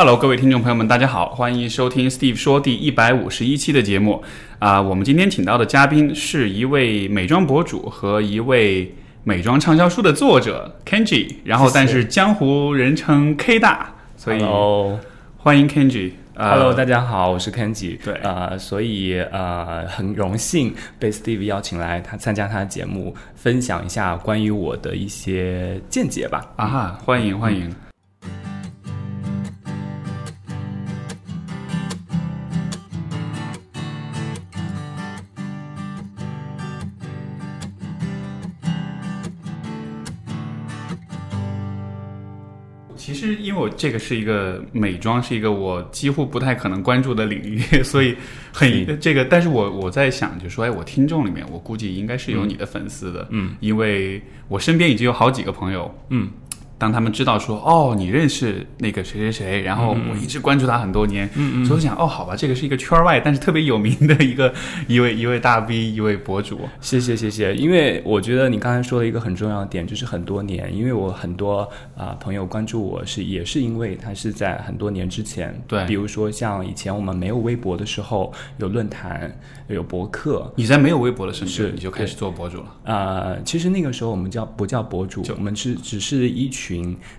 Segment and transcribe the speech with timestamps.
[0.00, 4.22] Hello，各位听众朋友们，大家好，欢迎收听 Steve 说第一百五十一期的节目。
[4.60, 14.40] 啊、我们今天请到的嘉宾是一位美妆博主和一位美妆畅销书的作者 Kenji，然后但是江湖人称 K 大，所以
[15.36, 16.12] 欢迎 Kenji。
[16.34, 17.98] 呃 Hello，大家好，我是 Kenji。
[18.04, 26.52] 对呃，所以呃，很荣幸被 Steve 邀请来他参加他的节目，分享一下关于我的一些见解吧。
[26.54, 27.68] 啊哈，欢迎欢迎。
[27.68, 27.87] 其
[43.78, 48.14] 这个是一个美妆，是一个我几乎不太可能关注的领域， 所以
[48.52, 49.24] 很这个。
[49.24, 56.28] 但是我我在想，就说，哎，我听众里面，我估计应该是有你的粉丝的，嗯，因为我身边已经有好几个朋友，嗯，
[56.78, 64.54] 当他们知道说，哦，你认识那个谁谁谁，然后我一直关注他很多年，嗯嗯，所以我想，哦，好吧，这个是一个圈外但是特别有名的一个
[64.86, 75.84] 一位一位大 V，一位博主，谢谢谢谢，因为我觉得你刚才说了一个很重要的点，就是很多年，因为我很多啊、朋友关注我是也是因为他是在很多年之前，对。
[75.86, 86.67] 比如说像以前我们没有微博的时候，有论坛，有博客，你在没有微博的时候是你就开始做博主了，呃，其实那个时候我们叫不叫博主就，我们是只是一群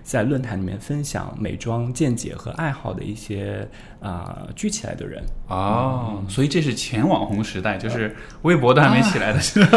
[0.02, 3.68] 在论坛里面分享美妆见解和爱好的一些
[4.00, 5.22] 啊、聚起来的人。
[5.48, 9.70] 哦，所以这是前网红时代，就是微博都还没起来的 时候。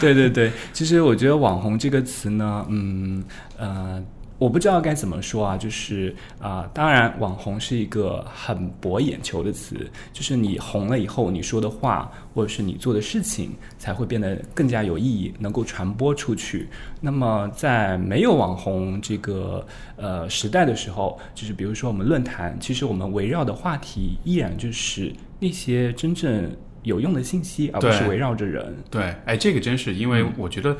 [0.00, 3.22] 对对对对，其实我觉得“网红”这个词呢，嗯
[3.58, 4.02] 呃，
[4.38, 16.68] 我不知道该怎么说啊，就是啊、当然，网红是一个很博眼球的词，就是你红了以后，你说的话或者是你做的事情才会变得更加有意义，能够传播出去。
[17.00, 26.50] 那么在没有网红这个呃时代的时候，就是比如说我们论坛，其实我们围绕的话题依然就是那些真正
[26.82, 28.76] 有用的信息，而不是围绕着人。
[28.90, 30.76] 对，哎，这个真是因为嗯我觉得，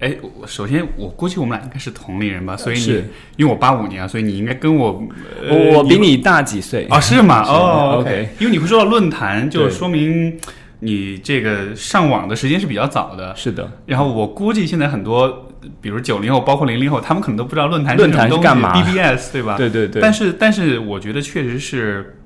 [0.00, 3.04] 哎，我首先我估计我们俩应该是同龄人吧，所以你是
[3.36, 5.02] 因为我八五年啊，所以你应该跟我，
[5.46, 7.42] 呃、我我比你大几岁啊是吗？
[7.46, 10.38] 哦 OK 因为你会说到论坛，就说明
[10.80, 13.36] 你这个上网的时间是比较早的。
[13.36, 15.50] 是的，然后我估计现在很多，
[15.82, 19.56] 比如九零后，包括零零后，他们可能都不知道论坛论坛什么东西是干嘛？BBS 对吧？
[19.58, 22.16] 对对对，但是，但是我觉得确实是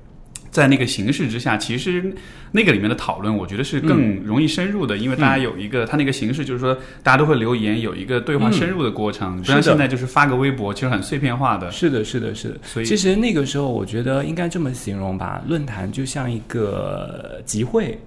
[0.55, 2.15] 在那个形式之下，其实
[2.53, 6.73] 那个里面的讨论，我觉得是更容易深入的，因为大家有一个，它那个形式就是说，
[7.03, 11.69] 大家都会留言，有一个对话深入的过程，不像是的现在就是发个微博，其实很碎片化的。
[11.69, 12.57] 是的，是的，是的。
[12.63, 17.99] 所以其实那个时候，我觉得应该这么形容吧，论坛就像一个集会。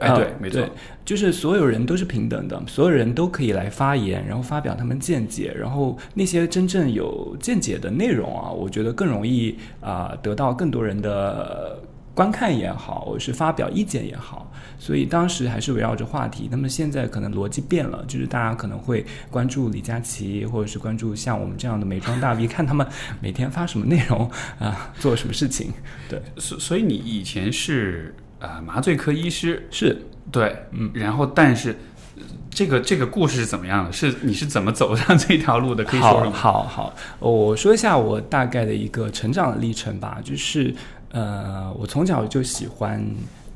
[0.00, 0.70] 哎，呃对，没错对，
[1.04, 11.78] 就是所有人都是平等的，所有人都可以来发言，然后发表他们见解，然后那些真正有见解的内容啊，我觉得更容易啊、得到更多人的
[12.18, 14.50] 观看也好，或者是发表意见也好。
[14.76, 22.84] 所以当时还是围绕着话题，那么现在可能逻辑变了，就是大家可能会关注李佳琦，或者是关注像我们这样的美妆大 V，看他们
[23.20, 25.72] 每天发什么内容啊、做什么事情。
[26.08, 31.70] 对，所所以你以前是呃麻醉科医师，是对，嗯，然后但是。
[31.70, 33.92] 呃这个这个故事是怎么样的？
[33.92, 35.84] 是你是怎么走上这条路的？
[35.84, 36.64] 可以说说好？
[36.64, 40.18] 好好，我说一下我大概的一个成长的历程吧。
[40.24, 40.74] 就是
[41.10, 43.04] 呃，我从小就喜欢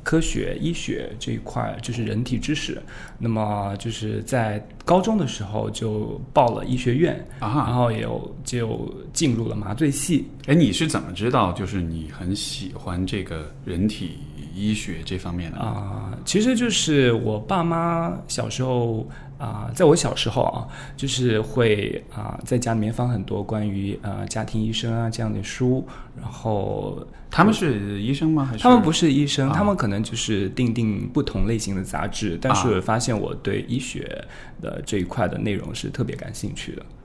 [0.01, 2.81] 科学、医学这一块，就是人体知识。
[3.17, 10.27] 那么就是在高中的时候就报了医学院，啊然后也有就进入了麻醉系。
[10.47, 14.17] 哎，你是怎么知道就是你很喜欢这个人体
[14.53, 15.57] 医学这方面的？
[15.59, 19.07] 啊、其实就是我爸妈小时候
[19.43, 20.65] 啊、在我小时候啊，
[20.95, 25.85] 就是会啊、在家里面放很多关于呃家庭医生啊这样的书，
[26.17, 28.45] 然后他们是医生吗？
[28.45, 34.25] 还是他们不是医生，啊他们可能就是订订不同类型的杂志，但是发现我对医学
[34.61, 36.81] 的这一块的内容是特别感兴趣的。
[36.81, 37.02] 啊？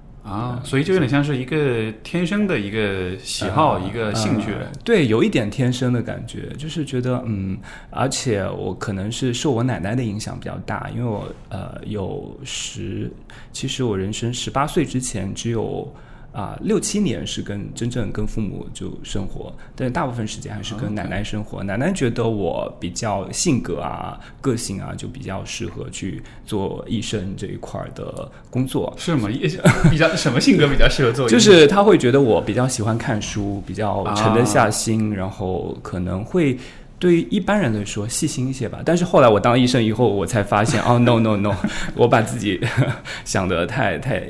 [0.64, 4.52] 所以就有点像是一个天生的一个喜好，一个兴趣。
[4.52, 7.58] 呃对，有一点天生的感觉，就是觉得嗯，
[7.90, 13.10] 而且我可能是受我奶奶的影响比较大，因为我呃有十，
[13.52, 15.90] 其实我人生十八岁之前只有。
[16.32, 21.62] 啊，六七年是跟真正跟父母就生活，但是大部分时间还是跟奶奶生活。
[21.64, 28.94] 奶奶觉得我比较性格啊、个性啊，就比较适合去做医生这一块儿的工作。
[28.96, 29.28] 是吗？
[29.30, 29.48] 也
[29.90, 31.38] 比较什么性格比较适合做医生？
[31.38, 36.56] 就是他会觉得我比较喜欢看书，比较沉得下心，然后可能会
[36.98, 38.80] 对于一般人来说细心一些吧。
[38.84, 41.54] 但是后来我当医生以后，我才发现，哦，no no no，
[41.94, 42.60] 我把自己
[43.24, 44.22] 想得太太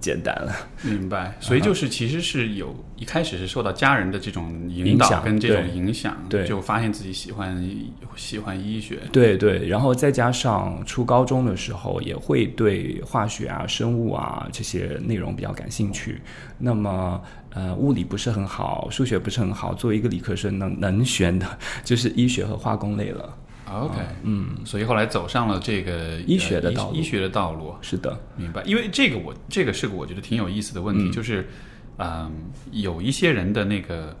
[0.00, 0.52] 简单了。
[0.82, 7.70] 明白，所以就是其实是有一开始是受到家人的这种引导跟这种影响，对就发现自己喜欢
[8.16, 8.98] 喜欢医学。
[9.12, 16.20] 对对，然后再加上初高中的时候，也会对化学啊、生物啊这些内容比较感兴趣。
[16.58, 17.20] 那么，
[17.56, 21.46] 呃，物理不是很好，数学不是很好，作为一个理科生能能选的
[21.82, 23.34] 就是医学和化工类了。
[23.72, 23.94] OK，
[24.24, 26.94] 嗯，所以后来走上了这个医学的呃道路。
[26.94, 27.74] 医学的道路。
[27.80, 31.48] 是的，明白，因为这个我这个是个我觉得挺有意思的问题，就是，
[31.96, 32.30] 嗯，
[32.72, 34.14] 有一些人的那个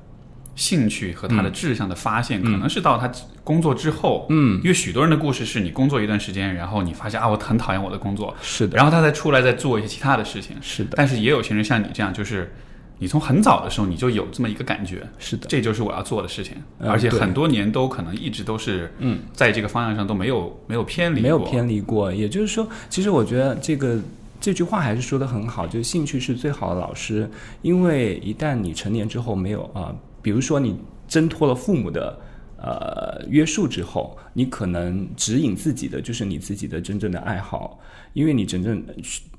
[0.54, 3.08] 兴趣和他的志向的发现，可能是到他
[3.44, 12.52] 工作之后，嗯，因为许多人的故事是你工作一段时间，然后你发现啊，我很讨厌我的工作，是的，然后他再出来再做一些其他的事情，是的，但是也有些人像你这样，就是
[12.98, 22.10] 你从很早的时候你就有这么一个感觉，是的，这就是我要做的事情，嗯而且很多年都可能一直都是，嗯，在这个方向上都没有没有偏离过，没有偏离过。
[22.10, 24.00] 也就是说，其实我觉得这个
[24.40, 27.28] 这句话还是说的很好，就是兴趣是最好的老师。
[27.60, 32.18] 因为一旦你成年之后没有啊、比如说你挣脱了父母的
[32.56, 37.78] 呃约束之后，你可能指引自己的就是你自己的真正的爱好，
[38.14, 38.82] 因为你真正。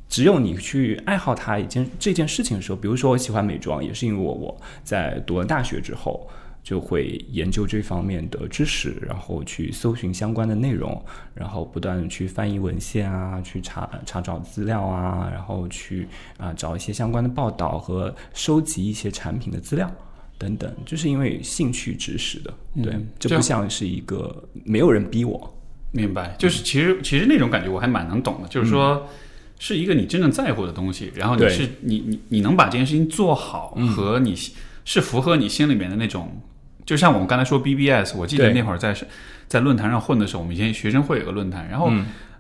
[0.10, 6.28] 只有你去爱好它一件这件事情的时候，比如说我喜欢美妆，也是因为我我在读了大学之后，
[6.64, 16.08] 就会研究这方面的知识，然后去搜寻相关的内容，然后不断的去翻译文献啊，去查查找资料啊，然后去
[16.38, 19.90] 啊、找一些相关的报道和收集一些产品的资料
[20.38, 25.54] 等等，就是因为兴趣指使的，对，这这不像是一个没有人逼我，
[25.92, 29.06] 明白，就是其实其实那种感觉我还蛮能懂的，就是说。
[29.60, 34.36] 是一个你真正在乎的东西，然后你是你你你能把这件事情做好，和你
[34.86, 36.42] 是符合你心里面的那种，
[36.86, 38.96] 就像我们刚才说 BBS，我记得那会儿在
[39.48, 41.92] 在论坛上混的时候，我们以前学生会有个论坛，然后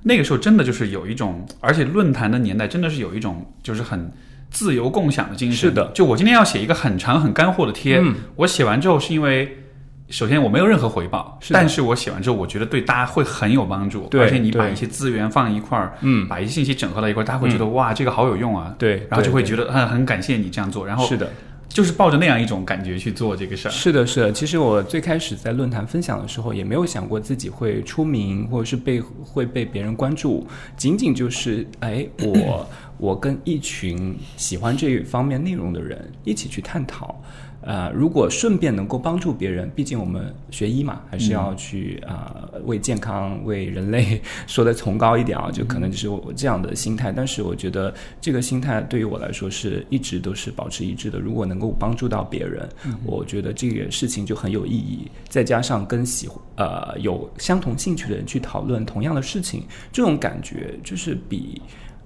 [0.03, 4.11] 那个时候真的就是有一种，而且论坛的年代真的是有一种就是很
[4.49, 5.57] 自由共享的精神。
[5.57, 5.91] 是的。
[5.93, 8.15] 就我今天要写一个很长很干货的贴，嗯。
[8.35, 9.63] 我写完之后是因为。
[10.09, 21.29] 首先，我没有任何回报，是但是我写完之后，我觉得对大家会很有帮助，对而且你把一些资源放一块儿，嗯，把一些信息整合到一块儿，大家会觉得、哇，这个好有用啊，对，对然后就会觉得很很感谢你这样做，然后是的，
[21.67, 23.71] 就是抱着那样一种感觉去做这个事儿。
[23.71, 24.31] 是的，是的。
[24.31, 30.47] 其实我最开始在论坛分享的时候，也没有想过自己会出名，或者是被会被别人关注。
[30.77, 37.21] 仅仅就是，哎，我 我跟一群喜欢这方面内容的人一起去探讨。
[37.67, 47.11] 呃，如果顺便能够帮助别人，毕竟我们学医嘛，还是要去啊、呃为健康、为人类说的崇高一点啊，就可能就是我这样的心态。
[47.11, 51.19] 但是我觉得这个心态对于我来说是一直都是保持一致的。
[51.19, 52.69] 如果能够帮助到别人，
[53.03, 55.11] 我觉得这个事情就很有意义。
[55.27, 61.61] 再加上跟喜呃有相同兴趣的人去讨论同样的事情，这种感觉就是比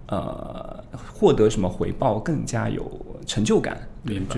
[0.08, 2.92] 呃获得什么回报更加有
[3.28, 3.80] 成就感。
[4.02, 4.38] 明白。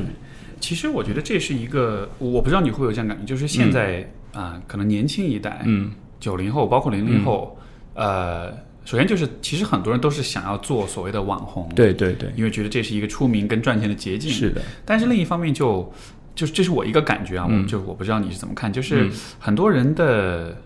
[0.63, 7.59] 其实我觉得这是一个，我不知道你会不会有这样感觉，就是现在啊、可能年轻一代，嗯，九零后，包括零零后，
[7.95, 8.49] 呃，
[8.85, 14.31] 首先就是其实很多人都是想要做所谓的网红，，对对对，因为觉得这是一个出名跟赚钱的捷径。
[14.31, 15.91] 是的，但是另一方面就，
[16.33, 17.61] 就是这是我一个感觉啊，嗯。
[17.61, 20.57] 我就我不知道你是怎么看，就是很多人的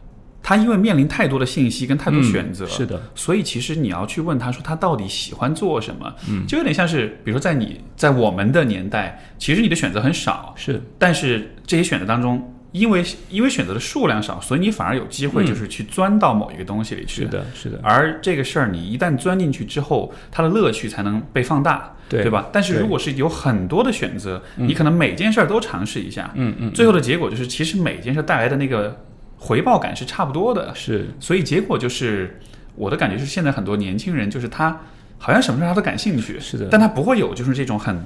[0.48, 10.82] 他因为面临太多的信息跟太多选择，嗯是的，所以其实你要去问他说他到底喜欢做什么，嗯，就有点像是比如说在你在我们的年代，其实你的选择很少，是。
[10.98, 12.54] 但是这些选择当中。
[12.74, 17.24] 因为因为选择的数量少，所以你反而有机会就是去钻到某一个东西里去。
[17.24, 22.50] 是的，是的，而这个事儿，你一旦钻进去之后，它的乐趣才能被放大，对吧？
[22.52, 28.96] 但是如果是有很多的选择，你可能每件事儿都尝试一下，嗯嗯，最后的结果就是，其实每件事带来的那个
[29.38, 32.40] 回报感是差不多的，是所以结果就是
[32.76, 34.82] 我的感觉是，现在很多年轻人就是他
[35.18, 38.04] 好像什么事他都感兴趣，是的但他不会有就是这种很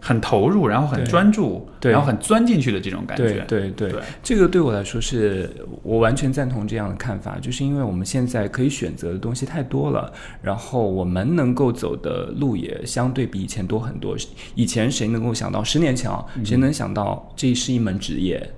[0.00, 3.44] 很投入，然后很专注，对然后很钻进去的这种感觉。
[3.48, 5.50] 对对对这个对我来说是
[5.82, 14.16] 我完全赞同这样的看法，就是因为我们现在可以选择的东西太多了，然后我们能够走的路也相对比以前多很多。
[14.54, 18.54] 以前谁能够想到十年前啊，谁能想到这是一门职业？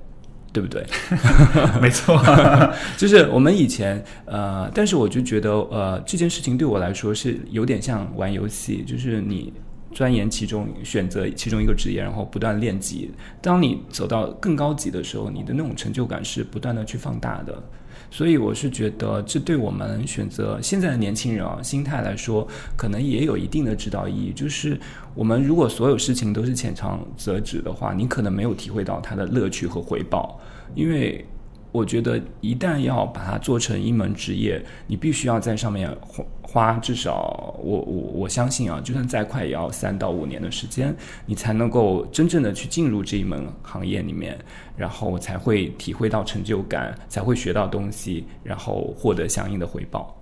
[0.52, 0.84] 对不对？
[1.80, 2.20] 没错，
[2.96, 9.52] 就是我们以前呃，但是我就觉得呃，这件事情对我来说是有点像玩游戏，就是你
[9.92, 13.10] 钻研其中，选择其中一个职业，然后不断练级。
[13.40, 17.62] 当你走到更高级的时候，你的那种成就感是不断的去放大的。
[18.10, 24.32] 所以我是觉得，这对我们选择现在的年轻人啊心态来说，可能也有一定的指导意义。
[24.32, 24.78] 就是
[25.14, 30.40] 我们如果所有事情都是浅尝辄止的话，你可能没有体会到它的乐趣和回报，
[30.74, 31.24] 因为
[31.72, 40.94] 我觉得一旦要把它做成一门职业，你必须要在上面花花至少我我我相信啊，就算再快也要三到五年的时间，
[41.26, 44.36] 你才能够真正的去进入这一门行业里面，
[44.76, 50.20] 然后才会体会到成就感，才会学到东西，然后获得相应的回报。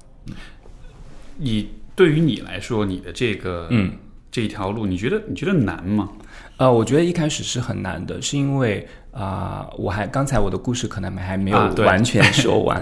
[1.39, 3.93] 你对于你来说，你的这个嗯
[4.31, 6.11] 这一条路，你觉得你觉得难吗？
[6.59, 12.81] 呃，我觉得一开始是很难的，是因为啊、我还刚才我的故事可能还没有完全说完、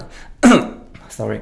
[1.08, 1.40] s o r r y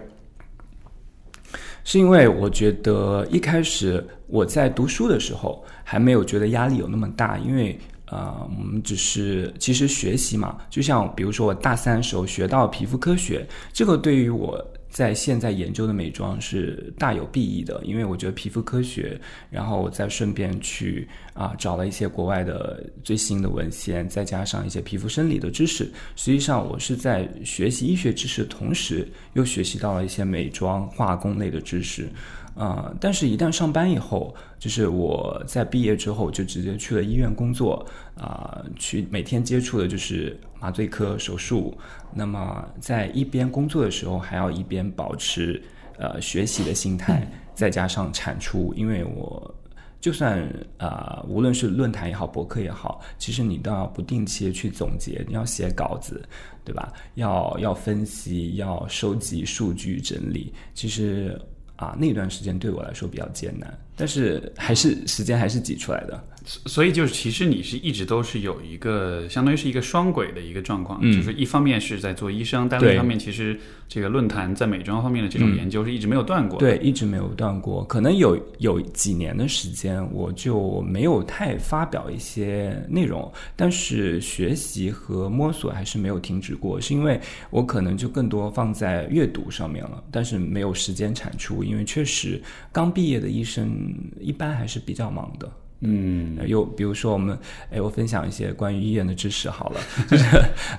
[1.83, 14.65] 是因为我觉得一开始我在读书的时候还没有觉得压力有那么大，因为呃，我们只是其实学习嘛，就像比如说我大三时候学到皮肤科学，这个对于我
[14.95, 19.21] 在现在研究的美妆是大有裨益的，因为我觉得皮肤科学，
[19.51, 32.09] 然后我再顺便去啊、找了一些国外的最新的文献，再加上一些皮肤生理的知识，实际上我是在学习医学知识的同时，又学习到了一些美妆化工类的知识。
[32.55, 37.85] 啊、但是，一旦上班以后，就是我在毕业之后就直接去了医院工作，
[38.17, 41.77] 啊、去每天接触的就是麻醉科手术。
[42.15, 45.63] 那么，在一边工作的时候，还要一边保持
[45.99, 49.55] 呃学习的心态，再加上产出，因为我
[50.01, 50.41] 就算
[50.79, 56.27] 啊、呃无论是论坛也好，博客也好，其实你都要不定期的去总结，你要写稿子，
[56.65, 56.91] 对吧？
[57.17, 60.51] 要要分析，要收集数据整理。
[60.73, 61.39] 其实
[61.77, 66.23] 啊，那段时间对我来说比较艰难，但是还是时间还是挤出来的。
[66.47, 73.59] 所以就是，其实你是一直都是有一个，相当于是一个双轨的一个状况，嗯就是一方面是在做医生，但对另一方面其实
[73.89, 77.83] 这个论坛在美妆方面的这种嗯研究是一直没有断过。，对，一直没有断过。
[77.85, 86.79] 可能有有几年的时间，我就没有太发表一些内容，但是学习和摸索还是没有停止过。
[86.79, 92.39] 是因为我可能就更多放在阅读上面了，但是没有时间产出，因为确实
[92.71, 93.84] 刚毕业的医生
[94.21, 95.51] 一般还是比较忙的。
[95.81, 97.39] 嗯，呃有比如说我们，
[97.71, 100.25] 哎，我分享一些关于医院的知识好了， 就是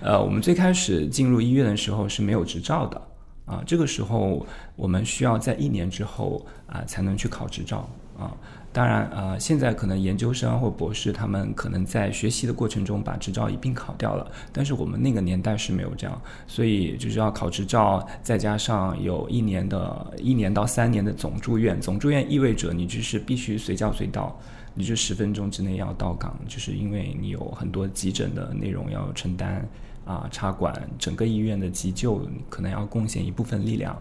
[0.02, 3.00] 呃，我们最开始进入医院的时候是没有执照的
[3.46, 4.46] 啊，这个时候
[4.76, 8.34] 我们需要在一年之后啊才能去考执照啊。
[8.76, 24.38] 当然啊，现在可能研究生或博士他们可能在学习的过程中把执照一并考掉了，但是我们那个年代是没有这样，所以就是要考执照，再加上有一年的一年到三年的总住院，总住院意味着你就是必须随叫随到。
[24.78, 29.66] 你就十分钟之内要到岗，就是因为你有很多急诊的内容要承担
[30.04, 33.98] 啊，插管整个医院的急救，可能要贡献一部分力量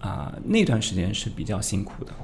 [0.00, 2.14] 啊，那段时间是比较辛苦的。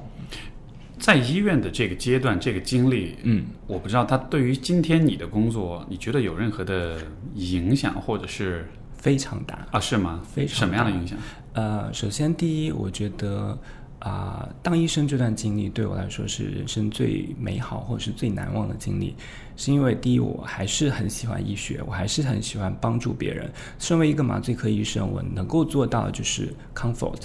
[0.98, 6.98] 在医院的这个阶段，这个经历，嗯，我不知道它对于今天你的工作，你觉得有任何的
[7.34, 9.66] 影响，或者是非常大。
[9.70, 10.22] 啊是吗？
[10.24, 11.18] 非常什么样的影响？
[11.52, 13.58] 呃，首先第一，我觉得
[13.98, 19.16] 啊、当医生这段经历对我来说是人生最美好或者是最难忘的经历，
[19.56, 23.50] 是因为第一，我还是很喜欢医学，我还是很喜欢帮助别人。
[23.78, 27.22] 身为一个麻醉科医生，我能够做到就是 comfort，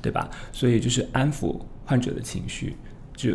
[0.00, 0.30] 对吧？
[0.52, 2.76] 所以就是安抚患者的情绪，
[3.14, 3.32] 就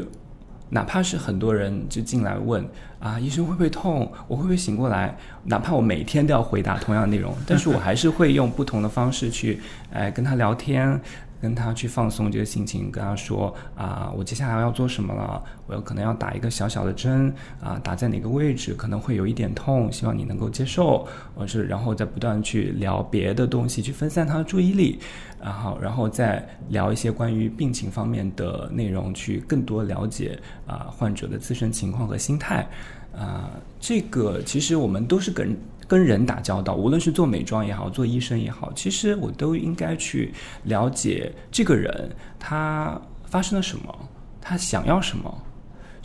[0.70, 2.68] 哪怕是很多人就进来问
[3.00, 4.12] 啊，医生会不会痛？
[4.28, 5.16] 我会不会醒过来？
[5.44, 11.00] 哪怕我每天都要回答同样的内容， 但是我还是会用不同的方式去，哎，跟他聊天，
[11.40, 15.42] 跟他去放松这个心情，跟他说啊，我接下来要做什么了？
[15.68, 17.32] 我有可能要打一个小小的针
[17.62, 21.08] 啊，打在哪个位置可能会有一点痛，希望你能够接受。
[21.36, 25.00] 我是然后再不断去聊别的东西，去分散他的注意力，
[25.42, 32.68] 然后然后再聊一些关于病情方面的内容，去更多了解啊、患者的自身情况和心态。
[33.16, 45.44] 啊、这个其实我们都是跟跟人打交道，无论是做美妆也好，做医生也好，其实我都应该去了解这个人他发生了什么，他想要什么。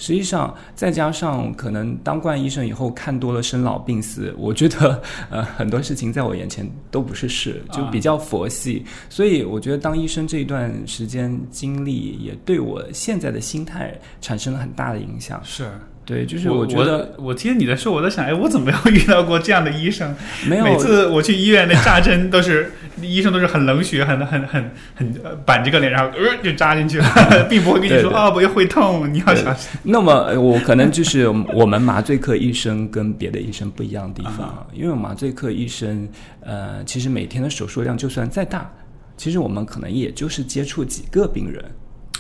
[0.03, 8.85] 实际上，再加上可能当惯医生以后看多了生老病死，我觉得 呃很多事情在我眼前都不是事，就比较佛系。
[9.09, 15.41] 所以我觉得当医生这一段时间经历，也对我现在的心态产生了很大的影响。
[15.45, 15.71] 是，
[16.05, 20.15] 对，就是我觉得我听你在说，我在想，哎，我怎么没有遇到过这样的医生？
[20.49, 27.07] 没有每次我去医院，那扎针都是医生都是很冷血，很很很很呃板着个脸，然后呃就扎进去了，
[27.49, 29.71] 并不会跟你说啊，我又会痛，你要小心。
[29.85, 36.09] 那么呃我可能就是我们麻醉科医生跟别的医生不一样的地方，因为麻醉科医生，
[36.41, 38.69] 呃，其实每天的手术量就算再大，
[39.17, 41.65] 其实我们可能也就是接触几个病人，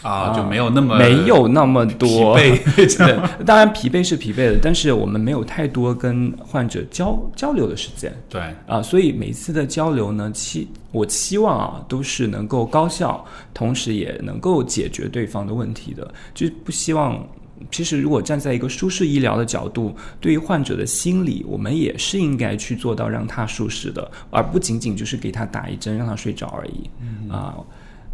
[0.02, 17.24] 啊，就没有那么没有那么多疲惫 对，当然疲惫是疲惫的，但是我们没有太多跟患者交交流的时间对，啊，所以每一次的交流呢，期我期望啊都是能够高效，同时也能够解决对方的问题的，就是不希望。
[17.70, 26.90] 其实，如果站在一个舒适医疗的角度，对于患者的心理，我们也是应该去做到让他舒适的，而不仅仅就是给他打一针让他睡着而已。
[27.30, 27.54] 啊，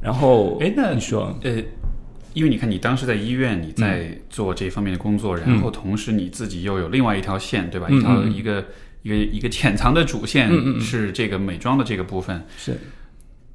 [0.02, 1.62] 然后，哎，那你说，呃，
[2.34, 7.86] 因为你看，你当时在医院，你在做这方面的工作，然后同时你自己又有另外一条线，对吧？
[7.90, 8.64] 嗯一条嗯一个
[9.02, 12.78] 一个一个潜藏的主线是这个美妆的这个部分，是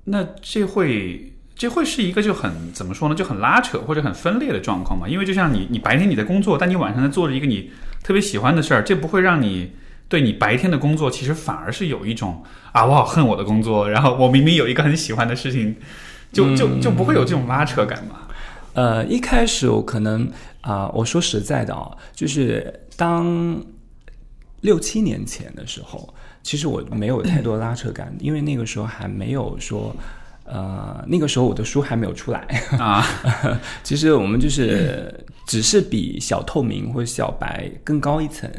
[0.06, 1.30] 那这会。
[1.56, 5.08] 这会是一个就很怎么说呢，就很拉扯或者很分裂的状况嘛？
[5.08, 7.70] 因为就像你，你白天你在工作，但你晚上在做着一个你
[8.02, 9.72] 特别喜欢的事儿，这不会让你
[10.10, 15.76] 对你白天的工作其实反而是有一种啊，我好恨我的工作，然后我明明有一个很喜欢的事情，
[16.32, 18.22] 就就就不会有这种拉扯感嘛？
[18.74, 20.30] 呃，一开始我可能
[20.62, 23.62] 啊、我说实在的啊，就是当
[24.62, 29.96] 六七年前的时候，其实我没有太多拉扯感，因为那个时候还没有说。
[30.46, 32.40] 呃，那个时候我的书还没有出来，
[32.78, 33.02] 啊，
[33.82, 38.52] 其实我们就是只是比小透明或者小白更高一层，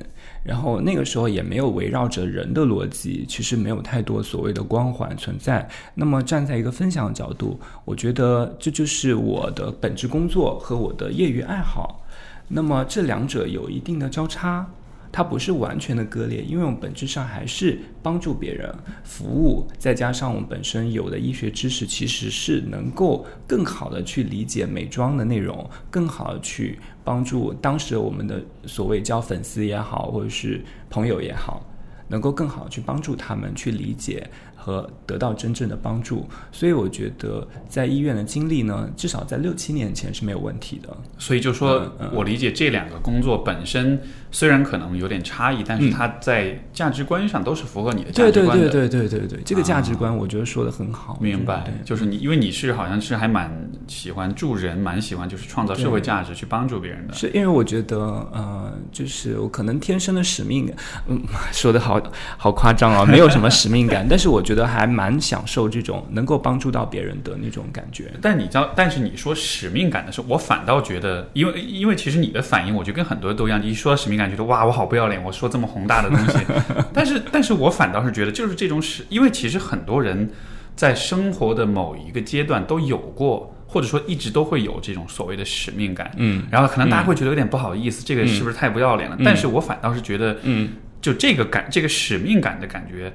[0.44, 5.68] 然后那个时候也没有围绕着人的逻辑，其实没有太多所谓的光环存在。
[5.94, 12.04] 那么站在一个分享的角度，我觉得这就是我的本职工作和我的业余爱好。
[12.46, 14.70] 那么这两者有一定的交叉，
[15.10, 18.70] 它不是完全的割裂，因为我们本质上还是帮助别人、
[19.02, 31.62] 服务，再加上我们本身有的医学知识，其实是能够更好的去理解美妆的内容，更好的去帮助当时我们的所谓交粉丝也好，或者是朋友也好，
[32.08, 34.28] 能够更好去帮助他们去理解
[34.64, 36.26] 和得到真正的帮助。
[36.50, 40.88] 所以我觉得在医院的经历呢，至少在六七年前是没有问题的。
[41.18, 48.70] 所以就说我理解这两个工作本身虽然可能有点差异，但是它在价值观上都是符合你的价值观的。
[48.70, 51.18] 对对对对对，这个价值观我觉得说的很好。
[51.20, 57.14] 明白，就是你，因为你是好像是还蛮喜欢助人，蛮喜欢就是创造社会价值，去帮助别人的。
[57.14, 57.98] 是因为我觉得，
[58.32, 60.76] 呃，就是我可能天生的使命感，
[61.08, 61.20] 嗯，
[61.52, 62.00] 说的好
[62.36, 68.12] 好夸张啊，没有什么使命感，但是我觉得还蛮享受这种能够帮助到别人的那种感觉。
[68.22, 76.38] 但你知道，但是你说使命感的时候，我反倒觉得，因为因为其实你的反应，我觉得跟很多人都一样，一说到使命感，觉得哇，我好不要脸，我说这么宏大的东西。
[76.94, 80.30] 但是，但是我反倒是觉得，就是这种使，因为其实很多人
[80.76, 86.12] 在生活的某一个阶段都有过，或者说一直都会有这种所谓的使命感。
[86.16, 89.16] 嗯然后可能大家会觉得有点不好意思，这个是不是太不要脸了？
[89.18, 93.12] 嗯但是我反倒是觉得，嗯就这个感，这个使命感的感觉，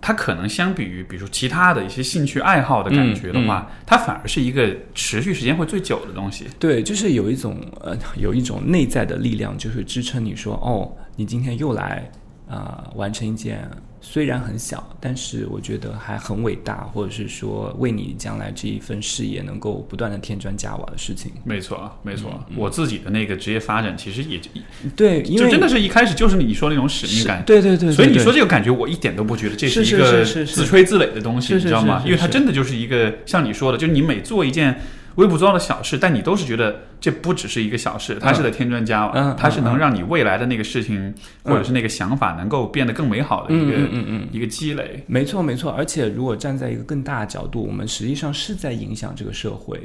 [0.00, 6.46] 它可能相比于比如说其他的一些兴趣爱好的感觉的话，它反而是一个持续时间会最久的东西。
[6.58, 12.10] 对，就是有一种呃，有一种内在的力量，就是支撑你说，哦，你今天又来
[12.48, 13.68] 啊、完成一件
[14.00, 21.32] 虽然很小，但是我觉得还很伟大，或者是说为你将来这一份事业能够不断的添砖加瓦的事情。
[21.44, 22.44] 没错，没错。
[22.56, 24.50] 我自己的那个职业发展，其实也就
[24.94, 27.42] 对，因为就真的是一开始就是你说那种使命感。
[27.44, 32.02] 对对对，所以你说这个感觉，我一点都不觉得这是是一个自吹自擂的东西，是是你知道吗？
[32.04, 34.80] 因为它真的就是一个像你说的，就是你每做一件
[35.18, 45.02] 微不足道的小事，但你都是觉得这不只是一个小事，它是在添砖加瓦，它是能嗯让你未来的那个事情、或者是那个想法能够变得更美好的一个、嗯嗯嗯一个积累。
[45.08, 49.80] 没错没错，而且如果站在一个更大的角度，我们实际上是在影响这个社会。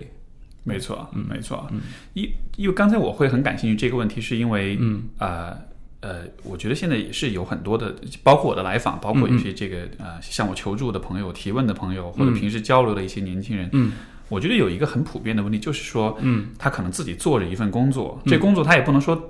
[0.63, 1.67] 没错，嗯没错。
[2.13, 5.58] 因因为刚才我会很感兴趣这个问题，是因为，嗯，呃
[6.02, 13.91] 呃，我觉得现在也是有很多的，包括我的来访，包括一些这个呃向我求助的朋友、提问的朋友，或者平时交流的一些年轻人，嗯，
[14.34, 19.30] 我觉得有一个很普遍的问题，就是说，嗯，他可能自己做着一份工作，这工作他也不能说。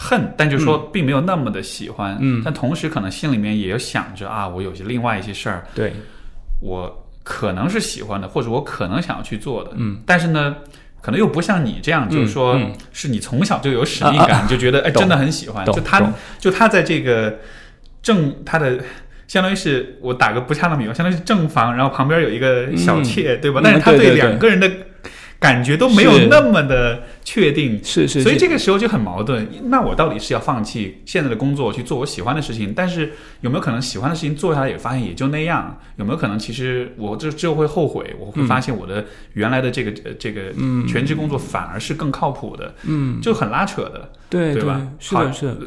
[0.00, 2.40] 恨，但就是说并没有那么的喜欢，嗯。
[2.44, 5.92] 但同时可能心里面也有想着啊，我有些另外一些事儿，对，
[6.62, 10.54] 我可能是喜欢的，或者我可能想要去做的，嗯，但是呢，
[11.00, 12.72] 可能又不像你这样，就是说，嗯。
[12.92, 15.66] 是你从小就有使命感，你就觉得哎，真的很喜欢。
[15.66, 17.36] 就他，就他在这个
[18.00, 18.78] 正他的。
[19.28, 23.60] 相当于是我打个不恰当比方，相当于是正房，然后旁边有一个小妾，对吧？
[23.60, 24.68] 嗯但是他对两个人的
[25.38, 29.46] 感觉都没有那么的确定，是是，所以这个时候就很矛盾。
[29.66, 32.72] 那我到底是要放弃现在的工作去做我喜欢的事情？
[32.74, 33.12] 但是
[33.42, 35.78] 有没有可能喜欢的事情做下来也发现也就那样？
[35.96, 38.16] 有没有可能其实我这之后会后悔？
[38.18, 44.10] 我会发现我的原来的这个、呃这个嗯全职工作反而是更靠谱的，嗯，就很拉扯的。
[44.28, 45.58] 对对吧是的，是的。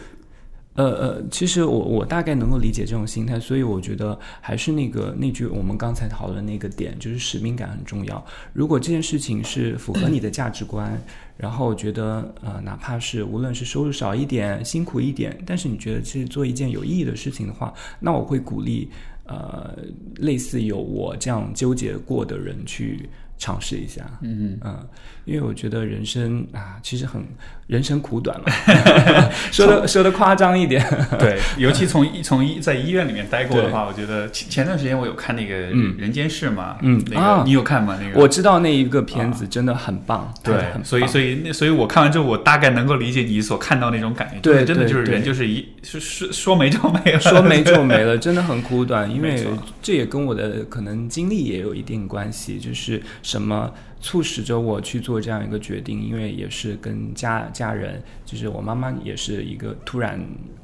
[0.74, 8.26] 呃呃，其实我我大概能够理解这种心态，所以我觉得还是那个那句我们刚才讨论那个点，就是使命感很重要。
[8.54, 10.98] 如果这件事情是符合你的价值观，
[11.36, 18.90] 然后觉得呃，哪怕是无论是收入少一点、辛苦一点，但是你觉得其实做一件有意义的事情的话，那我会鼓励
[19.26, 19.78] 呃，
[20.18, 24.10] 类似有我这样纠结过的人去尝试一下。
[24.22, 24.88] 嗯嗯，
[25.26, 27.24] 因为我觉得人生啊，其实很
[27.72, 30.86] 人生苦短了， 说的说的夸张一点。
[31.18, 35.56] 对，尤其从医从医在医院里面待过的话，我觉得前前段时间我有看那个
[35.98, 37.38] 《人间世》嘛，嗯那啊。
[37.38, 37.98] 个你有看吗？
[38.02, 38.20] 那个？
[38.20, 40.54] 我知道那一个片子真的很棒，对
[40.84, 49.10] 所以所以那所以我看完之后，我大概能够理解你所看到那种感觉，对真的就是人就是一说说说没就没了，说没就没了，真的很苦短。
[49.16, 49.48] 因为
[49.82, 60.20] 这也跟我的可能经历也有一定关系，就是什么促使着我去做这样一个决定，因为也是跟家家人，就是我妈妈也是一个突然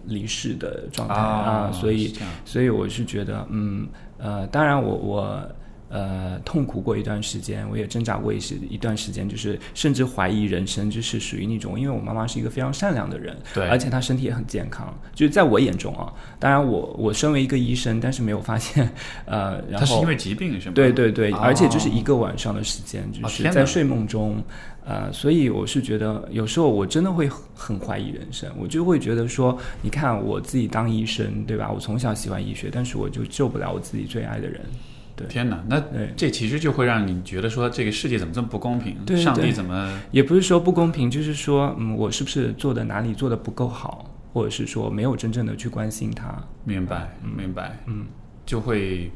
[0.06, 2.12] 离世的状态啊，所以
[2.44, 5.52] 所以我是觉得，嗯呃，当然我我
[5.90, 18.90] 呃痛苦过一段时间，我也挣扎过一时一段时间，就是甚至怀疑人生，就是属于那种，因为我妈妈是一个非常善良的人，对而且她身体也很健康，就是在我眼中啊，当然我我身为一个医生，但是没有发现，
[19.26, 20.74] 呃，然后他是因为疾病是吗？
[20.76, 24.44] 对对对，哦而且就是一个晚上的时间，就是在睡梦中，
[24.86, 31.72] 呃，所以我是觉得有时候我真的会很很怀疑人生，我就会觉得说，你看我自己当医生，对吧？
[31.72, 35.82] 我从小喜欢医学，但是我就救不了我自己最爱的人，对，天哪，那
[36.16, 38.98] 这其实就会让你觉得说这个世界怎么这么不公平？
[39.06, 47.80] 对上帝怎么也不是说不公平，就是说，嗯，我是不是做的哪里做的不够好，或者是说没有真正的去关心他，明白明白？
[47.88, 48.06] 嗯，
[48.46, 49.12] 就会，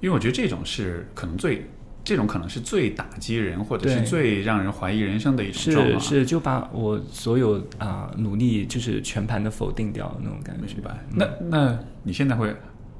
[0.00, 1.66] 因为我觉得这种是可能最。
[2.04, 6.00] 这种可能是最打击人，或者是最让人怀疑人生的一种状况。
[6.00, 10.74] 是是，就把我所有啊、努力就是全盘的否定掉那种感觉。
[10.74, 10.98] 明白。
[11.14, 12.52] 那那你现在会，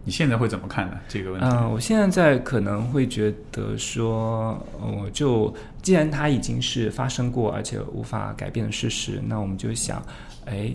[0.05, 0.99] 你现在会怎么看呢？
[1.09, 1.47] 这个问题？
[1.47, 10.05] 嗯、我现在在可能会觉得说，我就既然它已经是发生过，而且无法改变的事实，那我们就想，
[10.47, 10.73] 哎，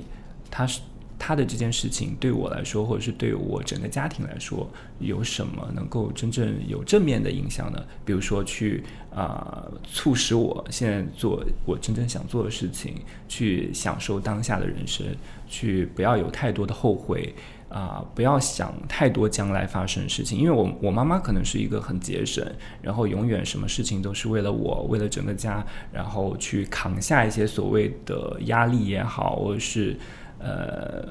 [0.49, 0.79] 它是
[1.19, 7.83] 它的这件事情对我来说，或者是对我整个家庭来说，有什么能够真正有正面的影响呢？
[8.05, 8.81] 比如说去
[9.13, 12.93] 啊、促使我现在做我真正想做的事情，
[13.27, 15.05] 去享受当下的人生，
[15.49, 17.35] 去不要有太多的后悔。
[17.69, 22.45] 啊、不要想太多将来发生的事情，因为我我妈妈可能是一个很节省，
[22.81, 29.97] 然后永远什么事情都是为了我，为了整个家，然后去扛下一些所谓的压力也好，或者是
[30.39, 31.09] 呃，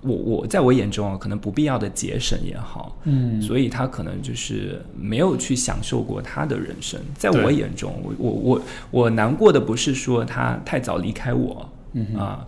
[0.00, 6.98] 我我在我眼中啊，可能不必要的节省也好，嗯，所以他可能就是没有去享受过他的人生。
[7.16, 12.46] 在我眼中，我我我我难过的不是说他太早离开我，嗯啊、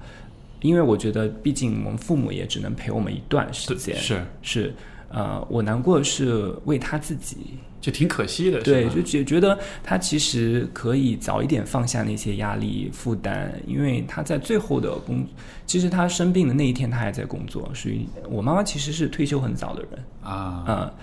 [0.65, 4.75] 因为我觉得毕竟我们父母也只能陪我们一段时间，是是，
[5.11, 7.37] 呃，我难过是为他自己，
[7.83, 15.27] 就挺可惜的，对，就觉觉得他其实可以早一点放下那些压力负担，因为他在最后的工，
[15.67, 20.95] 其实他生病的那一天他还在工作，属于我妈妈其实是退休很早的人，啊，呃，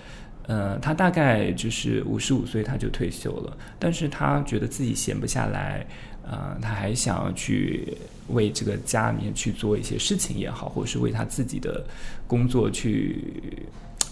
[0.48, 5.86] 呃，他大概就是五十五岁他就退休了，但是他觉得自己闲不下来，
[6.28, 7.96] 呃，他还想要去
[8.32, 11.84] 为这个家里面去做一些事情也好，或者是为他自己的
[12.26, 13.16] 工作去。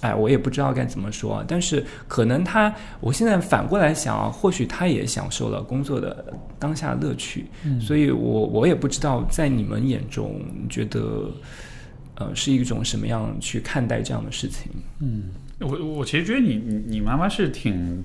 [0.03, 11.31] 哎，我也不知道该怎么说啊，但是可能他，我现在反过来想啊，或许他也享受了工作的当下乐趣，嗯所以我我也不知道在你们眼中，你觉得，
[12.15, 14.73] 呃，是一种什么样去看待这样的事情？
[15.01, 15.25] 嗯
[15.59, 18.03] 我我其实觉得你你你妈妈是挺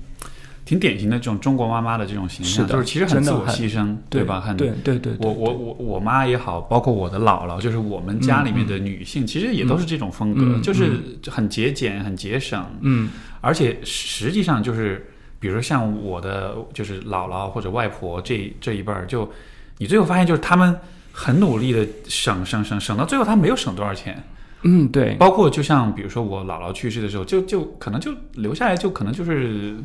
[0.66, 4.40] 挺典型的这种中国妈妈的这种形象，是就是其实很自我牺牲，对吧？
[4.40, 11.00] 很对对对，对我我我我妈也好，包括我的姥姥，就是我们家里面的女性，其实也都是这种风格，嗯就是
[11.30, 13.08] 很节俭、很节省，嗯
[13.40, 15.06] 而且实际上就是，
[15.38, 19.30] 比如说像我的就是姥姥或者外婆这这一辈儿，就
[19.78, 20.76] 你最后发现就是他们
[21.12, 24.20] 很努力的省省省省到最后，他没有省多少钱。
[24.62, 29.76] 嗯，对，包括就像比如说我姥姥去世的时候，就就可能就留下来就可能就是。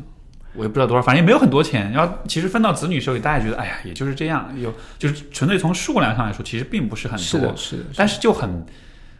[0.54, 1.90] 我也不知道多少，反正也没有很多钱。
[1.92, 4.52] 然后其实分到子女手里，大家觉得，哎呀，也就是这样。
[4.60, 7.22] 有就是纯粹从数量上来说，其实并不是很多。
[7.22, 8.64] 是的，是的，但是就很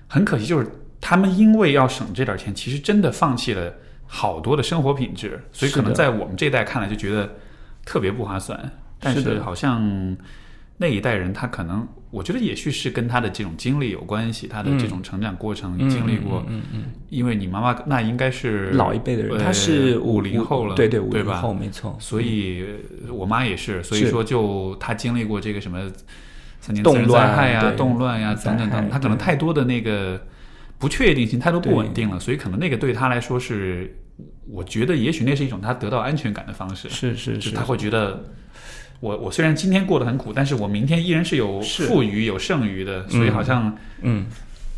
[0.08, 0.66] 很可惜，就是
[1.00, 3.72] 他们因为要省这点钱，其实真的放弃了
[4.06, 7.30] 好多的生活品质，所以可能在我们这一代看来就觉得
[7.84, 8.70] 特别不划算。
[9.00, 10.16] 但是好像
[10.76, 16.44] 那一代人，他可能我觉得也许是跟他的这种经历有关系，他的这种成长过程嗯经历过。
[16.46, 21.01] 嗯嗯因为你妈妈那应该是嗯，老一辈的人，她是五零后了，对对？
[21.01, 22.62] 五零后没错，所以
[23.07, 25.90] 呃我妈也是，所以说就她经历过这个什么
[26.61, 30.20] 三年自然动乱灾害呀、对动乱呀等等等她，可能太多的那个
[30.79, 33.96] 不确定性，太多不稳定了，所以可能那个对她来说是，
[34.51, 38.22] 我觉得也许那是一种她得到安全感的方式，是是，是她会觉得。
[39.02, 44.24] 我我虽然今天过得很苦，但是我明天依然是有富余、有剩余的，所以好像嗯。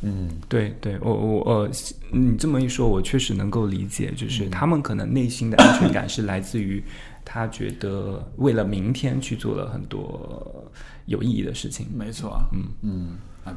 [0.06, 1.70] 嗯，对对，我我呃，
[2.10, 6.82] 你这么一说，我确实能够理解，就是他们可能内心的安全感是来自于
[7.24, 10.70] 他觉得为了明天去做了很多
[11.06, 11.86] 有意义的事情。
[11.94, 12.68] 没错，嗯。
[12.82, 13.56] 嗯啊，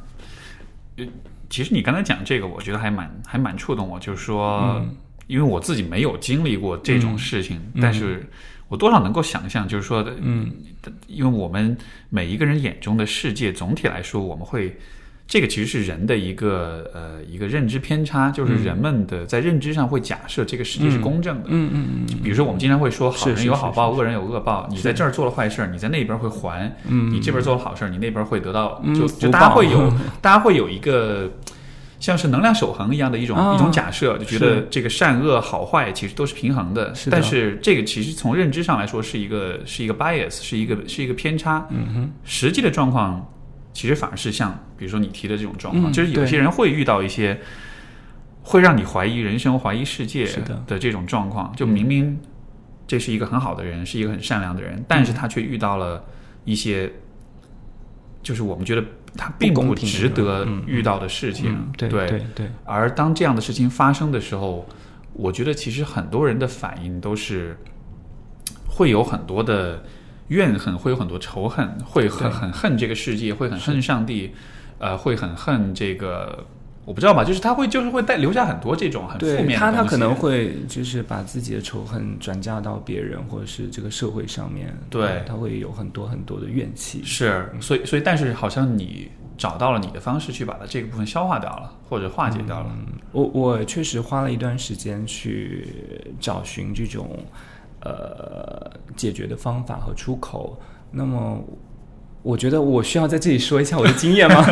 [0.95, 1.05] 呃
[1.49, 4.81] 其实你刚才讲这个，我觉得还蛮还蛮触动我，就是说，
[5.27, 8.25] 因为我自己没有经历过这种事情，但是
[8.67, 10.51] 我多少能够想象，就是说，嗯，
[11.07, 11.77] 因为我们
[12.09, 14.77] 每一个人眼中的世界，总体来说，我们会。
[15.29, 21.47] 这个其实是人的一个呃一个认知偏差，就是人们的在认知上会假设这个世界是公正的。
[21.49, 24.65] 嗯嗯嗯，比如说我们经常会说好人有好报，恶人有恶报。
[24.71, 28.81] 你在这儿做了坏事儿，你在那边会还；你这边做了好事儿，你那边会得到。
[28.95, 31.29] 就就大家会有 大家会有一个
[31.99, 36.93] 像是能量守恒一样的一种啊一种假设，就觉得这个善恶好坏其实都是平衡的。
[36.93, 41.67] 是的但是这个其实从认知上来说是一个是一个 bias，是一个是一个偏差。
[41.71, 43.31] 嗯哼，实际的状况
[43.73, 47.39] 其实反而是像比如说你提的这种状况，嗯就是有些人会遇到一些
[48.43, 50.27] 会让你怀疑人生、怀疑世界
[50.67, 51.51] 的这种状况。
[51.55, 52.19] 就明明
[52.85, 56.03] 这是一个很好的人，是一个很善良的人，但是他却遇到了
[56.45, 56.91] 一些。
[58.23, 58.83] 就是我们觉得
[59.17, 64.65] 他并不值得嗯遇到的事情，对对对，而当这样的事情发生的时候，
[65.13, 67.57] 我觉得其实很多人的反应都是
[68.69, 69.83] 会有很多的
[70.27, 74.33] 怨恨，会有很多仇恨，会很很恨这个世界，会很恨上帝，
[74.77, 76.45] 呃，会很恨这个，
[76.87, 87.03] 我不知道吧，就是他会就是会带留下很多这种很负面的他他可能会就是把自己的仇恨转嫁到别人或者是这个社会上面，对他会有很多很多的怨气。
[87.03, 92.71] 是，所以所以，但是好像你找到了你的方式去把它这个部分消化掉了，或者化解掉了。
[93.11, 95.67] 我我确实花了一段时间去
[96.21, 97.19] 找寻这种
[97.81, 100.57] 呃解决的方法和出口。
[100.89, 101.43] 那么，
[102.23, 104.45] 我觉得我需要在这里说一下我的经验吗？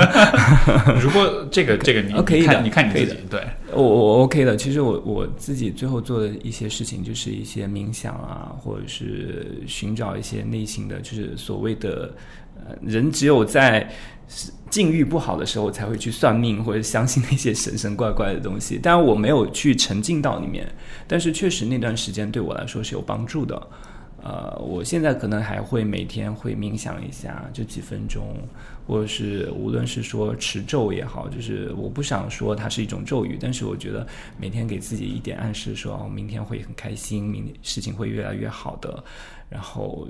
[1.02, 3.42] 如果这个这个你呃可以的你看你看你自己对，
[3.74, 4.56] 我我 OK 的。
[4.56, 12.14] 其实我我自己最后做的一些事情，就是一些冥想啊，或者是寻找一些内心的，就是所谓的
[12.56, 13.90] 呃，人只有在
[14.70, 18.78] 境遇不好的时候才会去算命或者相信那些神神怪怪的东西。
[18.78, 20.66] 当然我没有去沉浸到里面，
[21.08, 23.62] 但是确实那段时间对我来说是有帮助的。
[24.26, 28.36] 呃，我现在可能还会每天会冥想一下，就几分钟，
[28.88, 34.06] 或者是无论是说持咒也好，就是我不想说它是一种咒语，但是我觉得
[34.40, 39.04] 每天给自己一点暗示说，哦，明天会很开心，明天事情会越来越好的，
[39.48, 40.08] 然后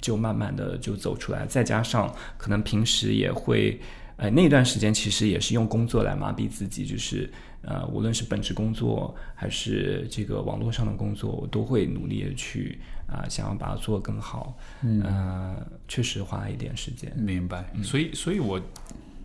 [0.00, 1.44] 就慢慢的就走出来。
[1.44, 3.80] 再加上可能平时也会，
[4.18, 7.28] 呃，那段时间其实也是用工作来麻痹自己，就是
[7.62, 12.78] 呃，无论是本职工作还是这个网络上的工作，我都会努力的去
[13.10, 14.56] 啊、想要把它做得更好。
[14.82, 15.56] 嗯，呃，
[15.88, 17.12] 确实花了一点时间。
[17.16, 17.64] 明白。
[17.82, 18.60] 所以所以我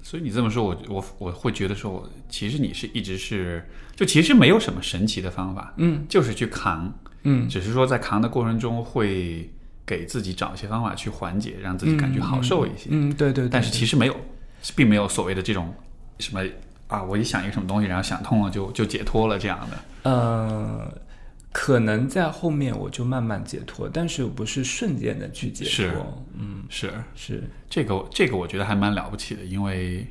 [0.02, 6.94] 所以你这么说，我我我会觉得说，我其实你是一直是就其实没有什么神奇的方法，嗯，就是去扛，
[7.24, 9.50] 嗯，只是说在扛的过程中会
[9.86, 12.88] 给自己找一些方法去缓解，让自己感觉好受一些。
[12.90, 13.50] 嗯，对对对。
[13.50, 14.16] 但是其实没有，
[14.76, 15.74] 并没有所谓的这种
[16.20, 16.42] 什么
[16.88, 19.78] 啊，我一想一个什么东西，然后想通了就就解脱了这样的。
[20.10, 20.94] 呃，
[21.54, 26.26] 可能在后面我就慢慢解脱，但是不是瞬间的去解是脱。
[26.36, 30.06] 嗯，是是，这个这个我觉得还蛮了不起的，因为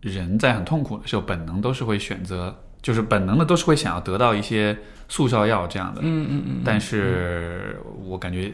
[0.00, 4.76] 人在很痛苦的时候，本能都是会选择，就是本能的都是会想要得到一些
[5.08, 6.00] 速效药这样的。
[6.02, 6.62] 嗯嗯嗯。
[6.64, 8.52] 但是我感觉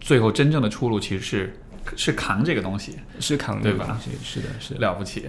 [0.00, 1.52] 最后真正的出路其实是
[1.96, 4.10] 是扛这个东西，是扛对吧这个东西？
[4.22, 4.80] 是的，是的。
[4.80, 5.26] 了不起。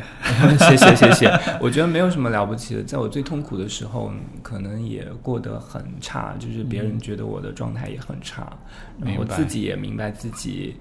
[0.60, 2.84] 谢 谢谢谢， 我觉得没有什么了不起的。
[2.84, 8.52] 在我最痛苦的时候，可能也过得很差，就是别人觉得我的状态也很差，
[9.00, 10.76] 然后自己也明白自己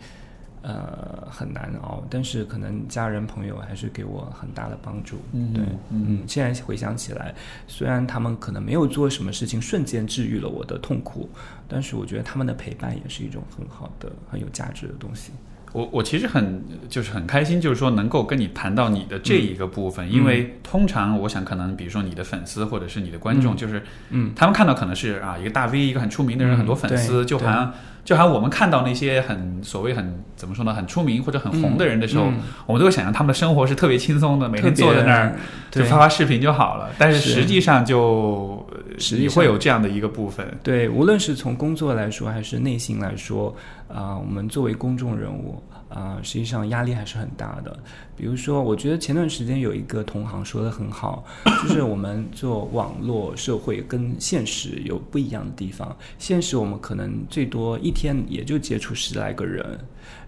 [0.63, 5.17] 呃很难熬，但是可能家人朋友还是给我很大的帮助。
[5.33, 7.35] 嗯对，嗯嗯，现在回想起来，
[7.67, 11.29] 虽然他们可能没有做什么事情瞬间治愈了我的痛苦，
[11.69, 15.33] 但是我觉得他们的陪伴也是一种很好的、很有价值的东西。
[15.73, 27.73] 我我其实很就是很开心，就是说能够跟你谈到你的这一个部分，因为通常我想可能比如说你的粉丝或者是你的观众，就是嗯，他们看到可能是啊一个大 V 一个很出名的人，嗯很多粉丝，对就好像
[28.05, 32.37] 就好像我们看到那些很所谓很怎么说呢，很出名或者很红的人的时候，嗯。
[32.65, 35.37] 我们都会想象他们的生活是特别轻松的，每天坐在那儿
[35.71, 35.91] 就对。
[35.91, 36.89] 发发视频就好了。
[36.97, 37.35] 但是是。
[37.35, 38.67] 实际上就
[38.99, 43.55] 实际会有这样的一个部分，对，无论是从工作来说，还是内心来说，
[43.89, 47.79] 啊、我们作为公众人物，啊、实际上压力还是很大的。
[48.17, 51.25] 比如说，我觉得前段时间有一个同行说的很好，
[51.63, 55.97] 就是我们做网络社会跟现实有不一样的地方。
[56.19, 59.79] 现实我们可能最多一天也就接触十来个人，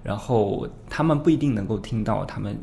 [0.03, 2.57] 然后他们不一定能够听到他们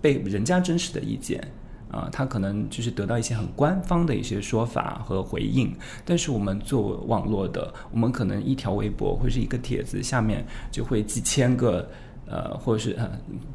[0.00, 1.42] 被人家真实的意见。
[1.90, 5.74] 啊，他可能就是得到一些很官方的一些说法和回应，
[6.04, 11.88] 但是我们做网络的，我们可能一条微博或者是一个帖子下面就会几千个。
[12.30, 12.94] 呃，或者是，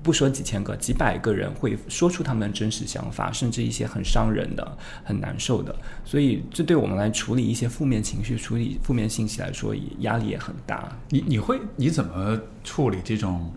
[0.02, 10.92] 不说几千个，几百个人会说出他们的真实想法，甚至一些很伤人的、很难受的，所以这对我们来处理一些负面情绪、处理负面信息来说，压力也很大。
[11.10, 13.54] 你你会你怎么处理这种，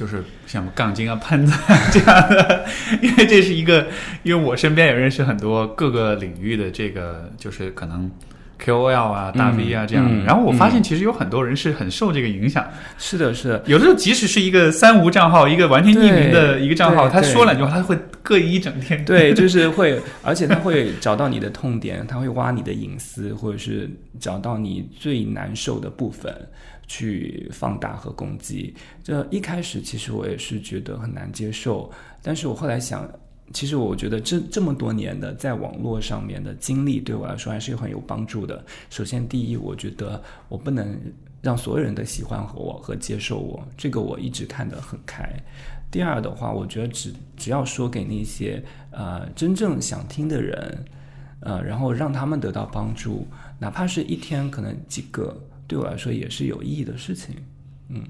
[0.00, 2.64] 就是像杠精啊、 喷子啊这样的？
[3.02, 3.86] 因为这是一个，
[4.22, 8.10] 因为我身边也认识很多各个领域的这个，就是可能
[8.64, 10.10] KOL 啊、大 V 啊这样的。
[10.10, 12.66] 嗯然后我发现其实有很多人是很受这个影响。
[12.96, 19.04] 是的，是的，有的时候即使是一个三无账号，一个完全匿名的一个账号，他说两句话，他会膈应一整天。
[19.04, 26.34] 对，就 是会，而且他会找到你的痛点，他会挖你的隐私，或者是找到你最难受的部分
[26.90, 28.74] 去放大和攻击。
[29.04, 31.88] 这一开始其实我也是觉得很难接受，
[32.20, 33.08] 但是我后来想。
[33.52, 38.64] 其实我觉得这这么多年的在网络上面的经历对我来说还是很有帮助的。
[38.90, 40.96] 首先，第一，我觉得我不能
[41.42, 45.28] 让所有人都喜欢和我和接受我，这个我一直看得很开。
[45.90, 50.84] 第二的话，我觉得只只要说给那些呃真正想听的人，
[51.40, 53.26] 呃，然后让他们得到帮助，
[53.58, 55.36] 哪怕是一天可能几个，
[55.70, 57.36] 对我来说也是有意义的事情。
[57.90, 58.02] 嗯，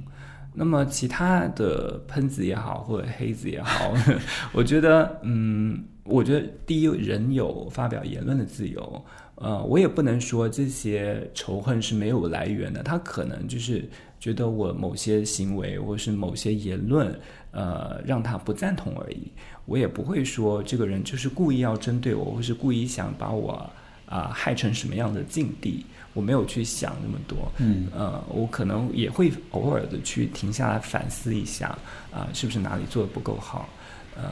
[0.55, 3.93] 那么其他的喷子也好，或者黑子也好，
[4.51, 13.87] 我觉得，嗯，我觉得第一，人有发表言论的自由，呃，我也不能说这些仇恨是没有来源的，他可能就是
[14.19, 17.15] 觉得我某些行为或是某些言论，
[17.51, 19.31] 呃，让他不赞同而已。
[19.67, 23.71] 我也不会说这个人就是故意要针对我，或是故意想把我
[24.07, 25.87] 啊、害成什么样的境地。
[26.13, 31.79] 我没有去想那么多，嗯，呃，我可能也会偶尔的去停下来反思一下，
[32.13, 33.69] 啊、是不是哪里做的不够好，
[34.17, 34.25] 呃，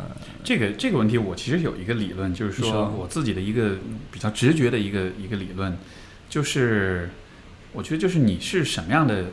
[0.43, 3.77] 这个这个问题，我其实有一个理论，就是说我自己的一个
[4.11, 5.77] 比较直觉的一个一个理论，
[6.29, 7.09] 就是
[7.73, 9.27] 我觉得就是你是什么样的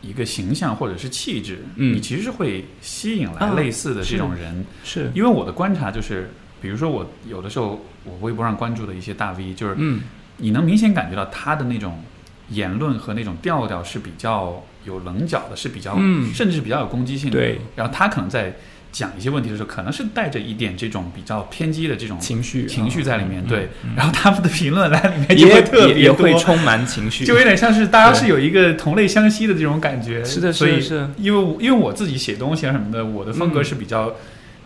[0.00, 1.94] 一个形象或者是气质，嗯。
[1.94, 4.64] 你其实是会吸引来啊类似的这种人。
[4.82, 6.30] 是，因为我的观察就是，
[6.62, 10.00] 比如说我有的时候我微博上关注的一些大 V，就是嗯
[10.40, 12.02] 你能明显感觉到他的那种
[12.48, 16.34] 言论和那种调调是比较有棱角的，是比较、嗯。
[16.34, 17.38] 甚至是比较有攻击性的。
[17.38, 18.56] 对，然后他可能在
[18.92, 23.40] 讲一些问题的时候，可能是带着一点这种比较偏激的这种情绪情绪在里面。
[23.44, 23.90] 嗯对，嗯。
[23.94, 26.40] 然后他们的评论栏里面就会特别也也会多。
[26.40, 31.10] 充满情绪，就有点像是大家是有一个同类相吸的这种感觉，是的所以是的是的。
[31.18, 33.64] 因为我因为我自己写东西啊什么的，我的风格嗯。
[33.64, 34.12] 是比较、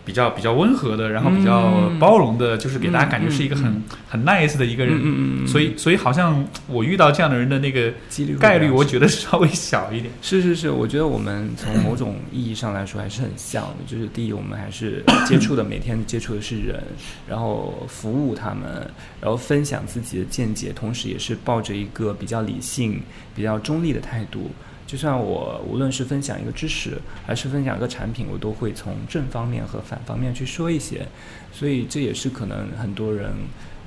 [0.05, 4.95] 比较比较温和的，然后比较嗯包容的，就是给大家感觉是一个很、嗯很 nice 的一个人。
[4.95, 10.13] 嗯嗯嗯，所以，所以好像我遇到这样的人的那个几率概率，我觉得稍微小一点。
[10.21, 13.75] 是是是，我觉得我们从某种意义上来说还是很像的。
[13.85, 16.81] 就是第一，我们还是接触的每天接触的是人，
[17.27, 18.89] 然后服务他们，
[19.19, 23.01] 然后分享自己的见解，同时也是抱着一个比较理性、
[23.35, 24.49] 比较中立的态度。
[24.87, 31.05] 就算我无论是分享一个知识，还是分享一个产品，我都会从正方面和反方面去说一些。
[31.51, 33.31] 所以这也是可能很多人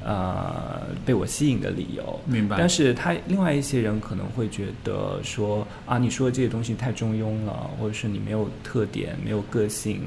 [0.05, 2.19] 呃被我吸引的理由。
[2.25, 10.01] 明白但是他另外一些人可能会觉得说啊，你说的这些东西太中庸了，或者是你没有特点、没有个性，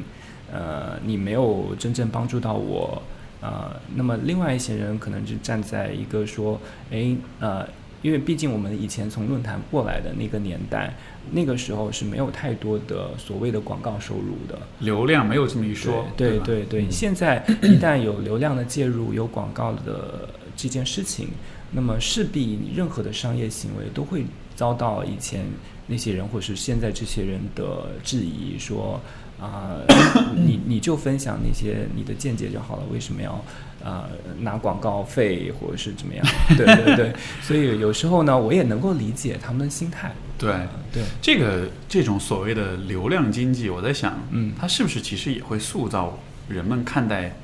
[0.51, 3.01] 呃，你没有真正帮助到我，
[3.41, 7.67] 呃，那么另外一些人可能就站在一个说，诶，呃，
[8.01, 10.93] 因为毕竟我们以前从论坛过来的那个年代，
[11.31, 16.09] 那个时候是没有太多的所谓的广告收入的，流量没有这么一说，吧？
[16.17, 16.91] 对对对，嗯。
[16.91, 21.29] 现在 一旦有流量的介入，有广告的这件事情，
[21.71, 25.45] 那么势必你任何的商业行为都会遭到以前
[25.87, 28.99] 那些人或是现在这些人的质疑，说
[29.39, 29.77] 啊、
[30.35, 33.43] 你你就分享那些你的见解就好了，为什么要
[33.83, 34.05] 啊、
[34.39, 36.25] 拿广告费或者是怎么样？
[36.57, 40.11] 对对对，所以有时候呢，我也能够理解他们的心态。
[40.37, 44.53] 对呃对，这个这种所谓的流量经济，我在想，嗯。
[44.59, 46.17] 它是不是其实也会塑造
[46.49, 47.35] 人们看待，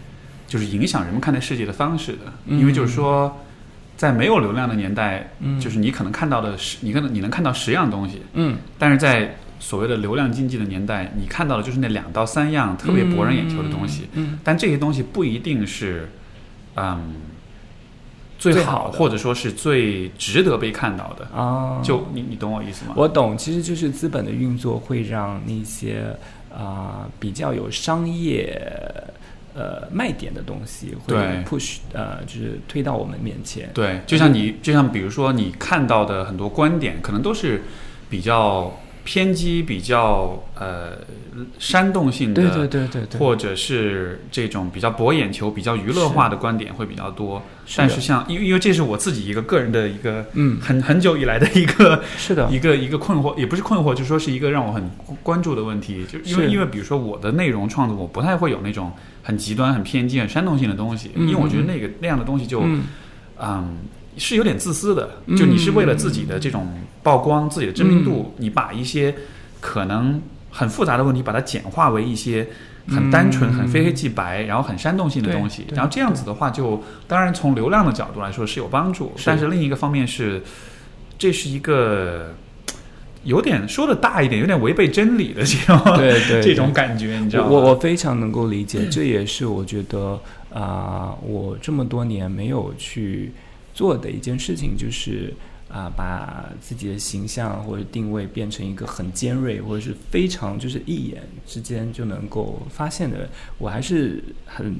[0.47, 2.33] 就是影响人们看待世界的方式的？
[2.45, 2.59] 嗯。
[2.59, 3.37] 因为就是说，
[3.95, 5.59] 在没有流量的年代，嗯。
[5.59, 8.57] 就是你可能看到的十，你可能你能看到十样东西，嗯。
[8.79, 14.39] 但是在所谓的流量经济的年代，你看到的就是那两到三样特别博人眼球的东西，嗯。
[14.43, 16.09] 但这些东西不一定是，
[16.77, 17.15] 嗯，
[18.39, 21.25] 最好，或者说是最值得被看到的。
[21.35, 22.93] 啊，就你你懂我意思吗？
[22.95, 26.15] 我懂，其实就是资本的运作会让那些
[26.55, 28.59] 啊、比较有商业
[29.53, 31.15] 呃卖点的东西会
[31.45, 33.69] push 呃就是推到我们面前。
[33.73, 37.61] 对，就像你，就像比如说你看到的很多观点，可能都是
[38.09, 38.71] 比较
[39.07, 40.97] 偏激、比较呃
[41.57, 47.41] 煽动性的，对对对对对，或者是这种比较博眼球、比较娱乐化的观点会比较多。
[47.65, 54.91] 是但是像，因为因为这是我自己一个个人的一个嗯，很很久以来的一个是的，一个一个困惑，也不是困惑，就说是一个让我很
[55.23, 56.05] 关注的问题。
[56.05, 58.91] 就因为因为比如说我的内容创作，我不太会有那种
[59.23, 62.83] 很极端、很偏激、很煽动性的东西，嗯因为我觉得那个那样的东西就嗯。
[63.39, 63.77] 嗯，
[64.17, 66.67] 是有点自私的，嗯就你是为了自己的这种
[67.03, 69.13] 曝光、自己的知名度，你把一些
[69.59, 72.47] 可能很复杂的问题，把它简化为一些
[72.87, 75.65] 很单纯、嗯很非黑即白，然后很煽动性的东西。
[75.73, 80.41] 然后这样子的话就，当然从流量的角度来说是有帮助，是但是另一个方面是，
[81.17, 82.33] 这是一个。
[83.23, 87.49] 有点说的大一点，有点违背真理的这种对对 这种感觉，你知道吗？
[87.49, 90.17] 我我我非常能够理解，这也是我觉得
[90.53, 93.33] 啊、我这么多年没有去
[93.77, 95.31] 做的一件事情，就是
[95.69, 104.75] 啊、把自己的形象或者定位变成一个很尖锐，或者是非常就是一眼之间就能够发现的人，我还是很。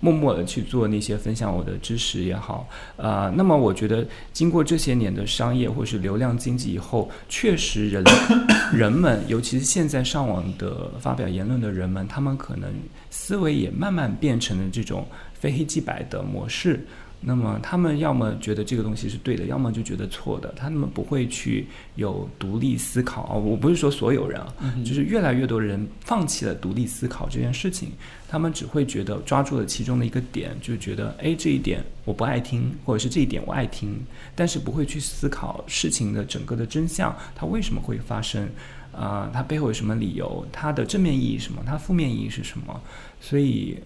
[0.00, 8.04] 默默的去做那些分享我的知识也好，呃，那么我觉得经过这些年的商业或是流量经济以后，确实人
[8.74, 12.70] 人们，尤其是现在上网的发表言论的人们，他们可能
[13.08, 16.86] 思维也慢慢变成了这种非黑即白的模式。
[17.24, 21.66] 那么他们要么觉得这个东西是对的，要么就觉得错的，他们不会去
[21.96, 23.34] 有独立思考啊。
[23.34, 24.52] 我不是说所有人啊，
[24.84, 27.90] 就是越来越多人放弃了独立思考这件事情，
[28.28, 33.98] 他们只会觉得抓住了其中的一个点，就觉得哎这一点我不爱听，或者是这一点我爱听，
[34.34, 38.48] 但是不会去思考事情的整个的真相，它为什么会发生。
[38.96, 40.46] 啊、它背后有什么理由？
[40.52, 41.60] 它的正面意义是什么？
[41.66, 42.80] 它负面意义是什么？
[43.20, 43.76] 所以，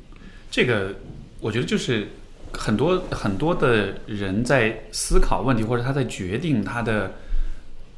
[0.50, 0.94] 这个
[1.40, 2.06] 我觉得就是
[2.52, 7.12] 很多很多的人在思考问题，或者他在决定他的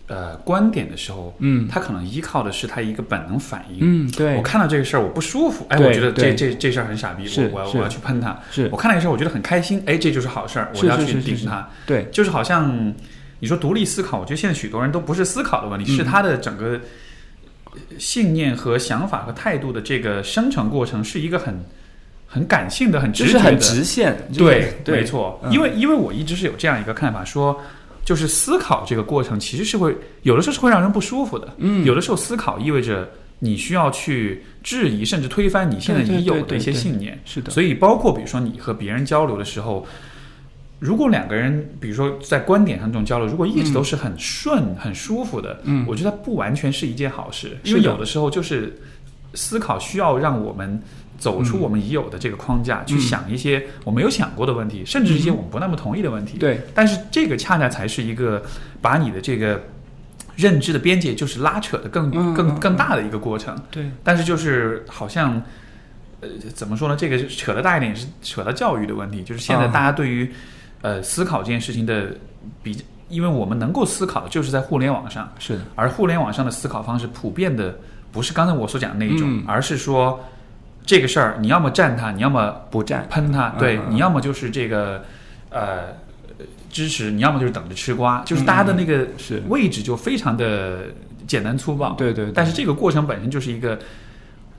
[0.07, 1.69] 呃观点的时候，嗯。
[1.69, 3.79] 他可能依靠的是他一个本能反应。
[3.81, 8.39] 嗯，对，我看到这个事儿我不舒服，哎，我觉得这这这事儿很傻逼，我我要我要去喷他。
[8.51, 8.69] 是。
[8.73, 11.69] 我看到一个事儿我觉得很开心，哎，这就是好事儿，我要去顶他。
[11.87, 12.93] 对，就是好像
[13.39, 15.97] 你说独立思考，我觉得现在许多人都不是思考的问题，嗯。
[15.97, 16.81] 是他的整个
[17.99, 21.65] 信念和想法和态度的这个生成过程是一个很
[22.33, 25.41] 很感性的、很直觉的，就是很直线，就是对，对，没错。
[25.43, 27.61] 嗯因为因为我一直是有这样一个看法，说
[28.05, 33.11] 就是思考这个过程其实是会有的时候是会让人不舒服的，嗯，有的时候思考意味着
[33.41, 37.19] 你需要去质疑甚至推翻你现在已有的一些信念。
[37.25, 39.87] 是的，所以，包括比如说你和别人交流的时候，
[40.79, 45.85] 如果两个人，比如说在观点上这种交流，如果一直都是很顺、很舒服的，嗯。
[45.87, 48.81] 我觉得不完全是一件好事，因为有的时候就是
[49.35, 50.81] 思考需要让我们
[51.21, 51.61] 走出嗯。
[51.61, 56.39] 我们已有的这个框架，去想一些我没有想过的问题，甚至是一些我们不那么同意的问题。
[56.39, 58.43] 对，但是这个恰恰才是一个
[58.83, 59.63] 把你的这个
[60.35, 63.57] 认知的边界就是拉扯的更嗯更嗯更大的一个过程。
[63.71, 65.41] 对，但是就是好像，
[66.21, 66.97] 呃，怎么说呢？
[66.99, 70.33] 这个扯得大一点是扯到教育的问题，就是现在啊大家对于、
[70.81, 72.17] 呃思考这件事情的
[72.63, 75.57] 比，因为我们能够思考的就是在互联网上，是。
[75.57, 77.79] 的，而互联网上的思考方式普遍的
[78.11, 79.45] 不是刚才我所讲的那一种，嗯。
[79.47, 80.19] 而是说
[80.85, 83.95] 这个事儿你要么站他，你要么不占，喷他，对、嗯嗯。
[83.95, 85.05] 你要么就是这个
[85.51, 85.97] 呃
[86.69, 90.87] 支持，你要么就是等着吃瓜，就是大家的那个是，位置就非常的
[91.27, 91.93] 简单粗暴。
[91.93, 92.33] 对对，对。
[92.33, 93.79] 但是这个过程本身就是一个，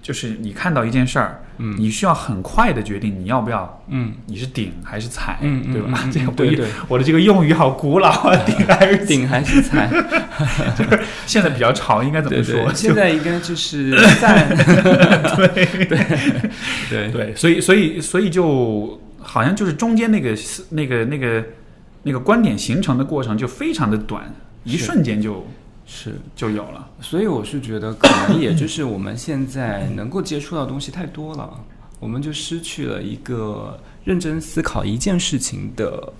[0.01, 5.99] 就是你看到一件事儿，嗯你需要很快的决定你要不要，嗯你是顶还是踩，嗯嗯对吧？
[6.03, 9.89] 嗯嗯 这个不一对对我的这个用语好古老啊，顶还是 顶还是踩？
[11.27, 12.65] 现在比较潮，应该怎么说？
[12.65, 14.49] 对，现在应该就是赞，
[15.37, 15.85] 对对
[16.89, 20.35] 对对，所以所以所以就好像就是中间那个
[20.69, 21.45] 那个那个
[22.03, 24.33] 那个观点形成的过程就非常的短，
[24.63, 25.45] 一瞬间就
[25.93, 26.89] 是就有了。
[27.01, 31.59] 所以我是觉得，可能也 就是我们现在能够接触到的东西太多了，
[31.99, 36.13] 我们就失去了一个认真思考一件事情的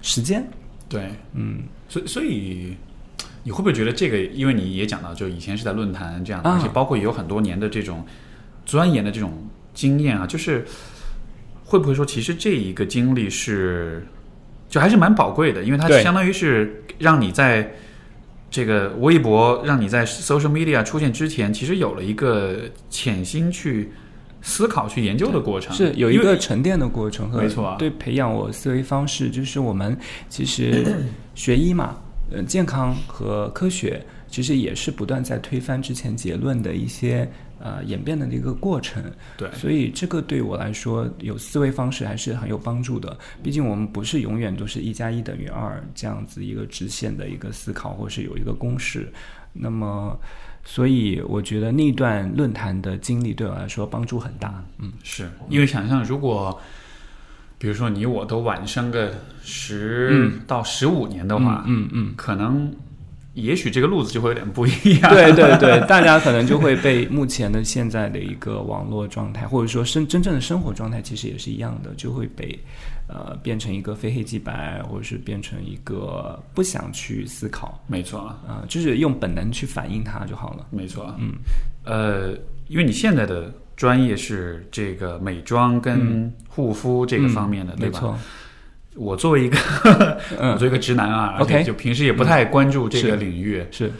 [0.00, 0.42] 时间。
[0.88, 2.74] 对，嗯所以所以
[3.42, 4.18] 你会不会觉得这个？
[4.32, 8.04] 因为你也讲到，就以前是在论坛这样而且包括也有很多年的这种
[8.64, 10.64] 钻研的这种经验啊，就是
[11.62, 14.06] 会不会说，其实这一个经历是
[14.70, 17.70] 就还是蛮宝贵的，因为它相当于是让你在
[18.54, 23.90] 这个微博，让你在 social media 出现之前，其实有了一个潜心去
[24.42, 25.74] 思考、去研究的过程。
[25.74, 29.98] 是有一个沉淀的过程和没错啊对培养我思维方式，就是我们
[30.28, 30.86] 其实
[31.34, 31.96] 学医嘛，
[32.30, 37.28] 呃，健康和科学其实也是不断在推翻之前结论的一些
[37.64, 39.02] 呃演变的一个过程。
[39.36, 43.18] 对所以这个对我来说，有思维方式还是很有帮助的。
[43.42, 49.10] 毕竟我们不是永远都是一加一等于二这样子一个直线的一个思考，或是有一个公式。
[49.52, 50.18] 那么，
[50.64, 54.62] 所以我觉得那段论坛的经历对我来说帮助很大。
[54.78, 56.60] 嗯，是因为想象，如果
[57.56, 62.12] 比如说你我都晚生个十嗯到十五年的话，嗯嗯。
[62.16, 62.70] 可能
[63.34, 65.12] 也许这个路子就会有点不一样。
[65.12, 72.58] 对对对，大家可能就会被目前的现在的一个网络状态，或者说生真正的生活状态，其实也是一样的，就会被
[73.08, 80.66] 呃变成一个非黑即白，或者是变成一个不想去思考，没错，啊、就是用本能去反应它就好了。
[80.70, 81.14] 没错。
[81.18, 81.32] 嗯，
[81.84, 82.32] 呃，
[82.68, 87.98] 因为你现在的专业是这个美妆跟护肤这个方面的，对吧？
[88.00, 88.18] 嗯没错，
[88.96, 93.90] 我作为一个我嗯， 作为一个直男啊 OK 就平时也不太关注这个领域，是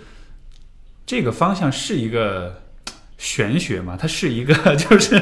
[1.07, 2.61] 这个方向是一个
[3.17, 3.97] 玄学嘛？
[3.99, 5.19] 它是一个， 就是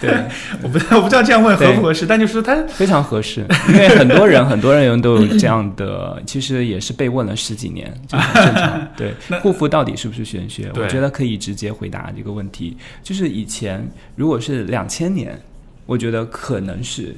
[0.00, 0.24] 对，
[0.62, 8.88] 我不我不知道这样问合不合适，但就是它非常合适，因为很多人很多人都有这样的，其实也是被问了十几年，就很正常。
[8.96, 10.72] 对，护肤到底是不是玄学？
[10.74, 12.76] 我觉得可以直接回答这个问题。
[13.02, 13.86] 就是以前
[14.16, 15.38] 如果是两千年，
[15.84, 17.14] 我觉得可能是，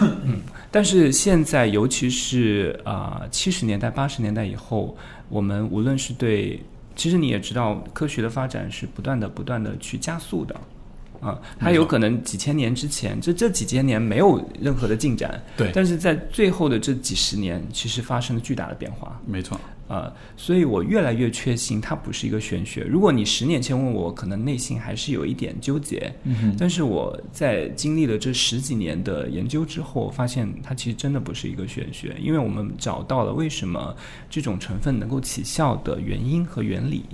[0.00, 0.36] 嗯，
[0.72, 4.96] 但是现在尤其是啊七十年代八十年代以后，
[5.28, 6.58] 我们无论是对，
[6.96, 10.58] 其实你也知道，科学的发展是不断的不断的去加速的。
[11.22, 19.20] 啊，它有可能几千年之前，这这几千年没有任何的进展，对，但是在最后的这几十年，其实发生了巨大的变化。
[19.24, 22.82] 没错，啊、所以我越来越确信它不是一个玄学。
[22.82, 33.94] 如果你十年前问我，可能内心还是有一点纠结，嗯但是我在经历了这十几年的研究之后，发现它其实真的不是一个玄学，因为我们找到了为什么
[34.28, 37.04] 这种成分能够起效的原因和原理。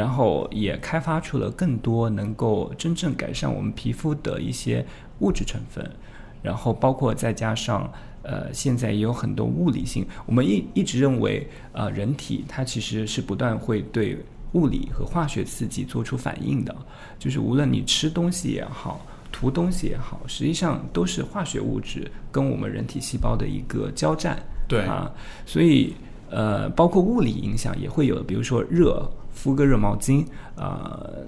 [0.00, 4.82] 然后也开发出了更多能够真正改善我们皮肤的一些
[5.18, 5.86] 物质成分，
[6.40, 7.92] 然后包括再加上
[8.22, 14.16] 呃，现在也有很多物理性，我们一一直认为呃，人体它其实是不断会对
[14.52, 16.74] 物理和化学刺激做出反应的，
[17.18, 19.04] 就是无论你吃东西也好。
[19.32, 24.36] 涂东西也好，实际上都是化学物质跟我们人体细胞的一个交战。
[24.66, 25.08] 对啊，
[25.46, 25.94] 所以
[26.30, 29.08] 呃，包括物理影响也会有，比如说热，
[29.40, 31.24] 敷个热毛巾，呃，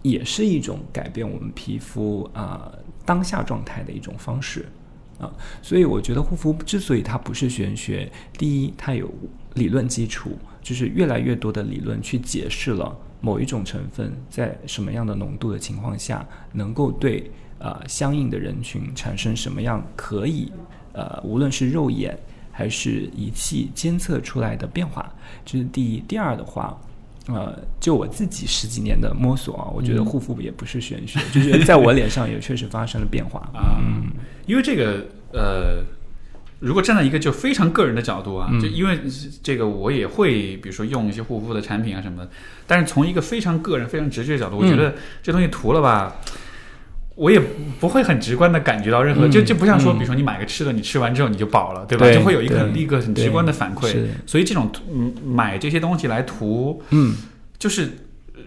[0.00, 2.72] 也是一种改变我们皮肤啊、
[3.04, 4.64] 当下状态的一种方式
[5.18, 5.30] 啊。
[5.60, 9.12] 所以我觉得护肤之所以它不是玄学，第一，它有
[9.56, 20.50] 理论基础，就是越来越多的理论去解释了某一种成分在什么样的浓度的情况下，能够对呃相应的人群产生什么样可以
[20.94, 22.18] 呃无论是肉眼
[22.50, 25.12] 还是仪器监测出来的变化，
[25.44, 26.00] 这是第一。
[26.08, 26.80] 第二的话。
[27.32, 33.40] 呃，就我自己十几年的摸索啊，我觉得护肤也不是玄学，就是在我脸上也确实发生了变化。
[33.54, 33.80] 啊，
[34.46, 35.82] 因为这个呃，
[36.58, 38.98] 如果站在一个就非常个人的角度啊，嗯就因为
[39.42, 42.30] 这个我也会比如说用一些护肤的产品啊什么的，
[42.66, 46.16] 但是从一个非常个人、非常直觉的角度，我觉嗯得这东西涂了吧。
[47.20, 47.38] 我也
[47.78, 49.98] 不会很直观的感觉到任何，嗯就就不像说，嗯。
[49.98, 52.06] 比如说你买个吃的，你吃完之后你就饱了，对吧？
[52.06, 53.94] 对就会有一个对很立刻、很直观的反馈。
[54.24, 57.14] 所以这种涂嗯买这些东西来图，嗯，
[57.58, 57.90] 就是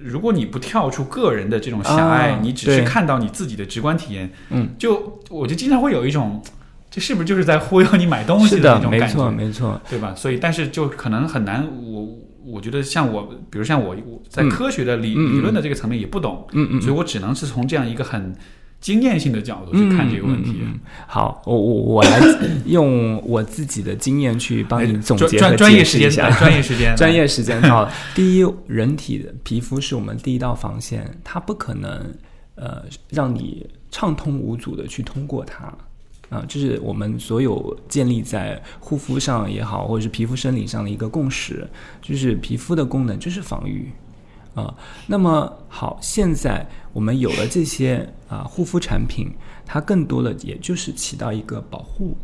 [0.02, 6.42] 如果你不跳出个人的这种狭隘，啊你只是看到你自己的直观体验，嗯，就我就经常会有一种，
[6.90, 9.06] 这是不是就是在忽悠你买东西的，那种感觉？
[9.06, 9.82] 没错，觉，没错。
[9.88, 10.16] 对吧？
[10.16, 12.10] 所以，但是就可能很难，我
[12.44, 13.22] 我觉得像我，
[13.52, 14.50] 比如像我，我在嗯。
[14.50, 18.36] 科学的理、理论的这个层面也不懂，嗯嗯，所以我只能是从这样一个很
[18.84, 20.60] 经验性的角度去看这个问题。
[20.62, 20.78] 嗯
[21.08, 22.20] 好，我我我来
[22.66, 26.12] 用我自己的经验去帮你哎总结和专专专业时间，。
[26.12, 27.92] 专业时间，专业时间到了。
[28.14, 32.14] 第一，人体的皮肤是我们第一道防线，它不可能
[32.56, 35.74] 呃让你畅通无阻的去通过它。
[36.30, 41.66] 啊，这是我们所有建立在护肤上也好，或者是皮肤生理上的一个共识，
[42.02, 43.90] 就是皮肤的功能就是防御。
[44.56, 44.72] 啊，
[45.08, 49.32] 那么好，现在我们有了这些啊护肤产品，
[49.66, 52.16] 它更多的也就是起到一个保护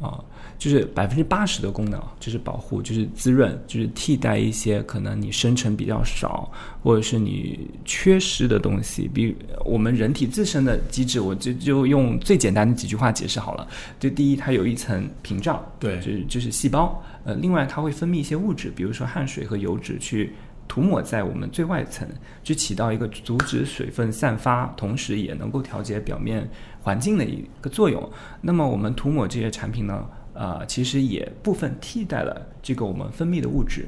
[0.00, 0.22] 啊，
[0.58, 6.48] 就是百分之八十的功能啊就是保护，就是滋润，就是替代一些可能你生成比较少，
[6.84, 9.10] 或者是你缺失的东西。
[9.12, 13.66] 比如我们人体自身的机制，我就就用最简单的几句话解释好了。
[13.98, 17.02] 就第一，它有一层屏障，对就是就是细胞。
[17.24, 20.32] 呃，另外它会分泌一些物质，比如说汗水和油脂去。
[20.72, 22.08] 涂抹在我们最外层，
[22.42, 26.48] 去起到一个阻止水分散发，同时也能够调节表面
[26.80, 28.10] 环境的一个作用。
[28.40, 33.86] 那么我们涂抹这些产品呢，呃，其实也部分替代了这个我们分泌的物质。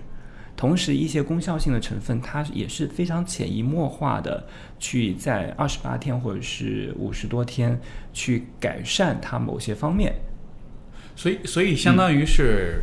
[0.54, 4.46] 同时，一些功效性的成分，它也是非常潜移默化的
[4.78, 7.80] 去在二十八天或者是五十多天
[8.12, 10.14] 去改善它某些方面。
[11.16, 12.82] 所以，所以相当于是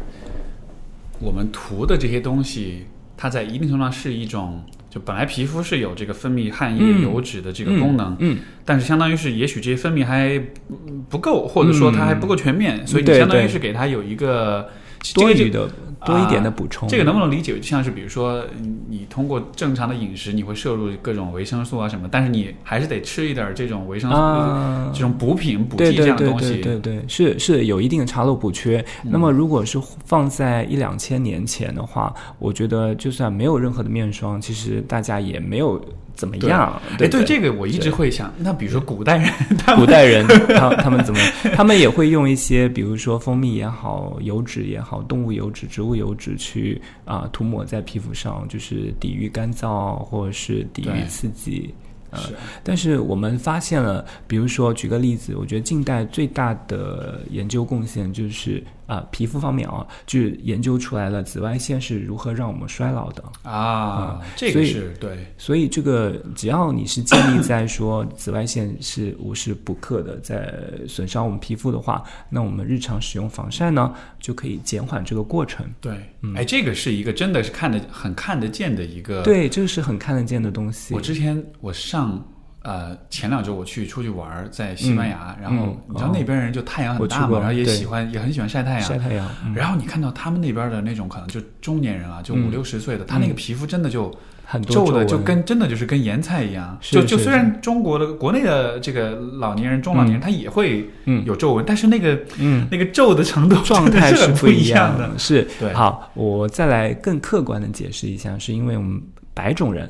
[1.19, 2.87] 我们涂的这些东西，
[3.21, 10.35] 它在一定程度上是一种，就本来皮肤是有这个分泌汗液、嗯油脂的这个功能，嗯，但是相当于是也许这些分泌还
[10.69, 14.67] 嗯不够，或者说它还不够全面，所以你相当于是给它有一个
[15.13, 15.69] 多余的
[16.05, 16.87] 多一点的补充。
[16.89, 17.55] 这个能不能理解？
[17.55, 26.61] 就像是比如说，你你通过正常的饮食，你会摄入各种维生素啊什么，但是你还是得吃一点儿这种维生素、啊这种补品、补剂这对对对样的东西。
[26.61, 28.83] 对对对，是是有一定的查漏补缺。
[29.03, 35.79] 那么如果是放在一两千年前的话，我觉得就算没有任何的面霜，其实大家也没有
[36.15, 36.81] 怎么样。
[36.91, 41.19] 哎，对对这个我一直会想，那比如说古代人， 他们古代人他他们怎么？
[41.55, 51.73] 他们也会用一些，比如说蜂蜜也好，油脂也好，动物油脂、植物油脂去啊、涂抹在皮肤上，就是抵御干燥或者是抵御刺激。
[52.11, 52.19] 呃，
[52.61, 63.23] 但是我们发现了，比如说举个例子，我觉得近代最大的研究贡献就是啊、皮肤方面啊，就研究出来了紫外线是如何让我们衰老的。
[63.49, 70.53] 啊，这个是对，所以这个只要你是建立在说紫外线是无时不刻的在
[70.89, 75.65] 损伤我们皮肤的话，那我们日常使用防晒呢，就可以减缓这个过程。
[75.79, 80.93] 对，嗯哎，这个是一个真的是看得很看得见的一个。，对，这个是很看得见的东西。
[80.93, 82.21] 我之前我上
[82.63, 94.13] 呃前两周我去出去玩儿，在西班牙，然后嗯你知道那边人就太阳很大嘛，然后也喜欢也很喜欢晒太阳，晒太阳，嗯然后你看到他们那边的那种可能就中年人啊，就嗯五六十岁的，他那个皮肤真的就
[94.45, 96.77] 很多皱的就跟真的就是跟盐菜一样。
[96.81, 102.67] 是就就虽然中国的国内的这个老年人、中老年人他也会嗯有皱纹，但是那个嗯。
[102.69, 105.09] 那个皱的程度状态是不一样的。
[105.17, 109.01] 是对好，我再来更客观的解释一下，是因为我们
[109.33, 109.89] 白种人，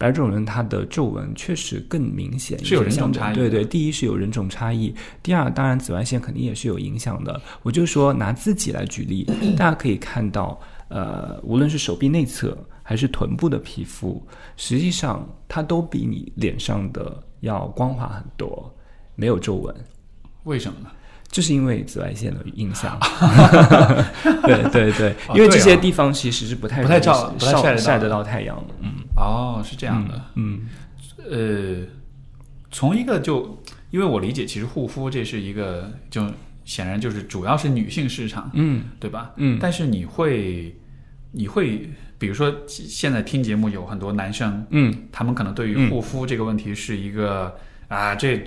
[0.00, 7.38] 白种人他的皱纹确实更明显，是有人种差异对对，第一是有人种差异，第二当然紫外线肯定也是有影响的。
[7.62, 9.24] 我就说拿自己来举例，
[9.58, 14.26] 大家可以看到，呃，无论是手臂内侧还是臀部的皮肤，
[14.56, 18.74] 实际上它都比你脸上的要光滑很多，
[19.16, 19.74] 没有皱纹。
[20.44, 20.90] 为什么呢？
[21.30, 22.98] 这是因为紫外线的影响，
[24.42, 28.90] 对对对，哦因为这些地方其实是不太不太照不太晒得到晒得到太阳，嗯。
[29.16, 30.20] 哦，是这样的。
[30.34, 30.66] 嗯。
[31.30, 31.86] 呃，
[32.72, 33.62] 从一个就
[33.92, 36.26] 因为我理解，其实护肤这是一个就
[36.64, 38.82] 显然就是主要是女性市场，嗯。
[38.98, 39.30] 对吧？
[39.36, 39.56] 嗯。
[39.60, 40.74] 但是你会
[41.30, 45.90] 你会比如说现在听节目有很多男生，嗯，他们可能对于嗯。
[45.90, 47.56] 护肤这个问题是一个。
[47.90, 48.40] 啊，这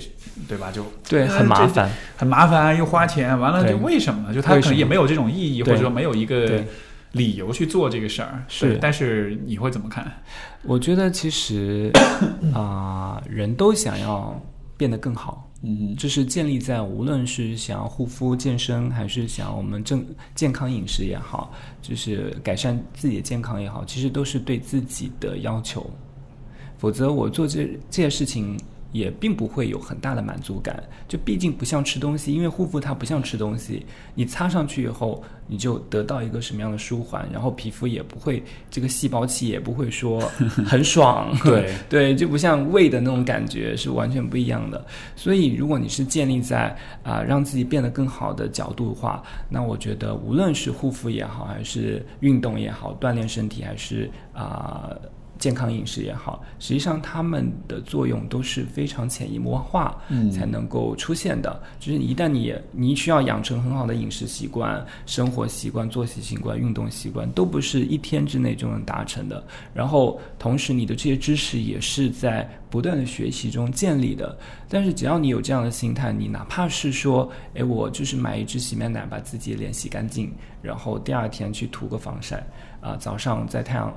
[0.48, 0.72] 对吧？
[0.72, 4.34] 就对，呃很麻烦，很麻烦，又花钱，完了就为什么呢？
[4.34, 6.64] 就他可能也没有这种意义，或者说没有一个
[7.12, 8.42] 理由去做这个事儿。
[8.48, 10.10] 是但是你会怎么看？
[10.64, 11.92] 我觉得其实
[12.54, 14.42] 啊、人都想要
[14.78, 25.86] 变得更好，嗯这是建立在无论是想要护肤健身，还是想要我们正健康饮食也好，就是改善自己的健康也好，其实都是对自己的要求。
[26.78, 28.58] 否则我做这这些事情
[28.94, 30.82] 也并不会有很大的满足感。
[31.10, 33.86] 就毕竟不像吃东西，因为护肤它不像吃东西，
[34.16, 38.42] 你擦上去以后，你就得到一个什么样的舒缓，然后皮肤也不会
[38.72, 40.22] 这个细胞器也不会说
[40.66, 44.86] 很爽， 对 对，就不像胃的那种感觉是完全不一样的。
[45.16, 54.90] 所以，如果你是建立在啊、让自己变得更好的角度的话，那我觉得无论是护肤也好，还是运动也好，锻炼身体，还是啊、
[55.44, 61.62] 健康饮食也好，实际上它们的作用都是非常潜移默化嗯才能够出现的。
[61.82, 69.46] 就是一旦你你需要养成很好的饮食习惯、生活习惯、作息习惯、运动习惯，都不是一天之内就能达成的。
[69.74, 74.38] 然后，同时你的这些知识也是在不断的学习中建立的。
[74.70, 82.42] 但是只要你有这样的心态，你哪怕是说，哎，我就是买一支洗面奶把自己的脸洗干净，然后第二天去涂个防晒，
[82.80, 83.94] 啊、早上在太阳，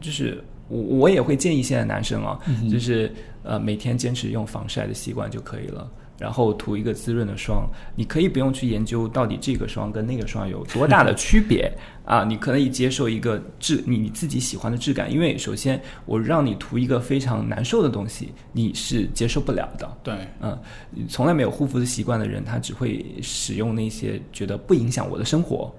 [0.00, 2.38] 就是我我也会建议现在男生啊，
[2.70, 3.12] 就是
[3.42, 5.90] 呃每天坚持用防晒的习惯就可以了。
[6.18, 11.70] 然后涂一个滋润的霜，你可以不用去研究到底这个霜跟那个霜有多大的 区别
[12.06, 19.98] 啊，你可以接受一个质你你自己喜欢的质感，因为首先我让你涂一个非常难受的东西，你是接受不了的。
[20.02, 20.58] 对，嗯，
[21.06, 25.70] 从来没有护肤的习惯的人，他只会使用那些觉得不影响我的生活，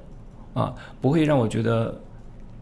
[0.54, 0.72] 啊，
[1.02, 2.00] 不会让我觉得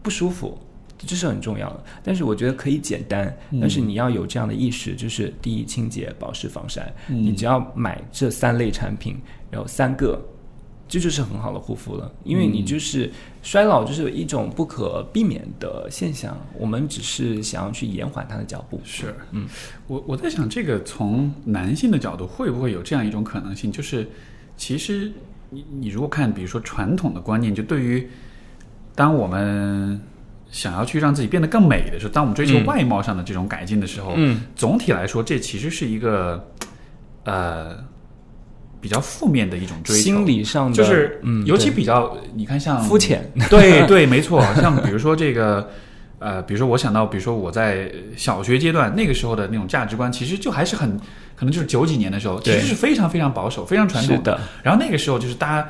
[0.02, 0.58] 不舒服
[0.98, 1.84] 这是很重要的。
[2.02, 9.16] 但是我觉得可以简单，但是你要有这样的意识，就是第一，清洁、保湿、防晒，你只要买这三类产品，
[9.50, 10.20] 然后三个。
[10.88, 13.10] 这就是很好的护肤了，因为你就是
[13.42, 16.38] 衰老，就是一种不可避免的现象。
[16.56, 18.80] 我们只是想要去延缓它的脚步。
[18.84, 19.48] 是，嗯，
[19.88, 23.72] 我我在想，这个从男性的角度，会不会有这样一种可能性？
[23.72, 24.08] 就是
[24.56, 25.10] 其实
[25.50, 28.08] 你你如果看，比如说传统的观念，就对于
[28.94, 30.00] 当我们
[30.56, 36.48] 想要去让自己变得更美的时候，当我们追求外貌上的这种改进的时候，嗯，总体来说，这其实是一个
[37.24, 37.76] 呃。
[38.78, 45.68] 比较负面的一种追求，心理上的就是，嗯，尤其比较，你看像肤浅， 对对，没错，像比如说这个，
[46.20, 50.96] 呃，比如说我想到，比如说我在小学阶段那个时候的那种价值观，其实就还是很
[51.34, 54.38] 可能就是九几年的时候，其实是非常非常保守、非常传统的。
[54.62, 55.68] 然后那个时候就是大家。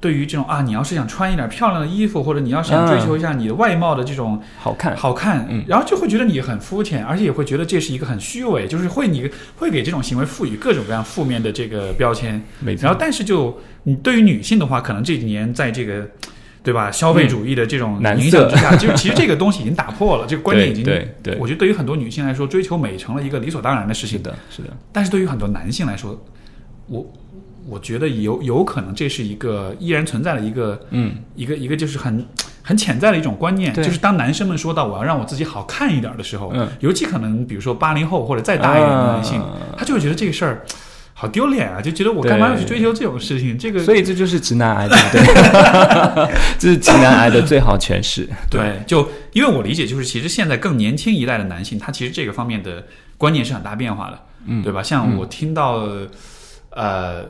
[0.00, 12.40] 对于这种啊，你要是想穿一点漂亮的衣服，或者你要是想追求一下你的外貌的这种好看，好看，嗯，然后就会觉得你很肤浅，而且也会觉得这是一个很虚伪，就是会你会给这种行为赋予各种各样负面的这个标签。
[12.60, 12.84] 没错。
[12.84, 16.08] 然后，但是就你对于女性的话，可能这几年在这个
[16.62, 21.36] 对吧消费主义的这种影响之下，就其实这个东西已经打破了， 这个观念已经对对。
[21.40, 24.18] 我觉得对于很多女性来说，追求美成了一个理所当然的事情。
[24.18, 24.68] 是的，是的。
[24.92, 26.24] 但是对于很多男性来说，
[26.86, 27.04] 我。
[27.68, 32.24] 我觉得有有可能这是一个依然存在的一个，嗯，一个一个就是很
[32.62, 39.42] 很潜在的一种观念，就是当男生们说到我要让我自己好看一点的时候，嗯，尤其可能比如说八零后或者再大一点的男性，
[39.76, 40.64] 他就会觉得这个事儿
[41.12, 43.58] 好丢脸啊，就觉得我干嘛要去追求这种事情？
[43.58, 46.28] 这个，所以这就是直男癌，对不对？
[46.58, 48.28] 这是直男癌的最好诠释。
[48.50, 52.84] 对，就因为我理解，就是其实现在更年轻一代的男性，他其实这个方面的
[53.16, 54.82] 观念是很大变化的，嗯，对吧？
[54.82, 55.86] 像我听到，
[56.70, 57.26] 呃。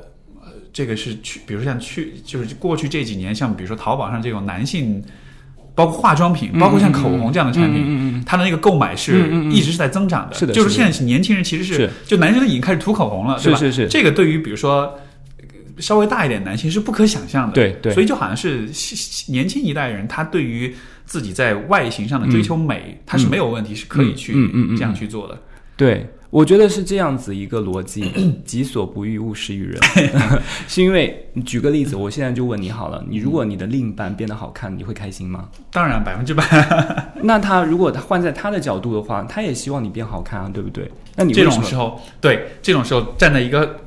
[0.78, 5.02] 这个是去，比如像去，就是过去这几年，像比如说淘宝上这种男性，
[5.74, 10.36] 包括化妆品，包括像口红这样的产品，它的那个购买是一直是在增长的。
[10.36, 13.58] 是的，就是现在年轻人其实是，就男生已经开始涂口红了，对吧？
[13.58, 13.88] 是是是。
[13.88, 14.96] 这个对于比如说
[15.80, 17.54] 稍微大一点男性是不可想象的。
[17.54, 17.92] 对对。
[17.92, 18.68] 所以就好像是
[19.32, 20.72] 年轻一代人，他对于
[21.04, 24.32] 自己在外形上的追求美，他是没有问题，是可以去
[24.76, 25.36] 这样去做的。
[25.76, 26.08] 对。
[26.30, 28.12] 我觉得是这样子一个逻辑，
[28.44, 29.80] 己所不欲，勿施于人。
[30.68, 35.48] 是因为，举个例子，我现在就问你好了，你如果你的另一半变得好看，你会开心吗？
[35.72, 36.44] 当然，百分之百。
[37.22, 40.90] 那他如果他换在他的角度的话，他也希望你变好看啊，对不对？
[41.16, 43.80] 那你这种时候，对这种时候站在一个，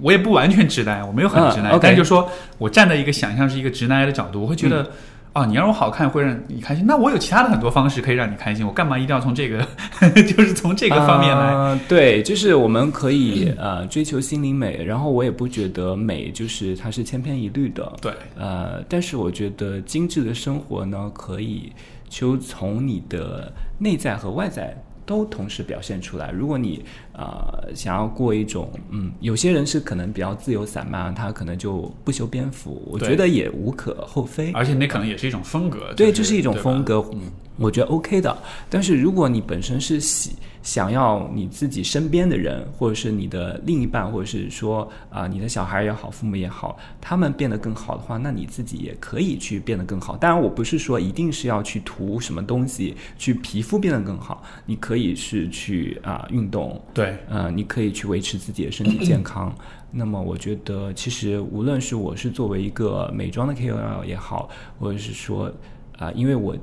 [0.00, 4.92] 我也不完全直男，我没有很直男，但是就说我站在一个想象是一个直男癌的角度，我会觉得。
[5.34, 9.66] 哦，你让我好看会让你开心，那我有其他的很多方式可以让你开心，我干嘛一定要从这个，
[10.22, 11.78] 就是从这个方面来？
[11.88, 17.92] 对，就是我们可以呃追求心灵美，然后我也不觉得美就是它是千篇一律的。
[18.00, 21.72] 对，呃，但是我觉得精致的生活呢，可以
[22.08, 24.76] 就从你的内在和外在。
[25.06, 26.30] 都同时表现出来。
[26.30, 34.52] 如果你呃想要过一种嗯，有些人是可能比较自由散漫，他可能就不修边幅，我觉得也无可厚非。
[34.52, 35.92] 而且那可能也是一种风格。
[35.94, 37.22] 对，这是一种风格，嗯
[37.56, 38.36] 我觉得 OK 的。
[38.68, 40.32] 但是如果你本身是喜。
[40.64, 50.16] 想要你自己身边的人，或者是你的另一半，或者是说啊，你的小孩也好，父母也好，他们变得更好的话，那你自己也可以去变得更好。
[50.16, 54.42] 当然，我不是说一定是要去涂什么东西，去皮肤变得更好。
[54.64, 59.54] 你可以是去啊运动，对，呃，你可以去维持自己的身体健康。
[59.90, 64.48] 那么，我觉得其实无论是我是作为一个美妆的 KOL 也好，
[64.78, 65.52] 或者是说
[65.98, 66.56] 啊，因为我。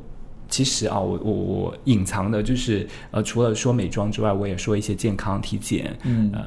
[0.51, 6.43] 其实啊，我我我隐藏的就是，呃，除了说美妆之外，我也说一些健康、体检，嗯，呃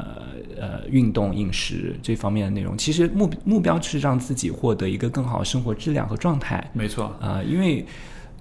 [0.61, 2.77] 呃，运动、饮食这方面的内容。
[2.77, 6.71] 其实目目标是让自己获得一个更好的生活质量和状态。
[6.75, 7.85] 没错，啊，因为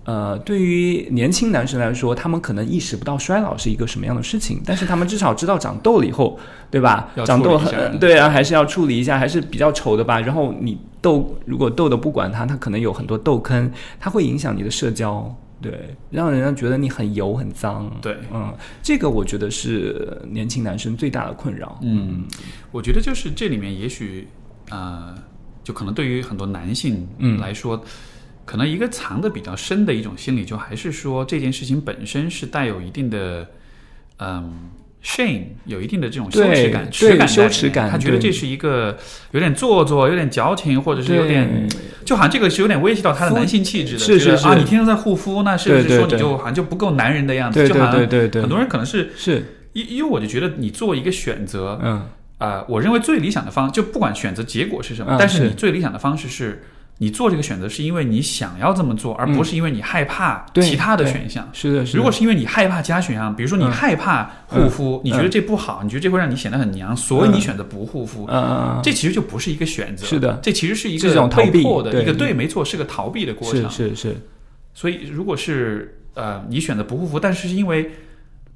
[0.04, 6.38] 呃，对于年轻男生来说，他们可能意识不到衰老是一个什么样的事情，但是他们至少知道长痘了以后，
[6.70, 7.10] 对吧？
[7.26, 10.20] 长痘很对啊，还是要处理一下，还是比较丑的吧。
[10.20, 15.34] 然后你痘如果痘的不管它，它可能有很多痘坑，它会影响你的社交。
[15.64, 17.92] 对，让人家觉得你很油很脏。
[18.02, 18.54] 对，嗯，
[18.84, 21.80] 这个我觉得是年轻男生最大的困扰。
[21.82, 22.26] 嗯，
[22.72, 24.28] 我觉得就是这里面也许，
[24.70, 25.18] 呃，
[25.64, 27.08] 就可能对于很多男性
[27.40, 27.84] 来说，
[28.46, 33.48] 可能一个藏的比较深的一种心理，就还是说这件事情本身是带有一定的，
[34.18, 34.70] 嗯。
[35.04, 38.98] Shame 有一定的这种羞耻感，耻感羞耻感，他觉得这是一个
[39.32, 41.68] 有点做作、有点矫情，或者是有点，
[42.06, 44.00] 就好像这个是有点威胁到他的男性气质的。
[44.00, 47.68] 是是是啊，你天天在护肤，那是不是说你就好像就不够男人的样子？
[47.68, 49.44] 就好像很多人可能是是，
[49.74, 56.64] 因因为我就觉得你做一个选择，嗯啊，我认为最理想的方就不管选择结果是什么，但是你最理想的方式是。
[56.98, 61.50] 你做这个选择是因为你想要这么做，而不是因为你害怕其他的选项。
[61.52, 61.98] 是的，是的。
[61.98, 63.72] 如果是因为你害怕其他选项，比如说你嗯。
[63.72, 70.40] 害怕护肤，你觉得这不好，你觉得这会让你显得很娘，所以你选择不护肤，嗯嗯嗯，这其实就不是一个选择，是的。
[70.42, 73.70] 这其实是一这个被迫的一个对，没错，是个逃避的过程。
[73.70, 74.18] 是是是，
[74.74, 77.90] 所以如果是呃你选择不护肤，但是是因为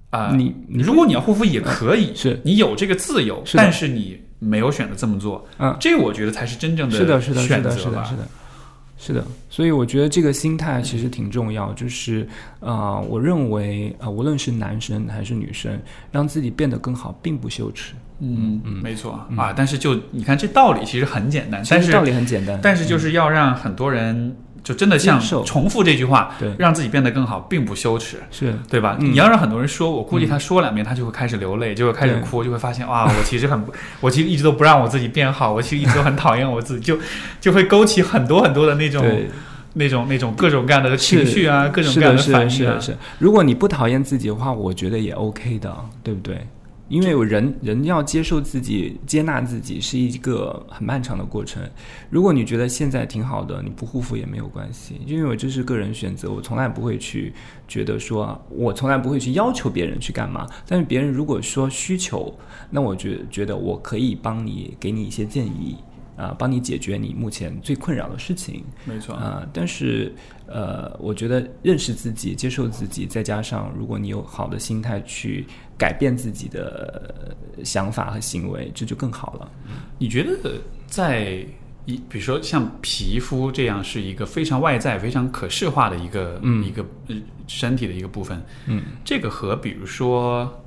[0.10, 2.40] 啊、你你如果你要护肤也可以，是。
[2.46, 8.28] 你有这个自由，但是你没有选择这么做，嗯，这我觉得才是真正是的，是的，是的，是的，是的，
[8.98, 9.26] 是的。
[9.50, 12.28] 所以我觉得这个心态其实挺重要，就是
[12.60, 15.80] 啊、呃我认为啊、呃无论是男生还是女生，
[16.12, 17.94] 让自己变得更好，并不羞耻。
[18.20, 19.54] 嗯嗯，没错、啊。
[19.56, 24.36] 但是就你看这道理其实很简单，但是道理很简单，但是就是要让很多人
[24.68, 28.18] 就真的像重复这句话，对让自己变得更好，并不羞耻。
[28.30, 28.98] 是对吧？
[29.00, 37.00] 嗯你要让很多人说，我估计他说两遍，他就会开始流泪，就会开始哭，就会发现哇，我其实很不， 我其实一直都不让我自己变好，我其实一直都很讨厌我自己，就
[37.40, 39.06] 就会勾起很多很多的那种，
[39.74, 42.80] 那种那种各种各样的情绪啊，各种各样的是的，是的，反应啊。
[42.80, 42.98] 是的。
[43.20, 46.46] 如果你不讨厌自己的话，我觉得也 OK 的，对不对？
[46.90, 51.62] 因为人人要接受自己、接纳自己是一个很漫长的过程。
[52.10, 57.34] 如果你觉得现在挺好的，你不护肤也没有关系，因为我这是个人选择，我从来不会去
[57.68, 60.48] 觉得说，我从来不会去要求别人去干嘛。
[60.68, 62.34] 但是别人如果说需求，
[62.70, 65.78] 那我觉觉得我可以帮你，给你一些建议。
[66.18, 70.12] 啊，帮你解决你目前最困扰的事情，没错，啊、但是
[70.48, 75.46] 呃，我觉得认识自己、接受自己，再加上如果你有好的心态去
[75.78, 79.52] 改变自己的呃想法和行为，这就更好了。
[80.00, 81.46] 你觉得在
[81.86, 87.16] 一比如说像皮肤这样是一个非常外在、非常可视化的一个、嗯一个呃
[87.48, 90.62] 身体的一个部分，嗯，这个和比如说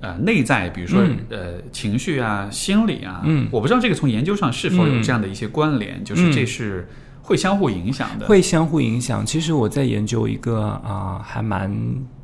[0.00, 6.88] 呃内在，比如说、嗯呃情绪啊、心理啊，嗯我不知道这个从研究上是否有嗯这样的一些关联，就是这是
[7.22, 8.26] 会相互影响的。
[8.26, 9.24] 会相互影响。
[9.24, 11.72] 其实我在研究一个啊、还蛮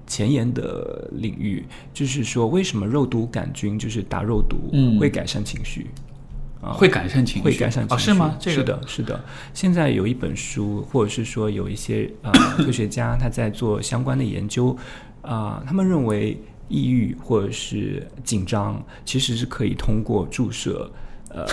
[0.06, 5.86] 前沿的领域，就是说为什么肉毒杆菌就是打肉毒、嗯会改善情绪。
[6.60, 8.36] 啊会改善情绪，会改善情哦，绪，是吗？
[8.40, 9.24] 这个是的，是的。
[9.52, 14.74] 现在有一本书，或者是说有一些呃 科学家他在做相关的研究，
[15.20, 20.90] 啊、他们认为抑郁或者是紧张其实是可以通过注射。
[21.34, 21.44] 呃，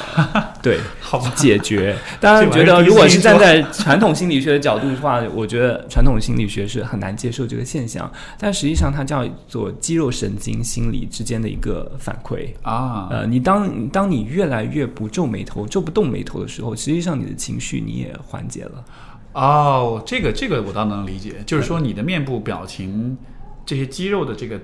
[0.61, 1.95] 对， 好解决。
[2.19, 8.09] 当然，觉得如果是站在传统心理学的角度的话，我觉得传统心理学是很难接受这个现象。
[8.37, 12.49] 但实际上，它叫做肌肉神经心理之间的一个反馈。
[12.61, 18.83] 啊，呃，你当当你越来越不皱眉头、皱不动眉头的时候，实际上你的情绪你也缓解了。
[19.33, 23.17] 哦，这个这个我倒能理解，就是说你的面部表情
[23.65, 24.59] 这些肌肉的这个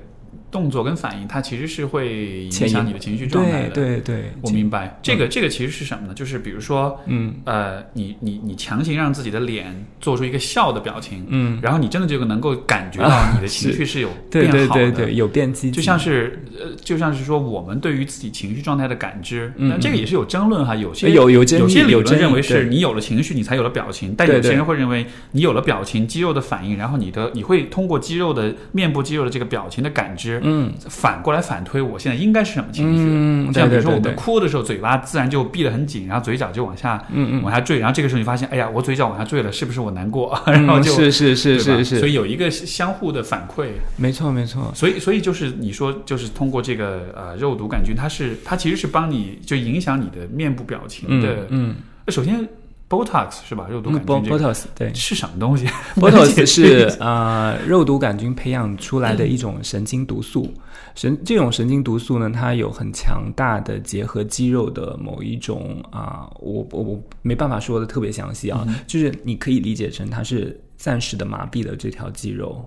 [0.51, 3.69] 动作跟反应，它其实是会影响你的情绪状态的。
[3.69, 6.13] 对对对，我明白，这个这个其实是什么呢？
[6.13, 7.35] 就是比如说，嗯。
[7.45, 33.03] 呃，你你你强行让自己的脸做出一个笑的表情，嗯，然后你真的就能够感觉到你的情绪是有变好的，对对对，有变积极，就像是呃，就像是说我们对于自己情绪状态的感知，嗯那这个也是有争论哈，有些有有有些理论认为是你有了情绪，你才有了表情，但有些人会认为你有了表情，肌肉的反应，然后你的你会通过肌肉的面部肌肉的这个表情的感知，嗯反过来反推我现在应该是什么情绪。
[33.05, 40.39] 嗯，像比如说我们哭的时候，嘴巴自然就闭得很紧，然后嘴角就往下嗯嗯往下坠，然后这个时候你发现，哎呀，我嘴角往下坠了，是不是我难过？
[40.45, 43.67] 然后嗯就是是是是是，所以有一个相互的反馈。
[43.97, 51.47] 没错没错，所以，所以就是你说，就是通过这个呃肉毒杆菌，它是它其实是帮你就影响你的面部表情的。
[51.49, 51.75] 嗯
[52.05, 52.47] 呃首先
[52.89, 53.67] ，Botox 是吧？
[53.69, 55.65] 肉毒嗯杆菌这个、，Botox 对是什么东西，
[55.95, 60.51] Botox 是呃肉毒杆菌培养出来的一种神经毒素。
[60.95, 72.65] 神这种神经毒素呢，它有很强大的结合肌肉的某一种啊、我我我没办法说的特别详细啊，就是你可以理解成它是暂时的麻痹了这条肌肉，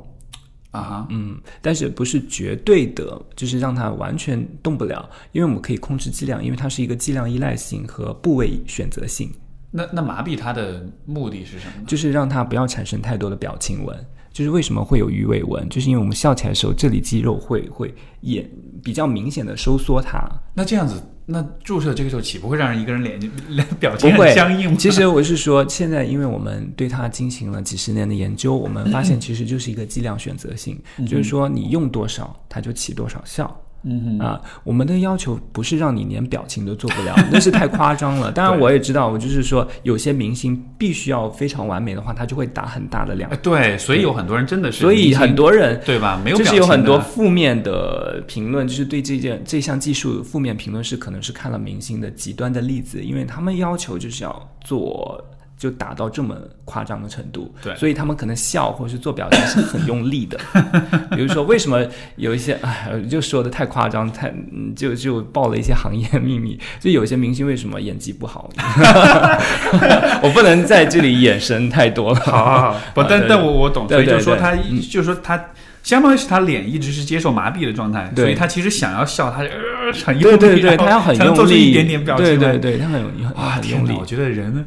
[0.70, 9.28] 啊哈，嗯，但是不是绝对的，就是让它完全动不了，因为我们可以控制剂量，因为它是一个剂量依赖性和部位选择性，
[9.70, 11.84] 那那麻痹它的目的是什么呢？
[11.86, 13.96] 就是让它不要产生太多的表情纹。
[14.32, 18.48] 就是为什么会有鱼尾纹，就是因为我们笑起来的时候，这里肌肉会会也
[18.80, 20.20] 比较明显的收缩它。
[20.54, 23.18] 那这样子，那注射这个时候岂不会让人一个人脸
[23.48, 24.76] 脸表情很会僵硬吗？
[24.78, 33.60] 其实我是说，现在因为我们对它进行了几十年的研究，我们发现其实就是一个剂量选择性，就是说你用多少，它就起多少效。
[33.82, 38.30] 嗯哼，啊，我们的要求不是让你连表情都做不了， 那是太夸张了。
[38.30, 43.30] 当然，我也知道，我就是说，有些明星必须要非常完美的话，他就会打很大的量。
[43.30, 46.20] 哎，，对，所以有很多人真的是所以很多人对吧？
[46.22, 55.22] 没有就是有很多负面的评论，就是对这件这项技术负面评论是可能是看了明星的极端的例子，因为他们要求就是要做
[55.60, 56.34] 就打到这么
[56.64, 57.54] 夸张的程度。
[57.62, 60.40] 对所以他们可能笑或者是做表情是很用力的。
[61.14, 61.86] 比如说，为什么
[62.16, 68.50] 有一些哎，就说的太夸张，太嗯就就爆了一些行业秘密，就有些明星为什么演技不好？
[70.22, 72.20] 我不能在这里延伸太多了。
[72.20, 75.38] 好好好，不，但但我我懂，对所以就是说对他嗯，就是说他。
[75.82, 83.94] 相当于是他脸一直是接受麻痹的状态，所以他其实想要笑，他就呃很用力，对对对，他要很用力，做出一点点表情对对对，他很用力天哪！
[83.98, 84.04] 我。
[84.04, 84.62] 觉得人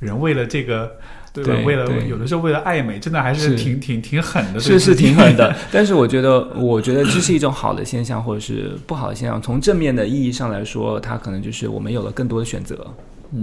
[0.00, 0.96] 人为了这个，
[1.32, 1.54] 对吧？
[1.64, 9.40] 为了对有的时候为了爱美，真的还是是挺挺挺狠的，是是挺狠的， 但是我觉得，我觉得这是一种好的现象，或者是不好的现象。
[9.40, 12.86] 从正面的意义上来说，它可能就是我们有了更多的选择，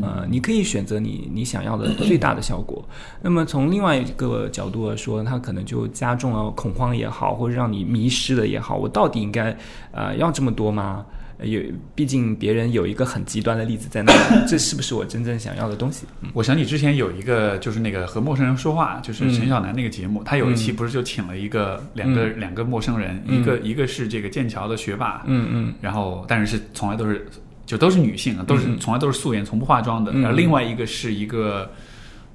[0.02, 2.84] 呃，你可以选择你你想要的最大的效果。
[3.22, 9.56] 那么从另外一个角度来说，它可能就加重了恐慌也好，或者让你迷失了也好，我到底应该
[9.92, 11.06] 呃要这么多吗？
[11.44, 11.62] 有，
[11.94, 16.06] 毕竟别人有一个很极端的例子在那里，这是不是我真正想要的东西？
[16.34, 27.26] 我想起之前有一个，就是那个和陌生人说话，就是嗯陈小南那个节目，他有一期不是就请了一个两个两个陌生人，嗯一个一个是这个剑桥的学霸，嗯嗯然后但是是从来都是
[27.66, 30.12] 就都是女性啊，都是嗯从来都是素颜，从不化妆的。
[30.14, 31.70] 嗯然后另外一个是一个。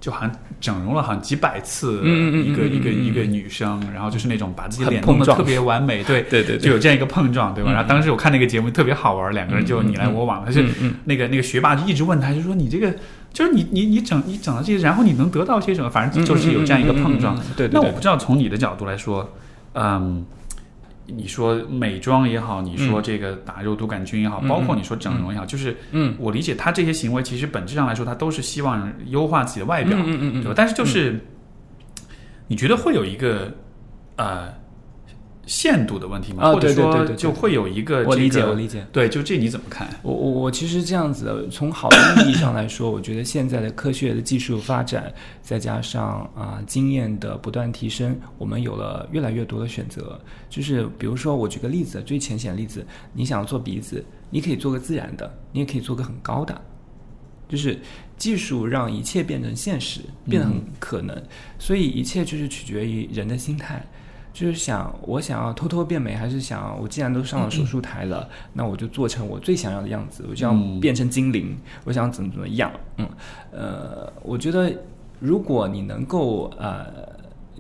[0.03, 7.71] 就好像整容了，好像几百次，一个一个一个女生，然后就是那种把自己脸弄得特别完美， 对，对对对，就有这样一个碰撞，对吧？
[7.71, 10.61] 嗯然后当时我看那个节目特别好玩，两个人就你来我往，他就
[11.05, 12.93] 那个那个学霸就一直问他，就说你这个
[13.33, 15.89] 就是你你你整你整了这些，然后你能得到些什么？
[15.89, 17.41] 反正就是有这样一个碰撞。
[17.57, 19.33] 对那我不知道从你的角度来说，
[19.75, 20.27] 嗯，
[21.17, 26.15] 你说美妆也好，你说这个打肉毒杆菌也好，嗯包括你说整容也好，就是嗯。
[26.19, 30.55] 我理解他这些行为，其实本质上来说，他都是希望优化自己的外表，嗯嗯嗯嗯对吧？
[30.57, 31.21] 但是就是
[32.49, 33.53] 你觉得会有一个
[34.17, 34.53] 呃
[35.53, 36.45] 限度的问题吗？
[36.45, 38.83] 啊或者说对对对对对就会有一个我理解我理解。
[38.91, 39.87] 对，就这你怎么看？
[40.03, 50.19] 我我我其实这样子的，从好的意义上来说，我觉得现在的科学的技术发展，再加上啊、经验的不断提升，我们有了越来越多的选择。
[50.49, 52.83] 就是比如说，我举个例子，最浅显的例子，
[53.13, 56.59] 你想要做鼻子，你可以做个自然的，你也可以做个很高的。
[57.47, 57.79] 就是
[58.17, 61.23] 技术让一切变成现实，变得很可能，
[61.59, 63.87] 所以一切就是取决于人的心态。
[64.33, 72.71] 就是想我想要偷偷变美，还是想我既然都上了手术台了，那我就做成我最想要的样子，我就要嗯变成精灵，我想怎么怎么样。
[72.97, 73.09] 嗯，
[73.53, 74.73] 呃，我觉得
[75.21, 77.13] 如果你能够呃。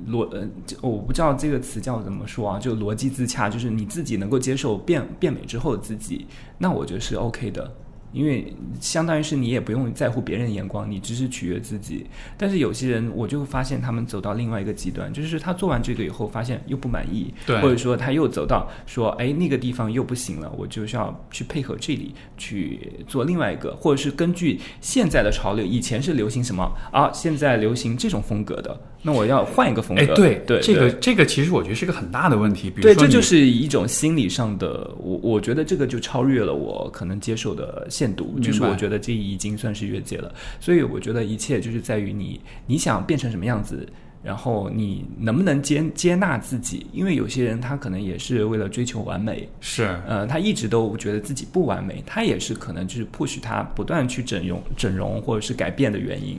[0.08, 0.48] 逻呃，
[0.80, 6.26] 我不知道这个词叫怎么说啊，就逻辑自洽，就是你自己能够接受变变美之后的自己，
[6.58, 7.70] 那我觉得是 OK 的。
[8.12, 12.06] 因为相当于是你也不用在乎别人的眼光，你只是取悦自己。
[12.36, 30.03] 但是有些人，我就发现他们走到另外一个极端，就是他做完这个以后，发现又不满意，对或者说他又走到说，哎，那个地方又不行了，我就是要去配合这里去做另外一个，或者是根据现在的潮流，以前是流行什么啊，现在流行这种风格的，那我要换一个风格。
[30.03, 32.70] 哎，对对，这个这个其实我觉得是个很大的问题。
[32.70, 40.32] 比如对，这就是一种心理上的，我我觉得这个就超越了我可能接受的限度，就是我觉得这已经算是越界了。
[40.61, 43.86] 所以我觉得一切就是在于你你想变成什么样子，
[44.22, 56.38] 然后你能不能接接纳自己，因为有些人他可能也是为了追求完美，是呃，他一直都觉得自己不完美，他也是可能就是迫使他不断去整容、整容或者是改变的原因。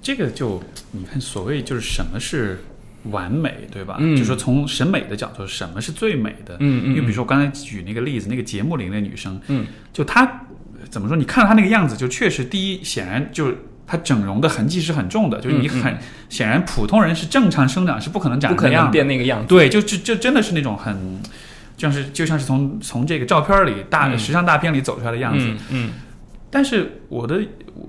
[0.00, 0.62] 这个就
[0.92, 2.58] 你看，所谓就是什么是
[3.10, 3.96] 完美，对吧？
[3.98, 6.56] 嗯就说从审美的角度，什么是最美的？
[6.60, 10.42] 嗯嗯因为比如说我刚才举那个例子，那个节目里那女生，嗯，就她
[10.90, 11.16] 怎么说？
[11.16, 13.52] 你看到她那个样子，就确实第一，显然就
[13.86, 13.88] 是。
[13.88, 19.46] 她整容的痕迹是很重的，就是你嗯嗯很、显然普通人是正常生长是不可能长不可能那样，变那个样子。
[19.46, 21.22] 对，就就就真的是那种很，
[21.76, 25.46] 就像是就像是从从这个照片里大、嗯时尚大片里走出来的样子。
[25.46, 25.90] 嗯嗯，
[26.50, 27.40] 但是我的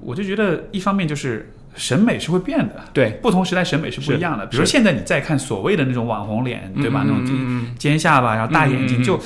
[0.03, 4.45] 我就觉得，一方面就是审美是会变的，对，不同时代审美是不一样的。
[4.45, 7.01] 比如现在你再看所谓的那种网红脸，对吧？
[7.05, 9.19] 嗯那种尖下巴，然后大眼睛，就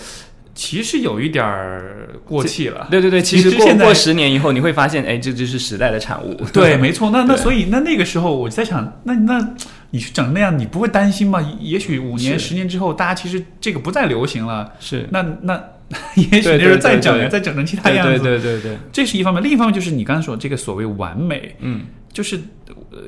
[0.62, 2.88] 其实有一点儿过气了。
[2.92, 6.36] 对对对，其实过现在过十年以后，你会发现，哎，这就是时代的产物。
[6.54, 7.10] 对，没错。
[7.10, 9.56] 那那所以那那个时候我就在想，那那
[9.90, 11.42] 你去整那样，你不会担心吗？
[11.60, 14.72] 也许五年、十年之后，大家其实这个不再流行了。
[14.80, 15.60] 是，那那
[16.14, 18.24] 也许就是再对对整，再整成其他对对样子。
[18.24, 21.82] 对对对，这是一方面，另一方面就是你刚才说这个所谓完美，嗯，
[22.14, 22.40] 就是
[22.92, 23.00] 呃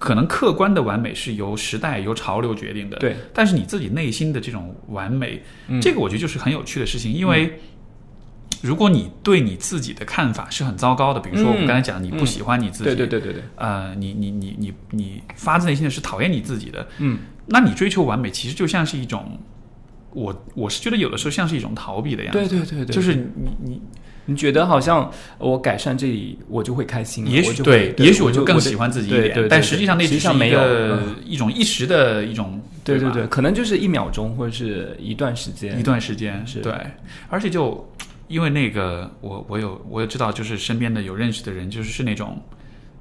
[0.00, 2.96] 可可能客观的完美是由时代、由潮流决定的。
[2.98, 7.60] 对，但是你自己内心的这种完美，嗯这个我觉得就是很有趣的事情，因为。
[8.62, 19.38] 如果你对你自己的看法是很糟糕的，比如说我们嗯刚才讲，你不喜欢你自己，对对对对对，呃，你你你你你发自内心的是讨厌你自己的，嗯，那你追求完美，其实就像是一种，
[20.12, 23.80] 我我是觉得有的时候像是一种逃避的样子，对对对对，就是你你
[24.26, 30.60] 你觉得好像我改善这里，我就会开心，也许对，也许我就更喜欢自己一点，对对对对但实际上那只是一实际上没有
[31.24, 36.72] 一种一时的一种，对对对，可能就是一秒钟或者是一段时间，一段时间是对，
[37.28, 37.92] 而且就
[38.28, 42.40] 因为那个我我有我也知道，就是身边的有认识的人，就是是那种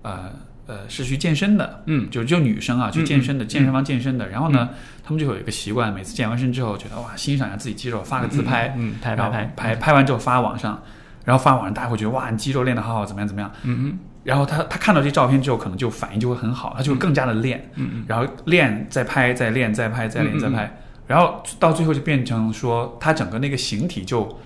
[0.02, 0.32] 呃
[0.66, 4.70] 呃是去健身的，嗯就就女生啊去健身的，嗯健身房健身的，然后呢，
[5.04, 10.82] 他们就有一个习惯，每次健完身之后，觉得哇欣赏一下自己肌肉，发个自拍，嗯，拍拍拍拍拍完之后发网上，
[11.30, 18.04] 然后发网上大家会觉得哇你肌肉练得好好，怎么样怎么样，嗯嗯然后他他看到这照片之后，可能就反应就会很好，他就会更加的练，嗯嗯。
[18.08, 20.76] 然后练再拍再练再拍再练再拍，
[21.06, 24.40] 然后到最后就变成说他整个那个形体就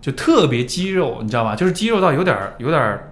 [0.00, 1.54] 就特别肌肉，你知道吧？
[1.54, 3.10] 就是肌肉到有点儿有点儿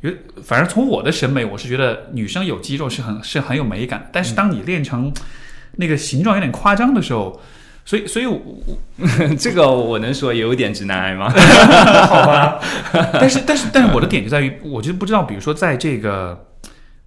[0.00, 0.10] 有，
[0.42, 5.12] 反正从我的审美，我是觉得女生有肌肉是很是很有美感，但是当你练成
[5.76, 7.40] 那个形状有点夸张的时候，
[7.84, 8.40] 所以所以我
[9.38, 11.28] 这个我能说有点直男癌吗？
[12.06, 12.60] 好吧，
[13.14, 16.46] 但是但是但是我的点就在于，我就不知道，比如说在这个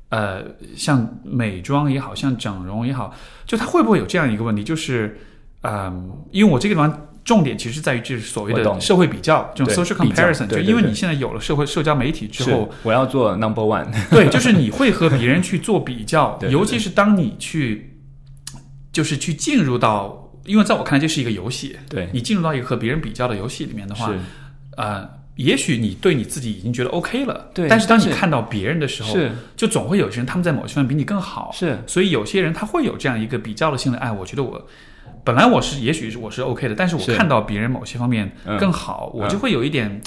[0.09, 0.43] 呃，
[0.75, 3.13] 像美妆也好像整容也好，
[3.45, 5.17] 就它会不会有这样一个问题，就是
[5.61, 17.97] 嗯、因为我这个地方重点其实在于就是所谓的社会比较，这种 social comparison，就因为你现在有了社会社交媒体之后，我要做 number one，对，就是你会和别人去做比较，对对尤其是当你去，
[18.91, 24.19] 就是去进入到，因为在我看来这是一个游戏，对，你进入到一个和别人比较的游戏里面的话，是。
[24.77, 29.31] 呃，也许你对你自己已经觉得 OK 了，对但是当你看到别人的时候，是。
[29.55, 34.67] 就总会有些人他们在某些方面比你更好，是，所以有些人他会有这样一个比较的心理，哎，我觉得我。
[35.25, 40.01] 本来我是，也许是我是 OK 的，但是我看到别人某些方面嗯更好，我嗯就会有一点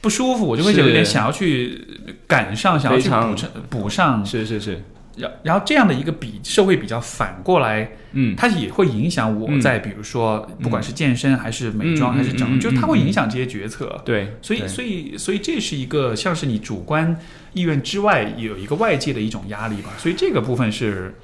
[0.00, 1.86] 不舒服，我就会有一点想要去
[2.26, 4.82] 赶上，想要去补上补上，是是是，
[5.18, 9.60] 然然后这样的一个比社会比较反过来，嗯，它也会影响我嗯。
[9.60, 14.00] 在比如说不管是健身还是美妆嗯还是整就是它会嗯影响这些决策。
[14.04, 17.18] 对，所以，所以，所以这是一个像是你主观
[17.52, 19.90] 意愿之外有一个外界的一种压力吧。
[19.98, 21.14] 所以这个部分是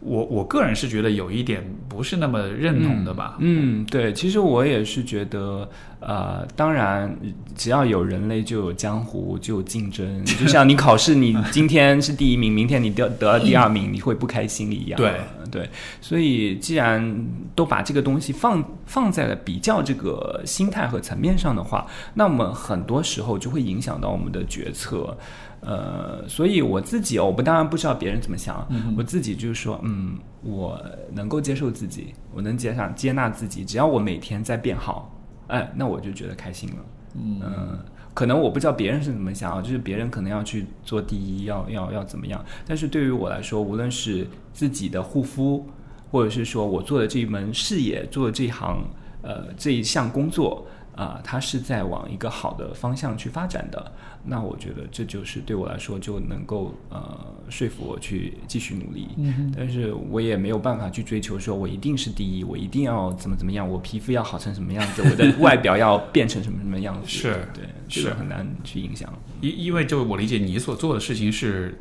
[0.00, 3.36] 我我个人是觉得有一点不是那么认同的吧。
[3.38, 5.68] 嗯，对，其实我也是觉得，
[6.00, 7.14] 呃，当然，
[7.54, 10.24] 只要有人类就有江湖，就有竞争。
[10.24, 14.96] 就像你考试，你 今天是第一名，明天你得得了第二名，你会不开心一样。
[14.96, 15.20] 对
[15.50, 15.68] 对，
[16.00, 25.16] 所以既然都把这个东西放放在了比较这个心态和层面上的话，那么很多时候就会影响到我们的决策。
[25.62, 30.80] 呃，所以我自己哦，我不当然不知道别人怎么想，我自己就是说，嗯，我
[31.12, 35.14] 能够接受自己，我能接上接纳自己，只要我每天在变好，
[35.48, 36.76] 哎，那我就觉得开心了。
[37.14, 37.78] 嗯、
[38.14, 45.66] 可能我不知道别人是怎么想啊，就是别人可能要去做第一，要要要怎么样，但是对于我来说，无论是自己的护肤，
[46.10, 48.82] 或者是说我做的这一门事业，做的这一行，
[49.20, 50.66] 呃，这一项工作。
[50.96, 53.92] 啊、它是在往一个好的方向去发展的，
[54.24, 57.18] 那我觉得这就是对我来说就能够呃
[57.48, 59.08] 说服我去继续努力。
[59.16, 67.08] 嗯但是我也没有办法去追求说我一定是第一，我一定要怎么怎么样，我皮肤要好成什么样子，我的 外表要变成什么什么样子。
[67.08, 69.12] 是对，这是个很难去影响。
[69.40, 71.78] 因因为就我理解，你所做的事情是。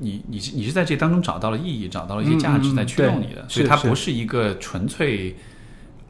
[0.00, 5.36] 你你是你是在这当中找到了意义，找到了一些价值在驱动你的，所以它不是一个纯粹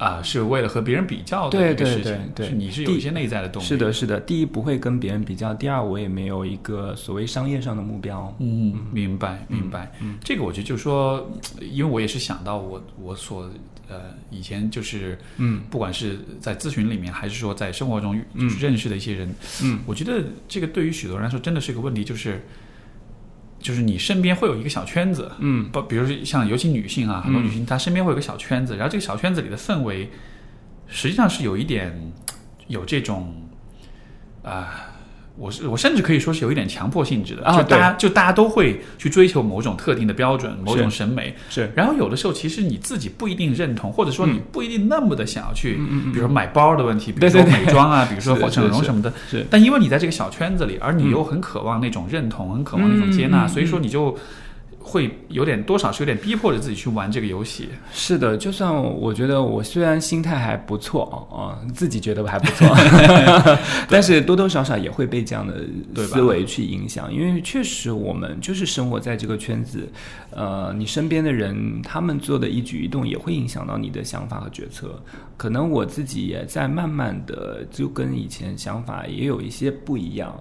[0.03, 3.67] 啊、是为了和别人比较的对一个事情，对对对是你是有一些内在的动力。
[3.67, 4.19] 是的，是的。
[4.19, 8.35] 第一不会跟别人比较，第二我也没有一个所谓商业上的目标。
[8.41, 9.93] 嗯，明白明白。
[10.01, 11.31] 嗯这个我觉得就是说，
[11.61, 13.49] 因为我也是想到我我所
[13.89, 19.33] 呃以前就是嗯不管是在咨询里面，还是说在生活中嗯就是认识的一些人，
[19.63, 22.45] 嗯我觉得这个对于许多人来说真的是个问题，就是
[23.63, 30.11] 就是你身边会有一个小圈子，嗯不，比如说像尤其女性啊，很多嗯女性她身边会有个小圈子，然后这个小圈子里的氛围，
[30.89, 32.13] 实际上是有一点
[32.67, 33.35] 有这种
[34.43, 34.89] 啊。
[35.37, 41.71] 我是我甚至可以说是有一点强迫性质的，啊就大家就大家都会去追求某种特定的标准、某种审美，是。
[41.75, 45.77] 然后有的时候其实你自己不一定认同，或者说你嗯不一定那么的想要去，
[46.13, 47.65] 比如说买包的问题，比如说对对对。
[47.65, 49.47] 美妆啊，比如说整容什么的，是。
[49.49, 51.11] 但因为你在这个小圈子里，而你嗯。
[51.13, 54.17] 又很渴望那种认同，很渴望那种接纳，所以说你就
[54.83, 57.69] 会有点多少是有点逼迫着自己去玩这个游戏。
[57.93, 62.69] 是的，就算我觉得我虽然心态还不错啊、自己觉得还不错，
[63.89, 69.89] 但是多多少少也会被这样的思维去影响，因为确实我们就是生活在这个圈子，
[70.31, 75.01] 呃，你身边的人他们做的一举一动也会影响到你的想法和决策。
[75.37, 80.35] 可能我自己也在慢慢的就跟以前想法也有一些不一样。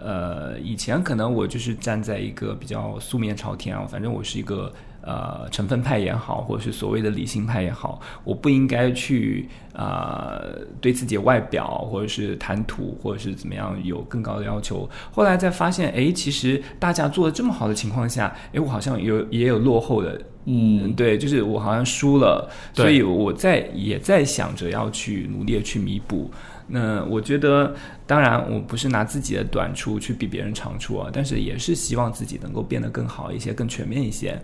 [0.00, 4.72] 呃，以前可能我就是站在一个比较素面朝天啊，反正我是一个
[5.02, 14.88] 呃成分派也好，或者是所谓的理性派也好，我不应该去啊、呃对自己的外表或者是谈吐或者是怎么样有更高的要求。
[15.10, 20.20] 后来再发现，哎，其实大家做的这么好的情况下，哎，我好像有也有落后的。
[20.50, 26.30] 嗯，对，就是我好像输了，所以我在也在想着要去努力的去弥补。
[26.68, 27.74] 那我觉得，
[28.06, 34.40] 当然我不是拿自己的短处去比别人长处啊，但是也是希望自己能够变得更好一些、更全面一些。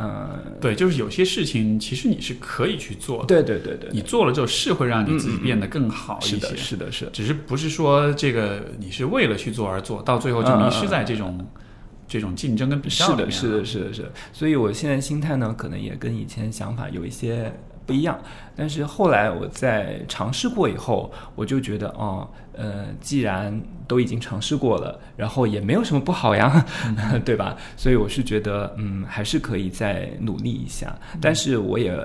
[0.00, 6.36] 嗯、对，就是有些事情其实你是可以去做的，对对对对，你做了之后是会让你自己变得更好一些。
[6.36, 11.44] 是的，是的，是的，只是不是说这个你是为了去做而做，到最后就迷失在这种、
[12.06, 14.12] 这种竞争跟比较是的，里面是的，是的，是的。
[14.32, 17.52] 所以我现在心态呢，可能也跟以前想法有一些
[17.88, 18.20] 不一样。
[18.54, 26.66] 但是后来我在尝试过以后，我就觉得，哦，呃，既然都已经尝试过了，然后也没有什么不好呀，
[27.24, 27.56] 对吧？
[27.76, 30.92] 所以我是觉得，嗯，还是可以再努力一下。
[31.20, 31.96] 但是我也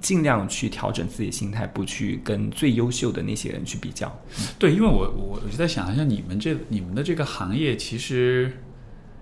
[0.00, 4.16] 尽量去调整自己的心态，不去跟最优秀的那些人去比较。
[4.60, 8.52] 对，因为我我我就在想，像你们这你们的这个行业，其实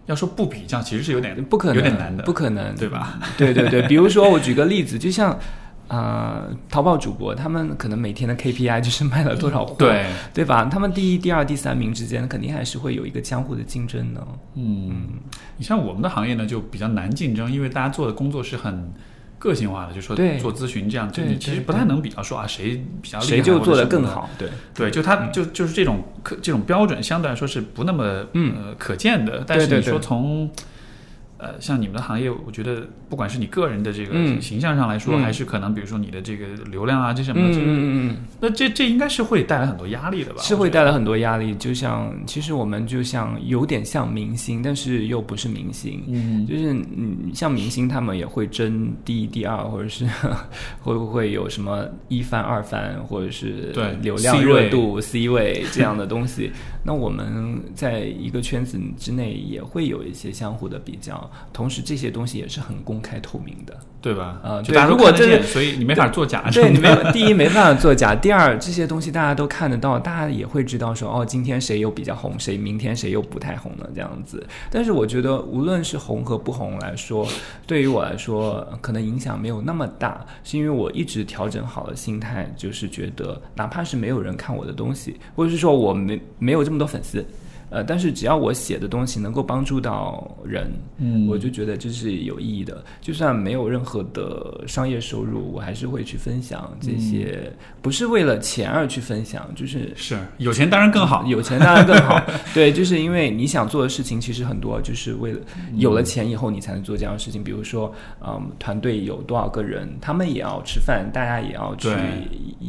[0.04, 3.18] 要说不比较，其实是有点不可能，有点难的，不可能，对吧？
[3.38, 5.38] 对对对，比如说我举个例子，就像。
[5.88, 10.64] 啊、淘宝主播他们可能每天的 KPI 就是卖了多少货，对对吧？
[10.64, 14.26] 他们第一、第二、第三名之间肯定还是会有一个相互的竞争的。
[14.54, 15.08] 嗯，
[15.56, 18.92] 你像我们的行业呢，就比较难竞争，因为大家做的工作是很
[19.38, 24.04] 个性化的，就说做咨询这样，你其实不太能比较说啊谁比较厉害，谁就做得得更。
[24.04, 24.30] 好？
[24.38, 30.50] 对，对，就他就就是这种可这种标准相对来说是不那么嗯呃可见的，但是你说从
[31.38, 40.40] 呃像你们的行业，我觉得不管是你个人的这个嗯形象上来说，嗯还是可能比如说你的这个流量啊这什么的，嗯这个嗯嗯那这这应该是会带来很多压力的吧？
[40.40, 41.54] 嗯，是会带来很多压力。
[41.56, 46.02] 就像其实我们就像有点像明星，但是又不是明星。
[46.08, 50.06] 嗯就是嗯，像明星他们也会争第一、第二，或者是
[50.80, 56.52] 会不会有什么一番、二番，或者是对流量热度、C 位这样的东西。
[56.86, 63.74] 那我们在一个圈子之内也会有一些相互的比较，同时这些东西也是很公开透明的。
[64.04, 64.38] 对吧？
[64.44, 66.44] 呃对如果真的看得见所以你没法作假。
[66.52, 74.46] 对你没有，第一没办法作假， 第二这些东西大家都看得到，大家也会知道说哦，今天谁又比较红，谁明天谁又不太红了这样子。
[74.70, 77.26] 但是我觉得无论是红和不红来说，
[77.66, 87.24] 对于我来说可能影响没有那么大，是因为我一直调整好了心态，就是觉得哪怕是没有人看我的东西，或者是说我没没有这么多粉丝。
[87.74, 92.84] 呃，但是只要我写的东西能够帮助到人，嗯我就觉得这是有意义的。
[93.00, 97.52] 就算没有任何的商业收入，我还是会去分享这些，
[97.82, 101.26] 不是为了钱而去分享，就是是有钱当然更好。
[101.26, 102.22] 有钱当然更好。
[102.54, 105.40] 对，就是因为你想做的事情其实很多，就是为了
[105.74, 107.42] 有了钱以后你才能做这样的事情。
[107.42, 107.92] 比如说，
[108.24, 111.90] 嗯，团队有多少个人，他们也要吃饭，大家也要去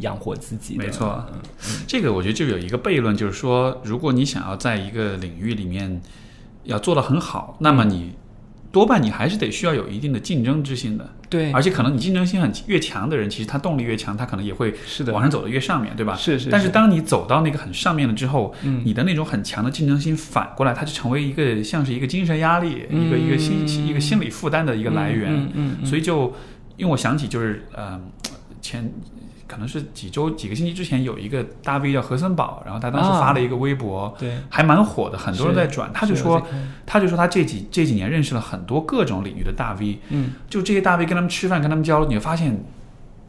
[0.00, 0.84] 养活自己的。
[0.84, 1.38] 没错嗯
[1.86, 6.00] 这个我觉得就有一个悖论，就是说，如果你想要在一个领域里面
[6.64, 8.12] 要做得很好，那么你
[8.72, 15.12] 多半你还是得需要有一定的竞争之心的，对，而且可能你竞争心很越强的人，其实他动力越强，他可能也会是的。
[15.14, 16.14] 往上走的越上面，对吧？
[16.14, 25.32] 是是，但是当你走到那个很上面了之后，嗯你的那种很强的竞争心反过来，它就成为一个像是一个精神压力，一个一个心一个心理负担的一个来源。
[25.32, 25.86] 嗯嗯嗯。
[25.86, 26.34] 所以就
[26.76, 27.98] 因为我想起就是呃
[28.60, 28.92] 前
[29.46, 33.20] 可能是几周几个星期之前有一个大 V 叫何森堡，然后他当时啊。
[33.20, 35.90] 发了一个微博，对，还蛮火的，很多人在转。
[35.92, 36.44] 他就说
[36.84, 42.64] 他就说他这几这几年认识了很多各种领域的大 V，嗯，就这些大 V 跟他们吃饭跟他们交流，你会发现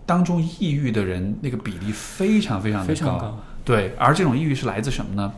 [0.06, 5.32] 当中抑郁的人那个比例非常非常的非常高，对，而这种抑郁是来自什么呢？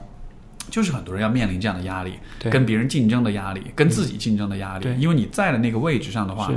[0.70, 2.14] 就是很多人要面临这样的压力，
[2.52, 4.84] 跟别人竞争的压力，跟自己竞争的压力。
[4.84, 4.96] 对。
[4.98, 6.54] 因为你在的那个位置上的话是，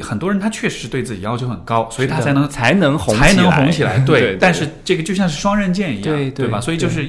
[0.00, 3.98] 很多人他确实是对自己要求很高，所以他才能才能红才能起来红起来。
[4.06, 6.60] 对对但是这个就像是双刃剑一样，对对吧？
[6.60, 7.08] 所以就是。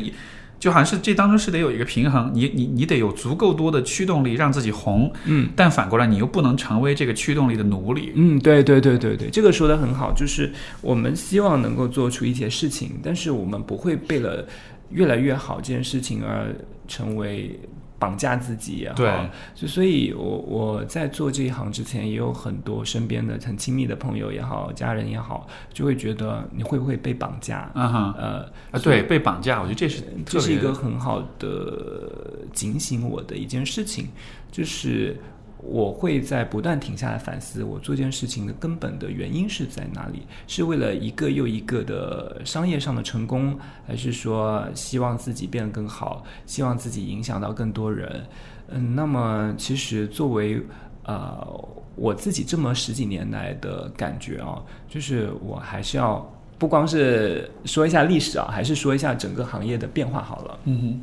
[0.60, 5.48] 就好像是这当中是得有一个平衡，你你你得有足够多的驱动力让自己红，嗯。
[5.56, 8.12] 但反过来你又不能成为这个驱动力的奴隶。
[8.16, 10.52] 嗯，对对对对对，这个说的很好，就是
[10.82, 14.44] 我们希望能够做出一些事情，但是我们不会为了
[14.90, 16.48] 越来越好这件事情而
[16.88, 17.60] 成为
[18.00, 18.96] 绑架自己也好。
[18.96, 27.72] 对，就所以我我在做这一行之前，也有很多身边的很亲密的朋友也好，家人也好，就会觉得你会不会被绑架？
[27.74, 28.40] 嗯哼，呃，
[28.72, 34.08] 啊，对，被绑架，我觉得这是这是一个很好的警醒我的一件事情，
[34.52, 35.20] 就是
[35.62, 40.22] 我会在不断停下来反思，我做这件事情的根本的原因是在哪里？
[40.48, 48.26] 是为了一个又一个的商业上的成功，还是说希望自己变得更好，希望自己影响到更多人？
[48.70, 50.62] 嗯，那么其实作为
[51.04, 51.66] 呃
[51.96, 56.24] 我自己这么十几年来的感觉啊，就是我还是要
[56.60, 60.60] 不光是说一下历史啊，还是说一下整个行业的变化好了。
[60.66, 61.02] 嗯哼。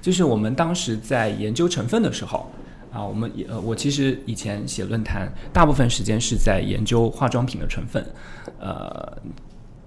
[0.00, 2.50] 就是我们当时在研究成分的时候，
[2.92, 8.04] 啊，我们呃，我其实以前写论坛，大部分时间是在研究化妆品的成分，
[8.58, 9.16] 呃，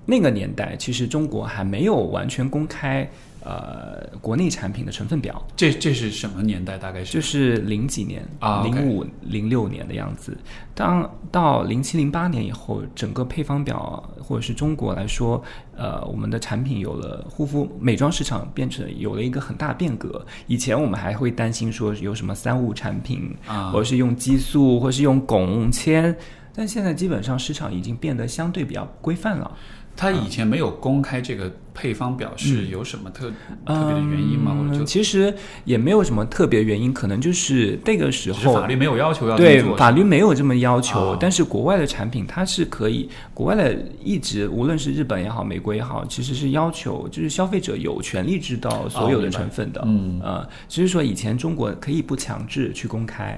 [0.05, 3.09] 那个年代其实中国还没有完全公开。
[3.43, 6.77] 呃，国内产品的成分表，这这是什么年代？
[6.77, 10.37] 大概是就是零几年啊，零五零六年的样子。
[10.75, 15.41] 当到零七零八年以后，整个配方表或者是中国来说，
[15.75, 20.23] 呃，我们的产品有了护肤美妆市场变成有了一个很大变革。
[20.45, 26.15] 以前我们还会担心说有什么三无产品啊，或者是用激素，或是用汞铅，
[26.53, 29.51] 但现在基本上市场已经变得相对比较规范了。
[29.95, 33.29] 他以前没有公开这个配方表，是有什么特
[33.65, 34.55] 特别的原因吗？
[34.57, 53.37] 或者其实也没有什么特别原因，可能就是那个时候法律没有要求要对法律没有这么要求，但是国外的产品它是可以，国外的一直无论是日本也好，美国也好，其实是要求就是消费者有权利知道所有的成分的，嗯呃，只是说以前中国可以不强制去公开，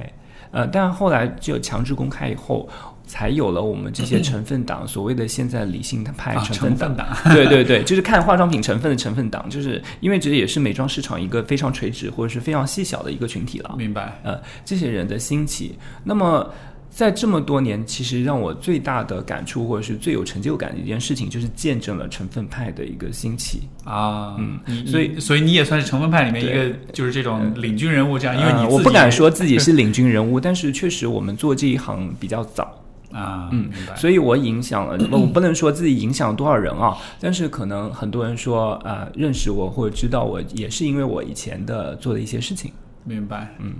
[0.51, 2.69] 呃，但后来就强制公开以后。
[3.05, 13.75] 才有了我们这些成分党，所谓的现在理性派成分党， 对对对，就是看化妆品成分的成分党，就是因为这也是美妆市场一个非常垂直或者是非常细小的一个群体了。
[13.77, 14.19] 明白？
[14.23, 16.49] 呃，这些人的兴起，那么
[16.89, 24.35] 在这么多年，其实让我最大的感触或者是最有成就感的一件事情，就是见证了成分派的一个兴起啊。
[24.37, 32.79] 嗯，所以所以你也算是成分派里面一个就是这种领军人物，这样，因为你我不敢说自己是领军人物，但是确实我们做这一行比较早。
[33.13, 42.71] 啊，嗯，所以我影响了， 我不能说自己影响多少人啊，但是可能很多人说啊，认识我或者知道我，也是因为我以前的做的一些事情。
[43.05, 43.73] 明白，嗯，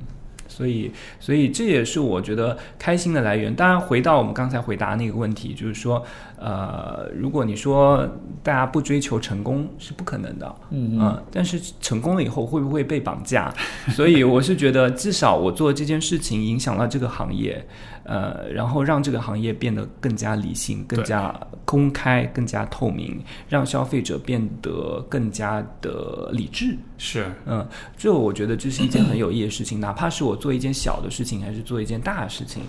[0.48, 3.54] 所以，所以这也是我觉得开心的来源。
[3.56, 6.04] 当然，回到我们刚才回答那个问题，就是说，
[6.46, 8.06] 呃，如果你说
[8.44, 13.54] 大家不追求成功是不可能的，嗯嗯，但是成功了以后会不会被绑架？
[13.96, 17.66] 所以我是觉得，至少我做这件事情影响了这个行业。
[18.06, 21.34] 呃，然后让这个行业变得更加理性、更加
[21.64, 23.18] 公开、更加透明，
[23.48, 26.78] 让消费者变得更加的理智。
[26.98, 27.66] 是，嗯，
[27.96, 29.80] 这我觉得这是一件很有意义的事情。
[29.80, 32.64] 哪怕是我做一件小的事情，还是做一件大的事情，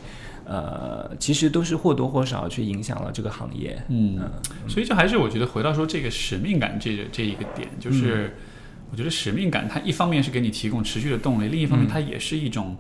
[0.45, 3.64] 呃，其实都是或多或少去影响了这个行业。
[3.89, 4.19] 嗯，
[4.69, 8.36] 所以就还是我觉得回到说这个使命感这个这一个点，就是
[8.91, 12.77] 我觉得使命感它一方面是给你提供持续的动力，另一方面它也是一种。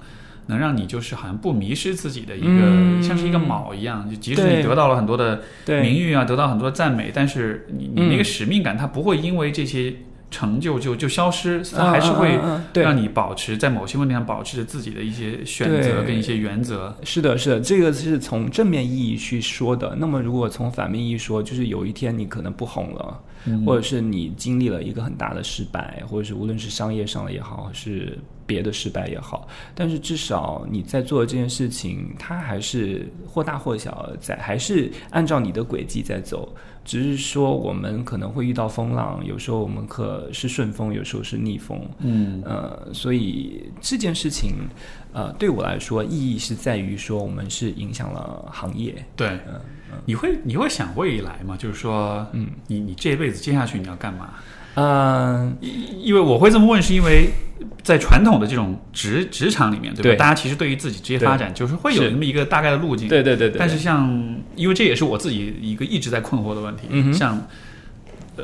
[0.46, 9.94] 能让你就是好像不迷失自己的一个，像是一个锚一样，就即使你得到了很多的名誉啊，得到很多赞美，但是你你那个使命感，它不会因为这些
[10.34, 12.36] 成就就就消失，它还是会
[12.74, 16.92] 让你保持在某些问题上保持着自己的一些选择跟一些原则。
[17.04, 19.94] 是的，是的，这个是从正面意义去说的。
[19.96, 23.20] 那么如果从反面意义说，就是有一天你可能不红了，
[23.64, 28.18] 或者是你经历了一个很大的失败，或者是无论是商业上的也好，是。
[28.46, 36.54] 别的失败也好，但是至少你在做这件事情，它还是或大或小，在还是按照你的轨迹在走。
[36.84, 41.80] 只是说我们可能会遇到风浪，有时候我们可是顺风，有时候是逆风。
[41.98, 44.52] 嗯，呃，所以这件事情，
[45.12, 49.04] 呃，对我来说意义是在于说我们是影响了行业。
[49.16, 49.58] 对，嗯，
[50.04, 51.56] 你会你会想未来吗？
[51.56, 54.34] 就是说，嗯，你你这辈子接下去你要干嘛？
[54.34, 54.53] 嗯，
[56.00, 57.30] 因为我会这么问，是因为
[57.82, 60.18] 在传统的这种职职场里面，对吧？
[60.18, 63.08] 大家其实对于自己职业发展，就是会有那么一个大概的路径。
[63.08, 63.58] 对对对对。
[63.58, 64.08] 但是像，
[64.56, 66.88] 因为这也是我自己一个一直在困惑的问题。
[66.88, 67.46] 嗯像，呃，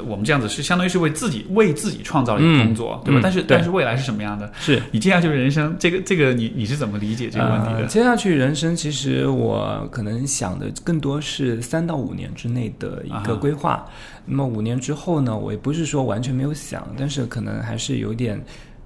[0.06, 3.20] 我们这样子是相当于是为自己为自己创造了一个工作，对吧？
[3.22, 4.50] 但是但是未来是什么样的？
[4.58, 7.86] 是你接下去人生，这个这个你你是怎么理解这个问题的？
[7.86, 13.84] 接下去人生，其实我可能想的更多是三到五年之内的一个规划。
[14.26, 15.36] 那么五年之后呢？
[15.36, 18.40] 我也不是说完全没有想，但是可能还是有点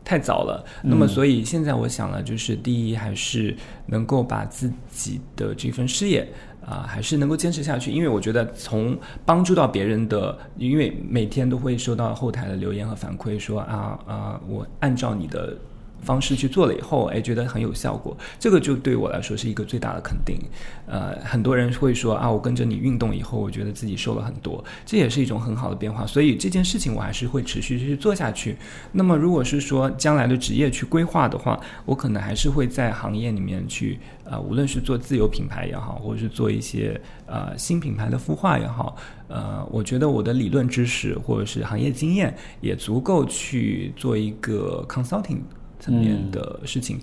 [0.04, 0.64] 太早了。
[0.82, 3.54] 那么，所以现在我想了，就是第一，还是
[3.86, 6.26] 能够把自己的这份事业
[6.66, 7.90] 啊，还是能够坚持下去。
[7.90, 15.56] 因为我觉得，从帮助到别人的，因为每天都会收到后台的留言和反馈，说啊啊，我按照你的。
[16.04, 20.38] 方式去做了以后，哎，觉得很有效果，这个就对我来说是一个最大的肯定。
[20.86, 26.06] 呃，很多人会说啊，我跟着你运动以后，我觉得自己瘦了很多，这也是一种很好的变化。
[26.06, 28.56] 所以这件事情我还是会持续去做下去。
[28.92, 38.94] 那么，如果是说将来的职业去规划的话，我可能还是会在行业里面去，呃，无论是做自有品牌也好，或者是做一些呃新品牌的孵化也好，
[39.28, 45.38] 呃，我觉得我的理论知识或者是行业经验也足够去做一个 consulting。
[45.84, 46.98] 层面的事情，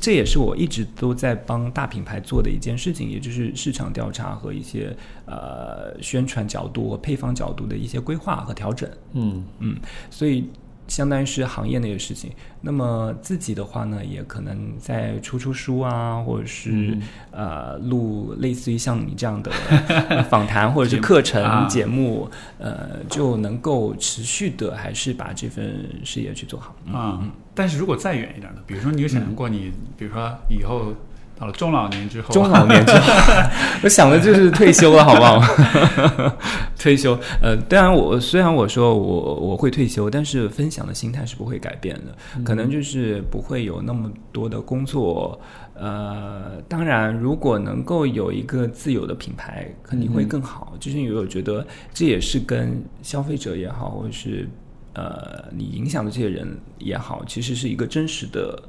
[0.00, 8.90] 这也是我一直都在帮大品牌做的一件事情，也就是市场调查和一些呃宣传角度和配方角度的一些规划和调整。
[9.12, 9.76] 嗯嗯，
[10.10, 10.48] 所以。
[10.86, 12.30] 相当于是行业内的事情，
[12.60, 16.96] 那么自己的话呢，也可能在出出书啊，或者是
[17.30, 19.50] 呃录类似于像你这样的
[20.28, 27.22] 访谈或者是课程 节目，呃，就能够持续的还是把这份事业去做好啊。
[27.54, 30.92] 但是如果再远一点的，比如说你有想象过你，比如说以后。
[31.52, 33.12] 中老年之后，中老年之后，
[33.82, 36.36] 我想的就是退休了，好不好？
[36.78, 42.14] 退休，呃，当然我虽然我说我我会退休，但是分享的心态是不会改变的，
[42.44, 45.38] 可能就是不会有那么多的工作。
[45.76, 50.74] 呃，当然，如果能够有一个自有的品牌，肯定会更好。
[50.78, 54.48] 就是因为我觉得这也是跟消费者也好，或者是
[54.92, 58.62] 呃你影响的这些人也好，其实是一个真实的。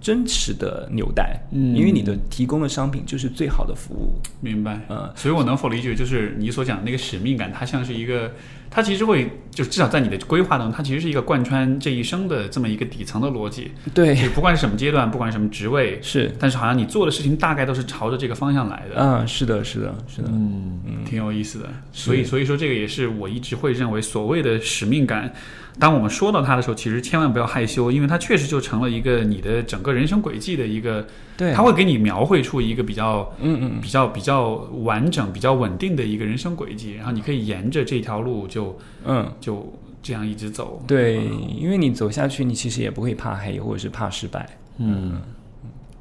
[0.00, 8.32] 真实的纽带，嗯，因为你的提供的商品就是最好的服务，明白，嗯，所以我能否理解，就是你所讲的那个使命感，它像是一个，
[8.70, 25.32] 它其实会，就至少在你的规划当中，它其实是一个贯穿这一生的这么一个底层的逻辑，对，不管是什么阶段，不管什么职位，是，但是好像你做的事情大概都是朝着这个方向来的，嗯，是的，是的，是的，嗯，挺有意思的，所以，所以说这个也是我一直会认为所谓的使命感。
[25.78, 31.06] 当我们说到它的时候，其实千万不要害羞，因为它确实就成了一个你的整个人生轨迹的一个，
[31.36, 34.48] 对，它会给你描绘出一个比较，嗯嗯，比较比较
[34.82, 39.72] 完整、比较稳定的一个人生轨迹，然后你可以沿着这条路就，嗯，就
[40.02, 40.82] 这样一直走。
[40.86, 41.22] 对，
[41.56, 44.48] 因为你走下去，你其实也不会怕黑，或者是怕失败。
[44.78, 45.20] 嗯。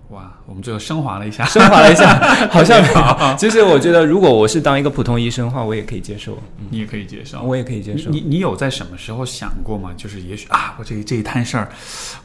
[0.09, 2.17] 哇，我们最后升华了一下，升华了一下，
[2.49, 2.81] 好像
[3.37, 6.37] 其实我觉得，如果我是当一个普通医生的话，我也可以接受。
[6.69, 8.09] 你也可以接受，我也可以接受。
[8.09, 9.91] 你你有在什么时候想过吗？
[9.97, 11.67] 就是也许啊，我这这一摊事儿，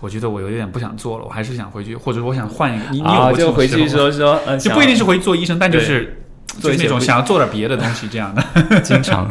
[0.01, 2.85] 我觉得我有点不想做了，我还是想回去，或者我想换一个。
[2.93, 6.19] 你你有就回去说说，就不一定是回去做医生，但就是。
[6.61, 8.43] 做那种想要做点别的东西，这样的，
[8.83, 9.29] 经常，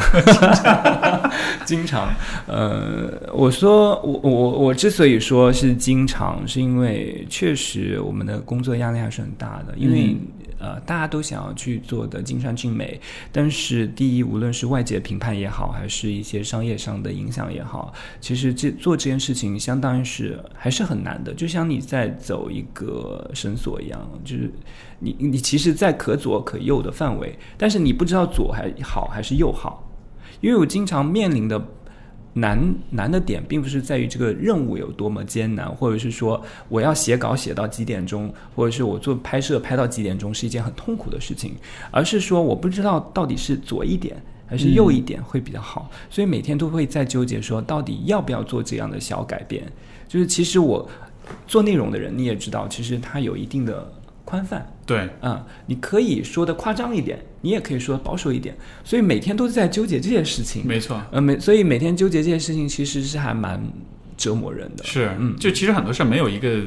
[1.65, 2.09] 经常，
[2.47, 10.15] 呃，我说我我我之所以说是经常，是因为确实我们的工作压力还是很大的，因为
[10.61, 12.99] 呃大家都想要去做的尽善尽美，
[13.31, 24.49] 但是第一，无论是外界评判也好，还是一些商业上的影响也好，其实这做这件事情相当于是还是很难的，就像你在走一个绳索一样，就是。
[25.03, 29.91] 你你其实，在可左可右的范围，但是你不知道左还好还是右好，
[30.41, 31.59] 因为我经常面临的
[32.33, 41.55] 难难的点，并不是在于这个任务有多么艰难，或者是说我要写稿写到几点钟，或者是我做拍摄拍到几点钟是一件很痛苦的事情，
[41.91, 44.15] 而是说我不知道到底是左一点
[44.47, 49.63] 还是右一点会比较好，所以每天都会在纠结说，到底要不要做这样的小改变。
[50.07, 50.89] 就是其实我
[51.47, 53.91] 做内容的人，你也知道，其实它有一定的。
[54.23, 63.61] 宽泛对，嗯，你可以说的夸张一点，你也可以说保守一点，所以每天都在纠结这件事情，没错，呃，每所以每天纠结这件事情其实是还蛮
[64.15, 66.61] 折磨人的，是，嗯，就其实很多事儿没有一个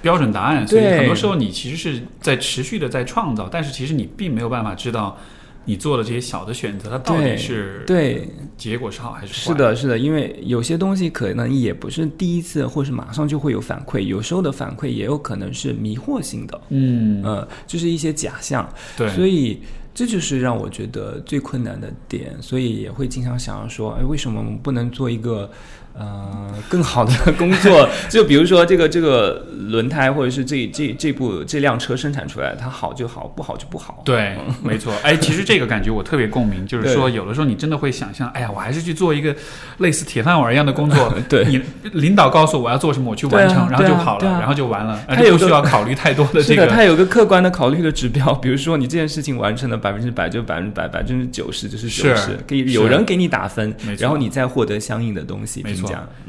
[0.00, 5.18] 标准答案，所以很多时候你其实是在持续的在创造，但是其实你并没有办法知道。
[5.64, 8.28] 你做的这些小的选择，它到底是对。
[8.56, 9.52] 结果是好还是坏？
[9.52, 17.22] 是的，是的，因为有些东西可能也不是第一次，或是马上就会有反馈，有时候的反馈也有可能是迷惑性的，嗯。
[17.22, 19.60] 呃，就是一些假象，对，所以
[19.94, 25.50] 这就是让我觉得最困难的点，所以也会经常想要说，哎，为什么我们不能做一个？
[25.94, 34.00] 呃，更好的工作， 就比如说这个这个轮胎，或者是这这这部这辆车生产出来，它好就好，不好就不好。
[34.04, 34.92] 对，没错。
[35.04, 39.36] 哎，其实这个感觉我特别共鸣，就是说有的时候你真的会想象，哎呀，我还是去做一个
[39.78, 41.14] 类似铁饭碗一样的工作。
[41.28, 41.60] 对，你
[41.92, 44.98] 领导告诉我要做什么，我去完成，然后就好了，然后就完了。
[45.06, 55.60] 他不需要考虑太多的这个，他有个客观的考虑的指标，比如说你这件事情完成了百分之百，就百分之百，百分之九十就是九十，可以有人给你打分，然后你再获得相应的东西。
[55.62, 55.81] 没错。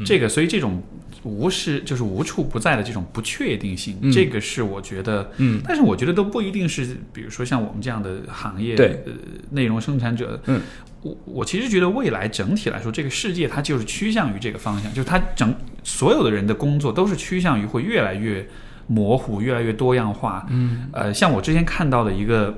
[0.06, 0.82] 这个，所以这种
[1.24, 4.12] 无时就是无处不在的这种不确定性，嗯。
[4.12, 9.04] 这个是我觉得，嗯，但是我觉得都不一定是，比如说像我们这样的行业，对。
[9.06, 9.12] 呃，
[9.52, 10.62] 内容生产者，嗯，
[11.02, 15.54] 我我其实觉得未来整体来说，这个世界它就是趋向于这个方向，就是它整
[15.84, 18.46] 所有的人的工作都是趋向于会越来越
[18.88, 22.54] 模糊，越来越多样化，嗯，呃，像我之前看到的一个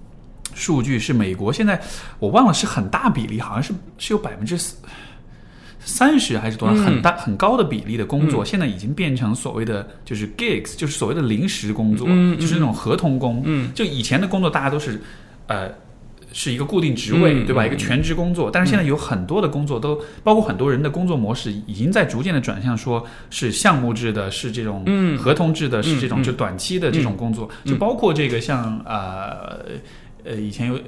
[0.54, 1.78] 数据是美国现在
[2.18, 4.56] 我忘了是很大比例，好像是是有百分之
[5.86, 6.84] 三十还是多少、嗯。
[6.84, 12.06] 很大很高的比例的工作，现在已经变成所谓的就是 gigs，就是所谓的临时工作，
[12.38, 13.40] 就是那种合同工。
[13.46, 13.72] 嗯。
[13.74, 15.00] 就以前的工作大家都是
[15.46, 15.70] 呃。
[16.32, 17.64] 是一个固定职位，对吧？
[17.64, 25.16] 一个全职工作，但是现在有很多的工作都，包括很多人的工作模式，已经在逐渐的转向，说是项目制的，是这种嗯。
[25.16, 27.72] 合同制的，是这种嗯就短期的这种工作，嗯。
[27.72, 29.60] 就包括这个像呃
[30.26, 30.78] 呃，以前有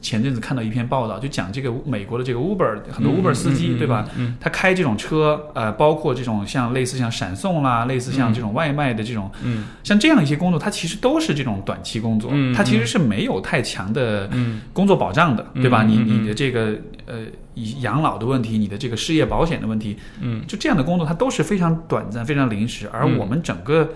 [0.00, 4.08] 前阵子看到一篇报道，就讲这个美国的这个 Uber 很多 Uber 司机，嗯嗯嗯对吧？
[4.16, 9.64] 嗯他开这种车，呃，包括这种像类似像闪送啦，类似像这种外卖的这种，嗯。
[9.82, 14.60] 像这样一些工作，它其实都是这种短期工作，嗯它其实是没有太强的嗯。
[14.72, 15.82] 工作保障的，对吧？
[15.82, 17.22] 你你的这个呃
[17.54, 20.42] 以养老的问题，你的这个失业保险的问题，嗯。
[20.46, 23.18] 就这样的工作，它都是非常短暂、非常临时，而嗯。
[23.18, 23.88] 我们整个。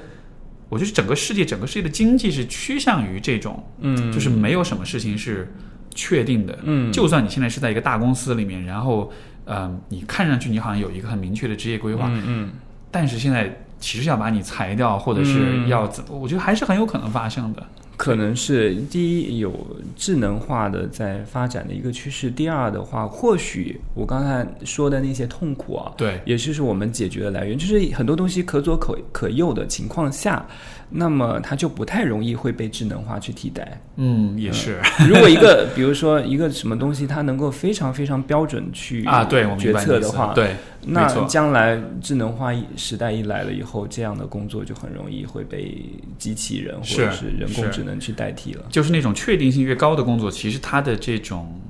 [0.70, 5.52] 我觉得整个世界，整个世界的经济是趋向于这种，嗯，就是没有什么事情是
[5.94, 6.59] 确定的。
[6.62, 9.12] 嗯就算你现在是在一个大公司里面，然后，
[9.44, 12.51] 嗯、你看上去你好像有一个很明确的职业规划，嗯嗯
[12.90, 17.66] 但是现在其实要把你裁掉，或者是嗯要怎么，我觉得还是很有可能发生的。
[18.01, 19.52] 可能是第一有
[19.94, 30.48] 智能化的在发展的一个趋势，第二的话，或许我刚才说的那些痛苦啊，对，也就是我们解决的来源，就是很多东西可左可可右的情况下，
[30.91, 33.81] 那么它就不太容易会被智能化去替代。
[33.97, 40.57] 嗯，也是、 如果一个，比如说一个什么东西，它能够非常非常标准去啊，对，我明决策的话，对，
[40.87, 45.81] 那将来智能化时代一来了以后，这样的工作就很容易会被
[46.19, 48.65] 机器人或者是是人工智能去代替了。
[48.71, 51.61] 就是那种确定性越高的工作，其实它的这种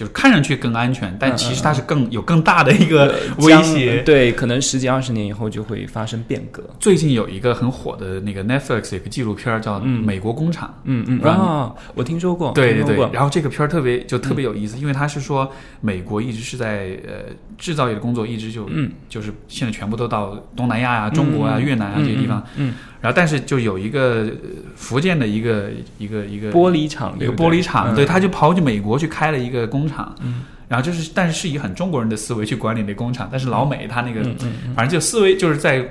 [0.00, 4.00] 就是看上去更安全，但其实它是更有更大的一个威胁。
[4.02, 6.62] 对，可能十几二十年以后就会发生变革。
[6.78, 10.02] 最近有一个很火的那个 Netflix 有个纪录片儿叫《嗯。
[10.02, 15.52] 美国工厂》，嗯嗯然后啊，我听说过，对对对，然后这个片儿特别就特别有意思，因为它是说
[15.82, 18.90] 美国一直是在呃制造业的工作一直就、嗯。
[19.10, 24.30] 就是现在全部都到东南亚啊、中国啊、嗯越南啊这些地方，，嗯，然后但是就有一个呃
[24.76, 27.96] 福建的一个一个一个嗯玻璃厂，一个玻璃厂，嗯。
[27.96, 34.74] 对，他就跑去美国去开了一个工厂，嗯，然后就是但是是以很中国人的思维去管理那工厂，但是老美他那个、嗯嗯嗯。
[34.74, 35.82] 反正就思维就是在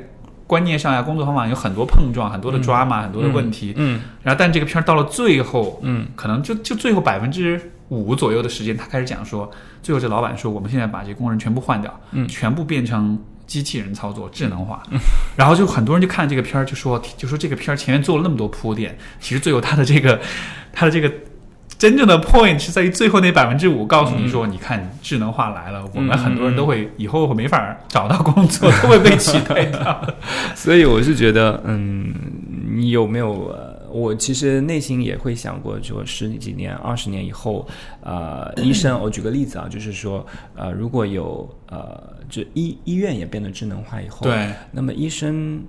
[0.45, 4.01] 观念上呀、工作方法有很多碰撞、很多的嗯 drama、很多的问题，嗯。
[4.23, 6.05] 然后但这个片儿到了最后，嗯。
[6.15, 7.59] 可能就就最后百分之
[7.89, 9.49] 五左右的时间，他开始讲说，
[9.81, 12.27] 最后这老板说，我们现在把这工人全部换掉，嗯。
[12.27, 13.17] 全部变成
[13.49, 14.81] 机器人操作，智能化。
[15.35, 20.21] 然后就很多人就看这个片儿，就说就说这个片儿前面做了那么多铺垫，其实最后他的这个
[20.71, 21.11] 他的这个。
[21.77, 30.07] 真正的 point 是在于最后那百分之五，告诉你说，你看智能化来了，我们很多人都会以后会没法找到工作，都会被 取代掉。
[30.55, 32.13] 所以我是觉得，嗯，
[32.75, 33.55] 你有没有？
[33.89, 37.67] 呃我其实内心也会想过，说十几年、二十年以后，
[38.01, 40.25] 呃，医生，我举个例子啊，就是说，
[40.55, 45.63] 呃，如果有呃，就医医院也变得智能化以后，对，那么医生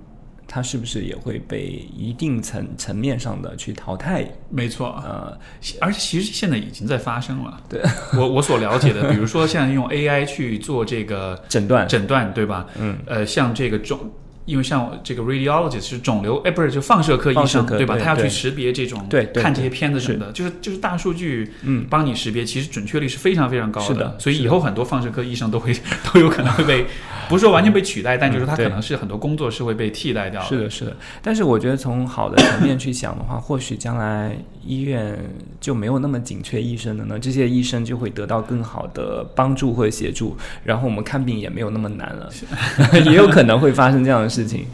[0.47, 4.25] 他是不是也会被一定层层面上的去淘汰？
[4.49, 5.37] 没错，呃，
[5.79, 7.59] 而且其实现在已经在发生了。
[7.69, 7.81] 对
[8.17, 12.67] 我我所了解的，比如说像用 AI 去做这个诊断，诊断，对吧？
[12.77, 13.99] 嗯，呃，像这个肿，
[14.45, 17.97] 因为像这个 radiologist 是肿瘤，哎，不是就放射科医生，科对吧？
[17.97, 25.73] 他要去识别这种，对对看这些片子什么的，就是就是大数据嗯，帮你识别，其实准确率是非常非常高是的所以以后很多放射科医生都会
[26.13, 26.85] 都有可能会被，
[27.29, 30.95] 不是说完全被取代，但就是他可能是很多工作是会被替代掉是的，是的。
[31.21, 34.35] 但是我觉得从好的层面去想的话，或许将来
[34.65, 35.17] 医院
[35.59, 42.29] 就没有那么紧缺医生了呢，这些医生就会得到更好的帮助或者协助，然后我们看病也没有那么难了，
[43.05, 44.65] 也有可能会发生这样的事情。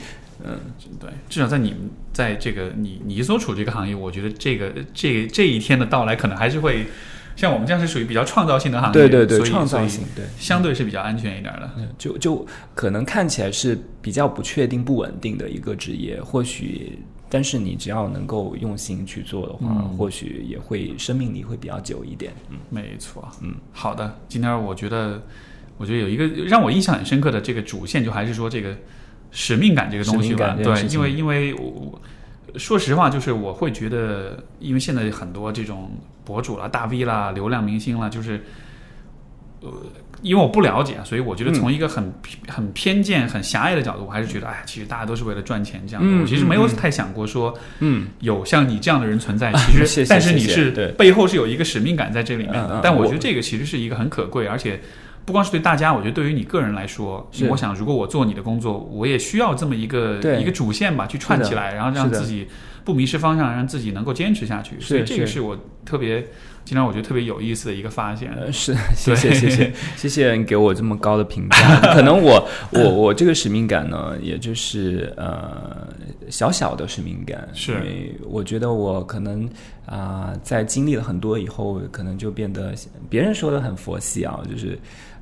[0.45, 0.55] 嗯
[0.99, 6.85] 对，至少在你们在这个你你所处这个行业，我觉得这个这这一天的到来，可能还是会
[7.35, 10.23] 像我们这样是属于比较创造性的行业，对对对，创造性对。
[10.37, 11.69] 相对是比较安全一点的。
[11.77, 22.31] 嗯就就可能看起来是比较不确定、不稳定的一个职业，或许，但是你只要能够用心去做的话，嗯或许也会生命力会比较久一点。
[22.51, 25.19] 嗯没错，嗯，好的，今天我觉得，
[25.77, 28.77] 我觉得有一个让我印象很深刻的这个主线，就还是说这个
[29.31, 30.55] 使命感这个东西吧。
[30.63, 32.01] 对，因为因为我我
[32.59, 35.91] 说实话，就是我会觉得，因为现在很多这种
[36.25, 38.41] 博主啦、大 V 啦、流量明星啦，就是
[39.61, 39.71] 呃，
[40.21, 42.11] 因为我不了解，所以我觉得嗯从一个很、
[42.47, 46.09] 很偏见、很狭隘的角度，我还是觉得，哎，其实大家都是为了赚钱这样的。
[46.09, 52.79] 嗯我其实没有太想过说嗯，有像你这样的人存在，其实， 谢谢但是你是背后是有一个使命感在这里面的。
[52.81, 54.79] 但我我觉得这个其实是一个很可贵，而且
[55.27, 62.47] 不光是对大家，我觉得对于你个人来说是，我想如果我做你的工作，我也需要这么一个对一个主线吧，去串起来，然后让自己
[62.85, 64.79] 不迷失方向，让自己能够坚持下去。
[64.79, 66.25] 所以这个是是我特别，
[66.63, 68.31] 经常我觉得特别有意思的一个发现。
[68.37, 71.81] 呃，是，谢谢谢谢 谢谢你给我这么高的评价。
[71.93, 75.89] 可能我我我这个使命感呢，也就是呃
[76.29, 79.45] 小小的使命感，是因为我觉得我可能
[79.85, 82.73] 啊、在经历了很多以后，可能就变得
[83.09, 84.79] 别人说的很佛系啊，就是。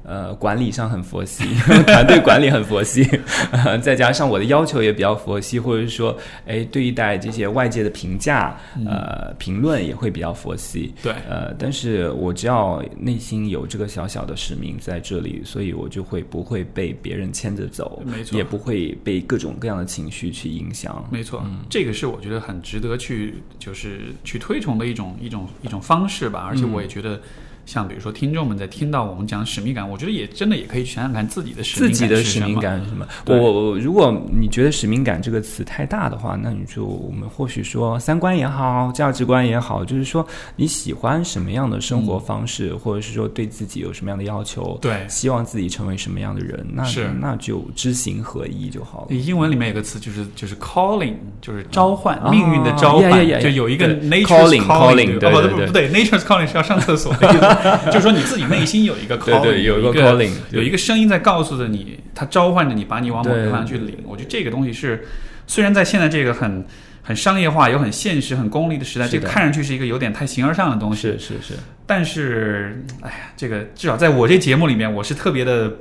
[0.08, 1.44] 呃，管理上很佛系，
[1.88, 3.04] 团队管理很佛系，
[3.52, 6.16] 呃 再加上我的要求也比较佛系，或者是说，
[6.46, 8.56] 哎，对待这些外界的评价、
[8.86, 10.94] 呃评论也会比较佛系。
[11.04, 21.04] 对，呃，但是我只要内心有这个小小的使命在这里，所以我就会不会被别人牵着走，没错也不会被各种各样的情绪去影响。
[21.12, 26.46] 没错，嗯这个是我觉得很值得去就是去推崇的一种一种一种方式吧。
[26.48, 27.20] 而且嗯我也觉得，
[27.66, 33.06] 像比如说听众们在听到我们讲使命感，我觉得也真的也可以想想看自己的使命自命己的使命感是什么。
[33.26, 40.26] 我我如果你觉得使命感这个词太大的话，那你就我们或许说三观也好，价值观也好，就是说
[40.56, 45.06] 你喜欢什么样的生活方式，或者是说对自己有什么样的要求，对。
[45.10, 47.10] 希望自己成为什么样的人，那是。
[47.20, 49.16] 那就知行合一就好了。
[49.16, 53.12] 英文里面有个词就是就是 calling，就是召唤、啊命运的召唤
[53.42, 57.55] 就有一个 nature's calling, calling，对吧哦对对不不对，nature's calling 是要上厕所的意思，
[57.88, 63.98] 就是说你自己内心有一个 calling，对对有一个 calling，有一个声音在告诉着你，它召唤着你，把你往某个方向去领。
[64.04, 65.06] 我觉得这个东西是，
[65.48, 66.66] 虽然在现在这个很
[67.02, 71.54] 很商业化、又很现实、很功利的时代，这个看上去是一个有点太形而上的东西，是是是，
[71.86, 75.72] 但是，哎呀，这个至少在我这节目里面，我是特别的，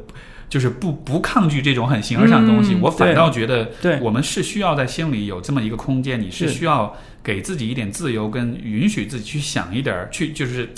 [0.51, 2.75] 就是不不抗拒这种很形而上的东西。
[2.75, 10.73] 嗯我反倒觉得，对我们是需要在心里有这么一个空间，你是是需要给自己一点自由，跟允许自己去想一点儿，去就是呃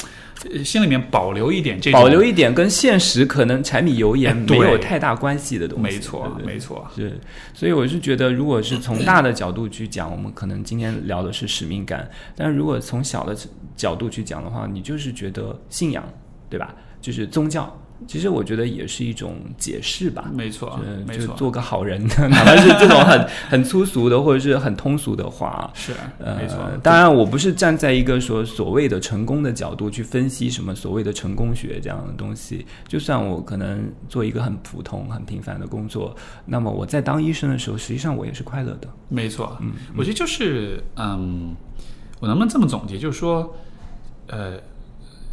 [0.65, 5.83] 心里面保留一点这种保留一点跟现实可能柴米油盐没有太大关系的东西。
[5.83, 7.19] 没错，对对没错，是，
[7.55, 12.01] 所以我是觉得，如果是从大的角度去讲，我们可能今天聊的是使命感；
[12.37, 13.37] 但如果从小的
[13.77, 16.05] 角度去讲的话，你就是觉得信仰，
[16.51, 16.75] 对吧？
[17.01, 17.77] 就是宗教。
[18.07, 26.59] 其实我觉得也是一种解释吧，没错，呃没错，就做个好人， 哪怕是这种很 很粗俗的或者是很通俗的话，是呃，没错。
[26.83, 32.67] 当然，我不是站在一个说所谓的成功的角度去分析什么所谓的成功学这样的东西。
[32.87, 36.15] 就算我可能做一个很普通、很平凡的工作，
[36.45, 38.89] 那么我在当医生的时候，实际上我也是快乐的。
[39.09, 41.55] 没错，嗯我觉得就是，嗯，
[42.21, 43.55] 我能不能这么总结，就是说，
[44.29, 44.59] 呃，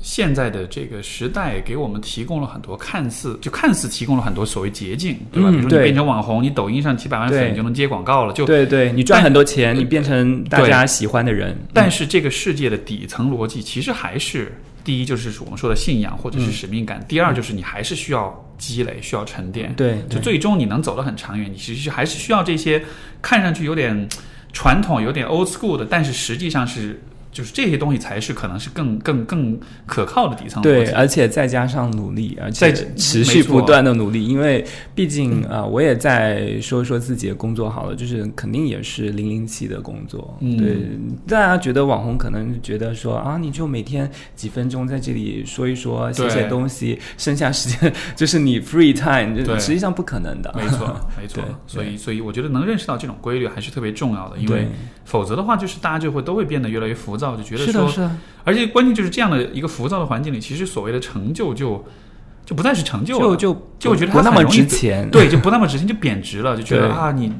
[0.03, 5.49] 现在的这个时代给我们提供了很多看似就看似提供了很多所谓捷径，对吧？
[5.49, 11.57] 嗯比如说你变成网红，你抖音上几百万粉你就能接广告了，就对对，你赚很多钱，你变成大家喜欢的人。
[11.73, 14.51] 但是这个世界的底层逻辑其实还是，
[14.83, 19.73] 第一就是我们说的信仰或者是使命感，第二就是你还是需要积累，需要沉淀。
[19.75, 22.83] 对，对就最终你能走得很长远，你其实还是需要这些
[23.21, 24.09] 看上去有点
[24.51, 27.01] 传统、有点 old school 的，但是实际上是
[27.33, 30.91] 就是这些东西才是可能是更更更可靠的底层逻对，辑。
[30.91, 34.63] 而且再加上努力，而且再持续不断的努力，因为
[34.95, 40.37] 毕竟啊、呃我也在说说自己的工作好了，就是肯定也是零零七的工作。
[40.39, 40.77] 嗯对，
[41.27, 50.53] 大家觉得网红可能觉得说啊，你就每天几分钟在这里说一说，写写东西，剩下时间 就是你 free time，就对实际上不可能的。
[50.57, 51.43] 没错，没错。
[51.65, 54.67] 所以，所以我觉得能认识到这种规律还是特别重要的，因为，
[55.05, 61.83] 否则的话，就是大家就会都会变得越来越浮躁，就觉得是的，说，是的，而且关键就是这样的一个浮躁的环境里，其实所谓的成就就
[62.45, 65.09] 就不再是成就了，就就就我觉得不那么值钱。
[65.09, 67.31] 对， 就不那么值钱，就贬值了，就觉得啊，你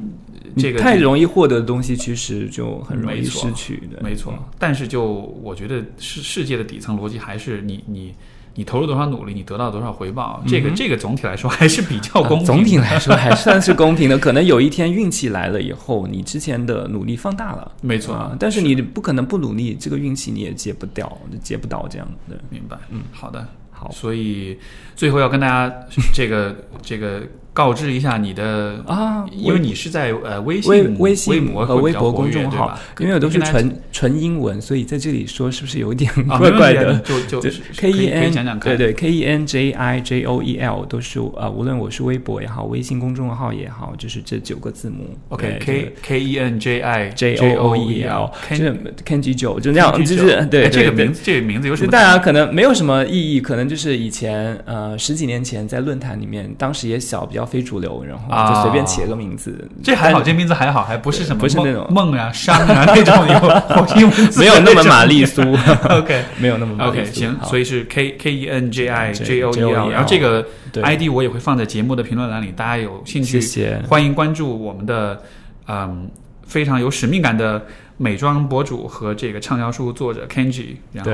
[0.56, 4.02] 你这个太容易获得的东西，其实就很容易失去的。
[4.02, 8.14] 没错，但是就我觉得世世界的底层逻辑还是你你
[8.56, 14.18] 你投入多少努力，你得到多少回报，这个这个总体来说还是比较公平 总体来说还算是公平的。
[14.18, 22.40] 可能有一天运气来了以后，你之前的努力放大了，没错啊，但是你不可能不努力，这个运气你也接不掉，接不到这样的。
[22.50, 23.46] 明白，嗯，好的。
[23.76, 24.58] 好，所以
[24.96, 25.76] 最后要跟大家
[26.14, 27.24] 这个这个
[27.54, 36.98] 告知一下你的啊，因为你是在呃微信、微微信博和微博公众号，因为我都是纯纯英文，所以在这里说是不是有一点啊 怪怪的？
[37.00, 40.86] 就就是 K 可以 E 可以 N 讲讲对对 K E N J I J O E L
[40.86, 45.16] 都是呃，无论我是微博也好，微信公众号也好，就是这九个字母。
[45.30, 48.76] OK K K E N J I J O O E L，就是
[49.06, 51.88] Kenji 九，就那样就是九对这个名字这个名字有什么？
[51.88, 59.70] 就大家可能没有什么意义，可能就是以前呃十几年前在论坛里面，当时也小，比较非主流，然后就随便起了个名字。
[59.84, 65.26] 这还好，这名字还好，还不是什么梦不是那种梦啊、伤啊 那种有火星文字没有那么玛丽。
[65.26, 65.42] 苏
[65.90, 67.06] OK 没有那么玛丽 OK。
[67.12, 70.46] 行，所以是 K K E N J I J O E E L，L 然后这个
[70.82, 73.82] ID 我也会放在节目的评论栏里，大家有兴趣谢谢。
[73.88, 75.22] 欢迎关注我们的
[75.68, 76.10] 嗯
[76.46, 77.64] 非常有使命感的
[77.98, 80.76] 美妆博主和这个畅销书作者 Kenji。
[80.92, 81.12] 然后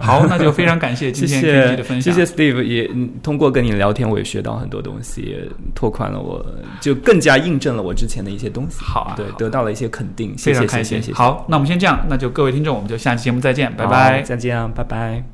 [0.00, 2.14] 好，那就非常感谢 今天 Kenji 谢的分享。
[2.14, 6.44] 谢谢 Steve，也嗯通过跟你聊天，我也学到很多东西，也拓宽了我，
[6.80, 8.76] 就更加印证了我之前的一些东西。
[8.80, 11.12] 好啊对，得到了一些肯定，谢谢非常开心谢谢谢。
[11.12, 11.14] 谢。
[11.14, 14.22] 好，那我们先这样，那就各位听众，我们就下期节目再见，拜拜。
[14.22, 15.24] 再见啊，拜拜。